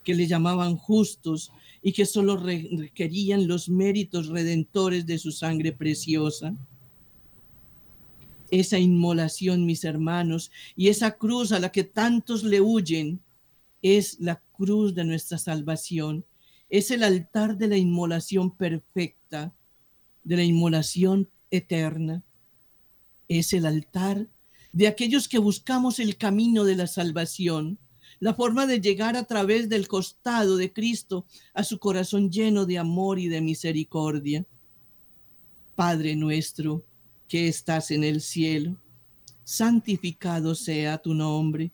que 0.04 0.16
le 0.16 0.26
llamaban 0.26 0.78
justos 0.78 1.52
y 1.84 1.92
que 1.92 2.08
solo 2.08 2.38
requerían 2.38 3.48
los 3.48 3.70
méritos 3.70 4.30
redentores 4.30 5.06
de 5.06 5.20
su 5.20 5.32
sangre 5.32 5.74
preciosa. 5.74 6.56
Esa 8.50 8.80
inmolación, 8.80 9.68
mis 9.68 9.84
hermanos, 9.84 10.50
y 10.76 10.88
esa 10.88 11.12
cruz 11.12 11.52
a 11.52 11.60
la 11.60 11.72
que 11.72 11.84
tantos 11.84 12.44
le 12.44 12.62
huyen, 12.62 13.22
es 13.84 14.20
la 14.20 14.42
cruz 14.64 14.96
de 14.96 15.04
nuestra 15.04 15.38
salvación, 15.38 16.24
es 16.70 16.90
el 16.90 17.04
altar 17.04 17.58
de 17.58 17.68
la 17.68 17.76
inmolación 17.76 18.50
perfecta, 18.56 19.54
de 20.24 20.38
la 20.38 20.44
inmolación 20.44 21.30
eterna. 21.52 22.24
Es 23.28 23.52
el 23.52 23.66
altar 23.66 24.26
de 24.72 24.88
aquellos 24.88 25.28
que 25.28 25.38
buscamos 25.38 26.00
el 26.00 26.16
camino 26.16 26.64
de 26.64 26.78
la 26.78 26.88
salvación, 26.88 27.78
la 28.22 28.34
forma 28.34 28.66
de 28.66 28.80
llegar 28.80 29.18
a 29.18 29.26
través 29.26 29.68
del 29.68 29.90
costado 29.90 30.56
de 30.56 30.72
Cristo 30.72 31.26
a 31.54 31.66
su 31.66 31.78
corazón 31.78 32.32
lleno 32.32 32.66
de 32.66 32.78
amor 32.78 33.20
y 33.20 33.28
de 33.28 33.42
misericordia. 33.42 34.46
Padre 35.76 36.16
nuestro 36.16 36.86
que 37.28 37.50
estás 37.50 37.92
en 37.92 38.06
el 38.06 38.22
cielo, 38.22 38.78
santificado 39.44 40.56
sea 40.56 41.00
tu 41.00 41.14
nombre 41.14 41.74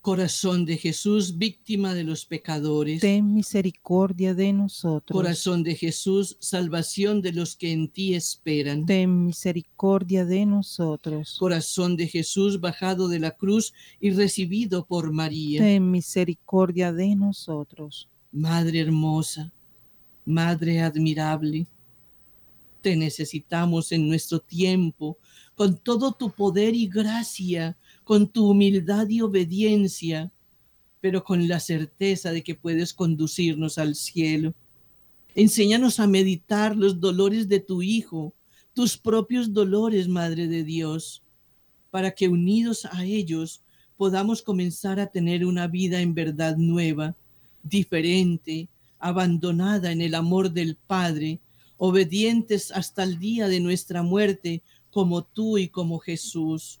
Corazón 0.00 0.64
de 0.64 0.78
Jesús, 0.78 1.36
víctima 1.36 1.92
de 1.92 2.04
los 2.04 2.24
pecadores. 2.24 3.02
Ten 3.02 3.34
misericordia 3.34 4.34
de 4.34 4.52
nosotros. 4.54 5.14
Corazón 5.14 5.62
de 5.62 5.76
Jesús, 5.76 6.38
salvación 6.40 7.20
de 7.20 7.32
los 7.32 7.54
que 7.54 7.70
en 7.70 7.88
ti 7.88 8.14
esperan. 8.14 8.86
Ten 8.86 9.26
misericordia 9.26 10.24
de 10.24 10.46
nosotros. 10.46 11.36
Corazón 11.38 11.96
de 11.96 12.08
Jesús, 12.08 12.60
bajado 12.60 13.08
de 13.08 13.18
la 13.18 13.32
cruz 13.32 13.74
y 14.00 14.10
recibido 14.10 14.86
por 14.86 15.12
María. 15.12 15.60
Ten 15.60 15.90
misericordia 15.90 16.94
de 16.94 17.14
nosotros. 17.14 18.08
Madre 18.32 18.80
hermosa, 18.80 19.52
Madre 20.24 20.80
admirable, 20.80 21.66
te 22.80 22.96
necesitamos 22.96 23.92
en 23.92 24.08
nuestro 24.08 24.38
tiempo, 24.38 25.18
con 25.54 25.76
todo 25.76 26.12
tu 26.12 26.30
poder 26.30 26.74
y 26.74 26.86
gracia 26.86 27.76
con 28.04 28.28
tu 28.28 28.50
humildad 28.50 29.08
y 29.08 29.20
obediencia, 29.20 30.32
pero 31.00 31.24
con 31.24 31.48
la 31.48 31.60
certeza 31.60 32.32
de 32.32 32.42
que 32.42 32.54
puedes 32.54 32.92
conducirnos 32.92 33.78
al 33.78 33.94
cielo. 33.94 34.54
Enséñanos 35.34 36.00
a 36.00 36.06
meditar 36.06 36.76
los 36.76 37.00
dolores 37.00 37.48
de 37.48 37.60
tu 37.60 37.82
Hijo, 37.82 38.34
tus 38.74 38.98
propios 38.98 39.52
dolores, 39.52 40.08
Madre 40.08 40.48
de 40.48 40.64
Dios, 40.64 41.22
para 41.90 42.12
que 42.12 42.28
unidos 42.28 42.86
a 42.90 43.04
ellos 43.04 43.62
podamos 43.96 44.42
comenzar 44.42 44.98
a 45.00 45.08
tener 45.08 45.44
una 45.44 45.66
vida 45.66 46.00
en 46.00 46.14
verdad 46.14 46.56
nueva, 46.56 47.16
diferente, 47.62 48.68
abandonada 48.98 49.92
en 49.92 50.00
el 50.00 50.14
amor 50.14 50.52
del 50.52 50.76
Padre, 50.76 51.40
obedientes 51.76 52.70
hasta 52.72 53.02
el 53.02 53.18
día 53.18 53.48
de 53.48 53.60
nuestra 53.60 54.02
muerte, 54.02 54.62
como 54.90 55.24
tú 55.24 55.58
y 55.58 55.68
como 55.68 55.98
Jesús. 55.98 56.79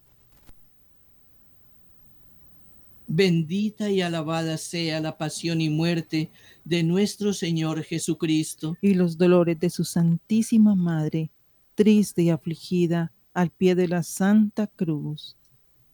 Bendita 3.12 3.90
y 3.90 4.02
alabada 4.02 4.56
sea 4.56 5.00
la 5.00 5.18
pasión 5.18 5.60
y 5.60 5.68
muerte 5.68 6.30
de 6.64 6.84
nuestro 6.84 7.32
Señor 7.32 7.82
Jesucristo. 7.82 8.76
Y 8.80 8.94
los 8.94 9.18
dolores 9.18 9.58
de 9.58 9.68
su 9.68 9.82
Santísima 9.82 10.76
Madre, 10.76 11.32
triste 11.74 12.22
y 12.22 12.30
afligida, 12.30 13.12
al 13.34 13.50
pie 13.50 13.74
de 13.74 13.88
la 13.88 14.04
Santa 14.04 14.68
Cruz. 14.68 15.36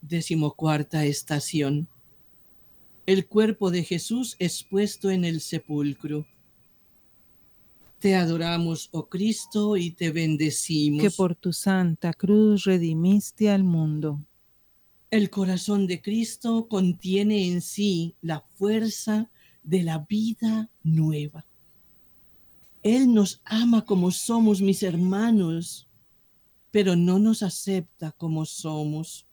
Decimocuarta 0.02 1.06
estación. 1.06 1.88
El 3.06 3.26
cuerpo 3.26 3.70
de 3.70 3.82
Jesús 3.82 4.36
expuesto 4.38 5.08
en 5.10 5.24
el 5.24 5.40
sepulcro. 5.40 6.26
Te 7.98 8.14
adoramos, 8.14 8.90
oh 8.92 9.08
Cristo, 9.08 9.78
y 9.78 9.90
te 9.90 10.10
bendecimos. 10.10 11.00
Que 11.00 11.10
por 11.10 11.34
tu 11.34 11.54
santa 11.54 12.12
cruz 12.12 12.64
redimiste 12.64 13.48
al 13.48 13.64
mundo. 13.64 14.20
El 15.16 15.30
corazón 15.30 15.86
de 15.86 16.02
Cristo 16.02 16.68
contiene 16.68 17.46
en 17.46 17.62
sí 17.62 18.14
la 18.20 18.44
fuerza 18.56 19.30
de 19.62 19.82
la 19.82 20.00
vida 20.06 20.68
nueva. 20.82 21.46
Él 22.82 23.14
nos 23.14 23.40
ama 23.46 23.86
como 23.86 24.10
somos 24.10 24.60
mis 24.60 24.82
hermanos, 24.82 25.88
pero 26.70 26.96
no 26.96 27.18
nos 27.18 27.42
acepta 27.42 28.12
como 28.12 28.44
somos. 28.44 29.26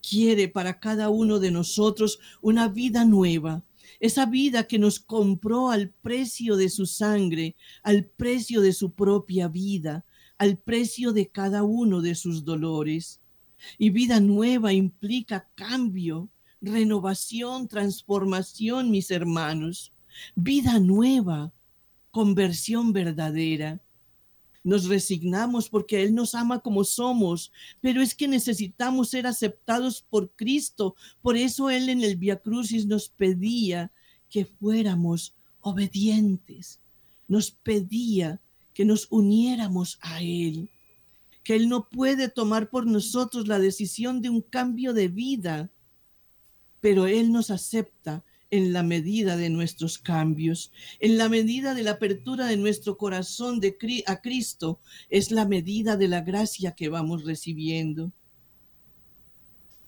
Quiere 0.00 0.48
para 0.48 0.80
cada 0.80 1.10
uno 1.10 1.40
de 1.40 1.50
nosotros 1.50 2.18
una 2.40 2.68
vida 2.68 3.04
nueva, 3.04 3.62
esa 4.00 4.24
vida 4.24 4.66
que 4.66 4.78
nos 4.78 4.98
compró 4.98 5.68
al 5.68 5.90
precio 5.90 6.56
de 6.56 6.70
su 6.70 6.86
sangre, 6.86 7.54
al 7.82 8.06
precio 8.06 8.62
de 8.62 8.72
su 8.72 8.92
propia 8.92 9.48
vida, 9.48 10.06
al 10.38 10.56
precio 10.56 11.12
de 11.12 11.28
cada 11.28 11.64
uno 11.64 12.00
de 12.00 12.14
sus 12.14 12.46
dolores. 12.46 13.21
Y 13.78 13.90
vida 13.90 14.20
nueva 14.20 14.72
implica 14.72 15.48
cambio, 15.54 16.28
renovación, 16.60 17.68
transformación, 17.68 18.90
mis 18.90 19.10
hermanos. 19.10 19.92
Vida 20.34 20.78
nueva, 20.78 21.52
conversión 22.10 22.92
verdadera. 22.92 23.80
nos 24.64 24.84
resignamos 24.84 25.68
porque 25.68 26.02
Él 26.04 26.14
nos 26.14 26.36
ama 26.36 26.60
como 26.60 26.84
somos, 26.84 27.50
pero 27.80 28.00
es 28.00 28.14
que 28.14 28.28
necesitamos 28.28 29.10
ser 29.10 29.26
aceptados 29.26 30.02
por 30.08 30.30
Cristo. 30.36 30.94
Por 31.20 31.36
eso 31.36 31.68
Él 31.68 31.88
en 31.88 32.02
el 32.02 32.16
Via 32.16 32.36
Crucis 32.36 32.86
nos 32.86 33.08
pedía 33.08 33.90
que 34.30 34.44
fuéramos 34.44 35.34
obedientes, 35.60 36.80
nos 37.26 37.50
pedía 37.50 38.40
que 38.72 38.84
nos 38.84 39.08
uniéramos 39.10 39.98
a 40.00 40.22
Él, 40.22 40.70
que 41.44 41.56
Él 41.56 41.68
no 41.68 41.88
puede 41.88 42.28
tomar 42.28 42.70
por 42.70 42.86
nosotros 42.86 43.48
la 43.48 43.58
decisión 43.58 44.22
de 44.22 44.30
un 44.30 44.40
cambio 44.40 44.92
de 44.92 45.08
vida, 45.08 45.70
pero 46.80 47.06
Él 47.06 47.32
nos 47.32 47.50
acepta 47.50 48.24
en 48.52 48.74
la 48.74 48.82
medida 48.82 49.36
de 49.36 49.48
nuestros 49.48 49.96
cambios, 49.96 50.72
en 51.00 51.16
la 51.16 51.30
medida 51.30 51.74
de 51.74 51.84
la 51.84 51.92
apertura 51.92 52.46
de 52.46 52.58
nuestro 52.58 52.98
corazón 52.98 53.60
a 54.06 54.20
Cristo, 54.20 54.78
es 55.08 55.30
la 55.30 55.46
medida 55.46 55.96
de 55.96 56.06
la 56.06 56.20
gracia 56.20 56.72
que 56.72 56.90
vamos 56.90 57.24
recibiendo. 57.24 58.12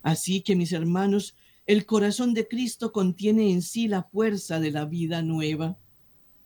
Así 0.02 0.40
que 0.40 0.57
mis 0.57 0.72
hermanos, 0.72 1.36
el 1.66 1.84
corazón 1.84 2.32
de 2.32 2.48
Cristo 2.48 2.90
contiene 2.90 3.50
en 3.50 3.61
sí 3.61 3.86
la 3.86 4.05
fuerza 4.05 4.59
de 4.61 4.70
la 4.70 4.86
vida 4.86 5.20
nueva, 5.20 5.76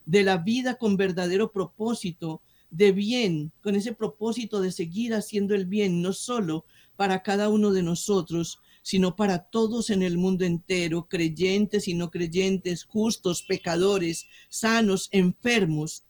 de 0.04 0.24
la 0.24 0.38
vida 0.38 0.74
con 0.74 0.96
verdadero 0.96 1.52
propósito, 1.52 2.42
de 2.71 2.93
bien, 2.93 3.53
con 3.62 3.75
ese 3.75 3.93
propósito 3.93 4.61
de 4.61 4.73
seguir 4.73 5.14
haciendo 5.14 5.55
el 5.55 5.66
bien, 5.66 6.03
no 6.03 6.12
solo 6.12 6.64
para 6.97 7.23
cada 7.23 7.49
uno 7.49 7.73
de 7.73 7.83
nosotros, 7.83 8.61
sino 8.83 9.16
para 9.16 9.51
todos 9.51 9.91
en 9.91 10.03
el 10.03 10.19
mundo 10.19 10.45
entero, 10.45 11.09
creyentes 11.09 11.89
y 11.89 11.95
no 11.95 12.11
creyentes, 12.11 12.85
justos, 12.85 13.43
pecadores, 13.43 14.27
sanos, 14.49 15.09
enfermos. 15.12 16.05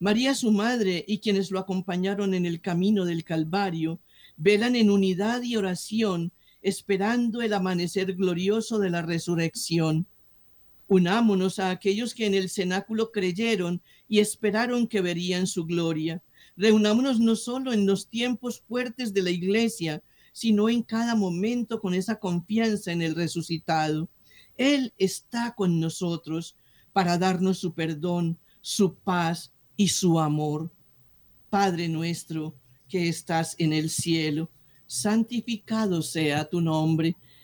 María 0.00 0.34
su 0.34 0.50
madre 0.50 1.04
y 1.06 1.20
quienes 1.20 1.50
lo 1.50 1.58
acompañaron 1.58 2.34
en 2.34 2.46
el 2.46 2.60
camino 2.60 3.04
del 3.04 3.24
Calvario 3.24 4.00
velan 4.36 4.74
en 4.74 4.90
unidad 4.90 5.42
y 5.42 5.56
oración, 5.56 6.32
esperando 6.60 7.40
el 7.42 7.52
amanecer 7.52 8.14
glorioso 8.14 8.78
de 8.78 8.90
la 8.90 9.02
resurrección. 9.02 10.06
Unámonos 10.94 11.58
a 11.58 11.70
aquellos 11.70 12.14
que 12.14 12.24
en 12.24 12.34
el 12.34 12.48
cenáculo 12.48 13.10
creyeron 13.10 13.82
y 14.06 14.20
esperaron 14.20 14.86
que 14.86 15.00
verían 15.00 15.48
su 15.48 15.64
gloria. 15.64 16.22
Reunámonos 16.56 17.18
no 17.18 17.34
solo 17.34 17.72
en 17.72 17.84
los 17.84 18.06
tiempos 18.06 18.60
fuertes 18.60 19.12
de 19.12 19.22
la 19.22 19.30
iglesia, 19.30 20.04
sino 20.32 20.68
en 20.68 20.84
cada 20.84 21.16
momento 21.16 21.80
con 21.80 21.94
esa 21.94 22.20
confianza 22.20 22.92
en 22.92 23.02
el 23.02 23.16
resucitado. 23.16 24.08
Él 24.56 24.92
está 24.96 25.56
con 25.56 25.80
nosotros 25.80 26.54
para 26.92 27.18
darnos 27.18 27.58
su 27.58 27.72
perdón, 27.74 28.38
su 28.60 28.94
paz 28.94 29.52
y 29.76 29.88
su 29.88 30.20
amor. 30.20 30.70
Padre 31.50 31.88
nuestro 31.88 32.54
que 32.88 33.08
estás 33.08 33.56
en 33.58 33.72
el 33.72 33.90
cielo, 33.90 34.48
santificado 34.86 36.02
sea 36.02 36.44
tu 36.44 36.60
nombre. 36.60 37.16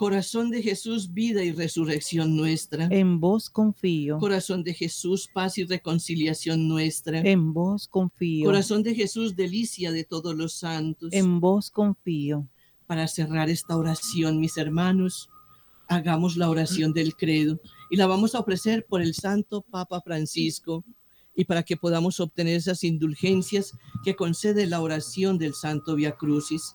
Corazón 0.00 0.48
de 0.48 0.62
Jesús, 0.62 1.12
vida 1.12 1.44
y 1.44 1.52
resurrección 1.52 2.34
nuestra. 2.34 2.88
En 2.90 3.20
vos 3.20 3.50
confío. 3.50 4.16
Corazón 4.16 4.64
de 4.64 4.72
Jesús, 4.72 5.28
paz 5.30 5.58
y 5.58 5.64
reconciliación 5.64 6.66
nuestra. 6.68 7.20
En 7.20 7.52
vos 7.52 7.86
confío. 7.86 8.46
Corazón 8.46 8.82
de 8.82 8.94
Jesús, 8.94 9.36
delicia 9.36 9.92
de 9.92 10.04
todos 10.04 10.34
los 10.34 10.54
santos. 10.54 11.12
En 11.12 11.38
vos 11.38 11.70
confío. 11.70 12.48
Para 12.86 13.08
cerrar 13.08 13.50
esta 13.50 13.76
oración, 13.76 14.40
mis 14.40 14.56
hermanos, 14.56 15.28
hagamos 15.86 16.38
la 16.38 16.48
oración 16.48 16.94
del 16.94 17.14
credo 17.14 17.60
y 17.90 17.96
la 17.96 18.06
vamos 18.06 18.34
a 18.34 18.40
ofrecer 18.40 18.86
por 18.88 19.02
el 19.02 19.12
Santo 19.12 19.60
Papa 19.60 20.00
Francisco 20.00 20.82
y 21.36 21.44
para 21.44 21.62
que 21.62 21.76
podamos 21.76 22.20
obtener 22.20 22.56
esas 22.56 22.84
indulgencias 22.84 23.72
que 24.02 24.16
concede 24.16 24.66
la 24.66 24.80
oración 24.80 25.36
del 25.36 25.52
Santo 25.52 25.94
Via 25.94 26.12
Crucis. 26.12 26.74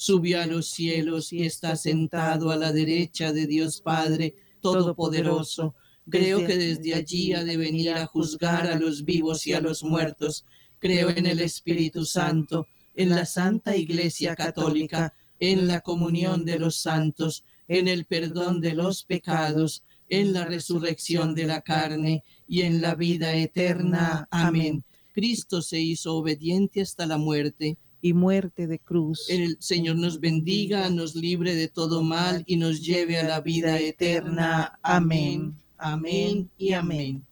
subió 0.00 0.40
a 0.40 0.46
los 0.46 0.70
cielos 0.70 1.30
y 1.30 1.44
está 1.44 1.76
sentado 1.76 2.50
a 2.50 2.56
la 2.56 2.72
derecha 2.72 3.34
de 3.34 3.46
Dios 3.46 3.82
Padre 3.82 4.34
Todopoderoso. 4.62 5.74
Creo 6.08 6.38
que 6.46 6.56
desde 6.56 6.94
allí 6.94 7.34
ha 7.34 7.44
de 7.44 7.58
venir 7.58 7.90
a 7.90 8.06
juzgar 8.06 8.66
a 8.66 8.78
los 8.78 9.04
vivos 9.04 9.46
y 9.46 9.52
a 9.52 9.60
los 9.60 9.84
muertos. 9.84 10.46
Creo 10.78 11.10
en 11.10 11.26
el 11.26 11.40
Espíritu 11.40 12.06
Santo, 12.06 12.66
en 12.94 13.10
la 13.10 13.26
Santa 13.26 13.76
Iglesia 13.76 14.34
Católica, 14.34 15.12
en 15.38 15.68
la 15.68 15.82
comunión 15.82 16.46
de 16.46 16.58
los 16.58 16.76
santos, 16.76 17.44
en 17.68 17.86
el 17.86 18.06
perdón 18.06 18.62
de 18.62 18.72
los 18.72 19.04
pecados, 19.04 19.84
en 20.08 20.32
la 20.32 20.46
resurrección 20.46 21.34
de 21.34 21.44
la 21.44 21.60
carne 21.60 22.24
y 22.48 22.62
en 22.62 22.80
la 22.80 22.94
vida 22.94 23.34
eterna. 23.34 24.26
Amén. 24.30 24.82
Cristo 25.12 25.60
se 25.60 25.78
hizo 25.78 26.16
obediente 26.16 26.80
hasta 26.80 27.04
la 27.04 27.18
muerte. 27.18 27.76
Y 28.02 28.12
muerte 28.12 28.66
de 28.66 28.78
cruz. 28.78 29.28
El 29.28 29.56
Señor 29.60 29.96
nos 29.96 30.20
bendiga, 30.20 30.88
nos 30.90 31.14
libre 31.14 31.54
de 31.54 31.68
todo 31.68 32.02
mal 32.02 32.44
y 32.46 32.56
nos 32.56 32.80
lleve 32.80 33.18
a 33.18 33.24
la 33.24 33.40
vida 33.40 33.78
eterna. 33.78 34.78
Amén. 34.82 35.54
Amén 35.76 36.50
y 36.58 36.72
amén. 36.72 37.24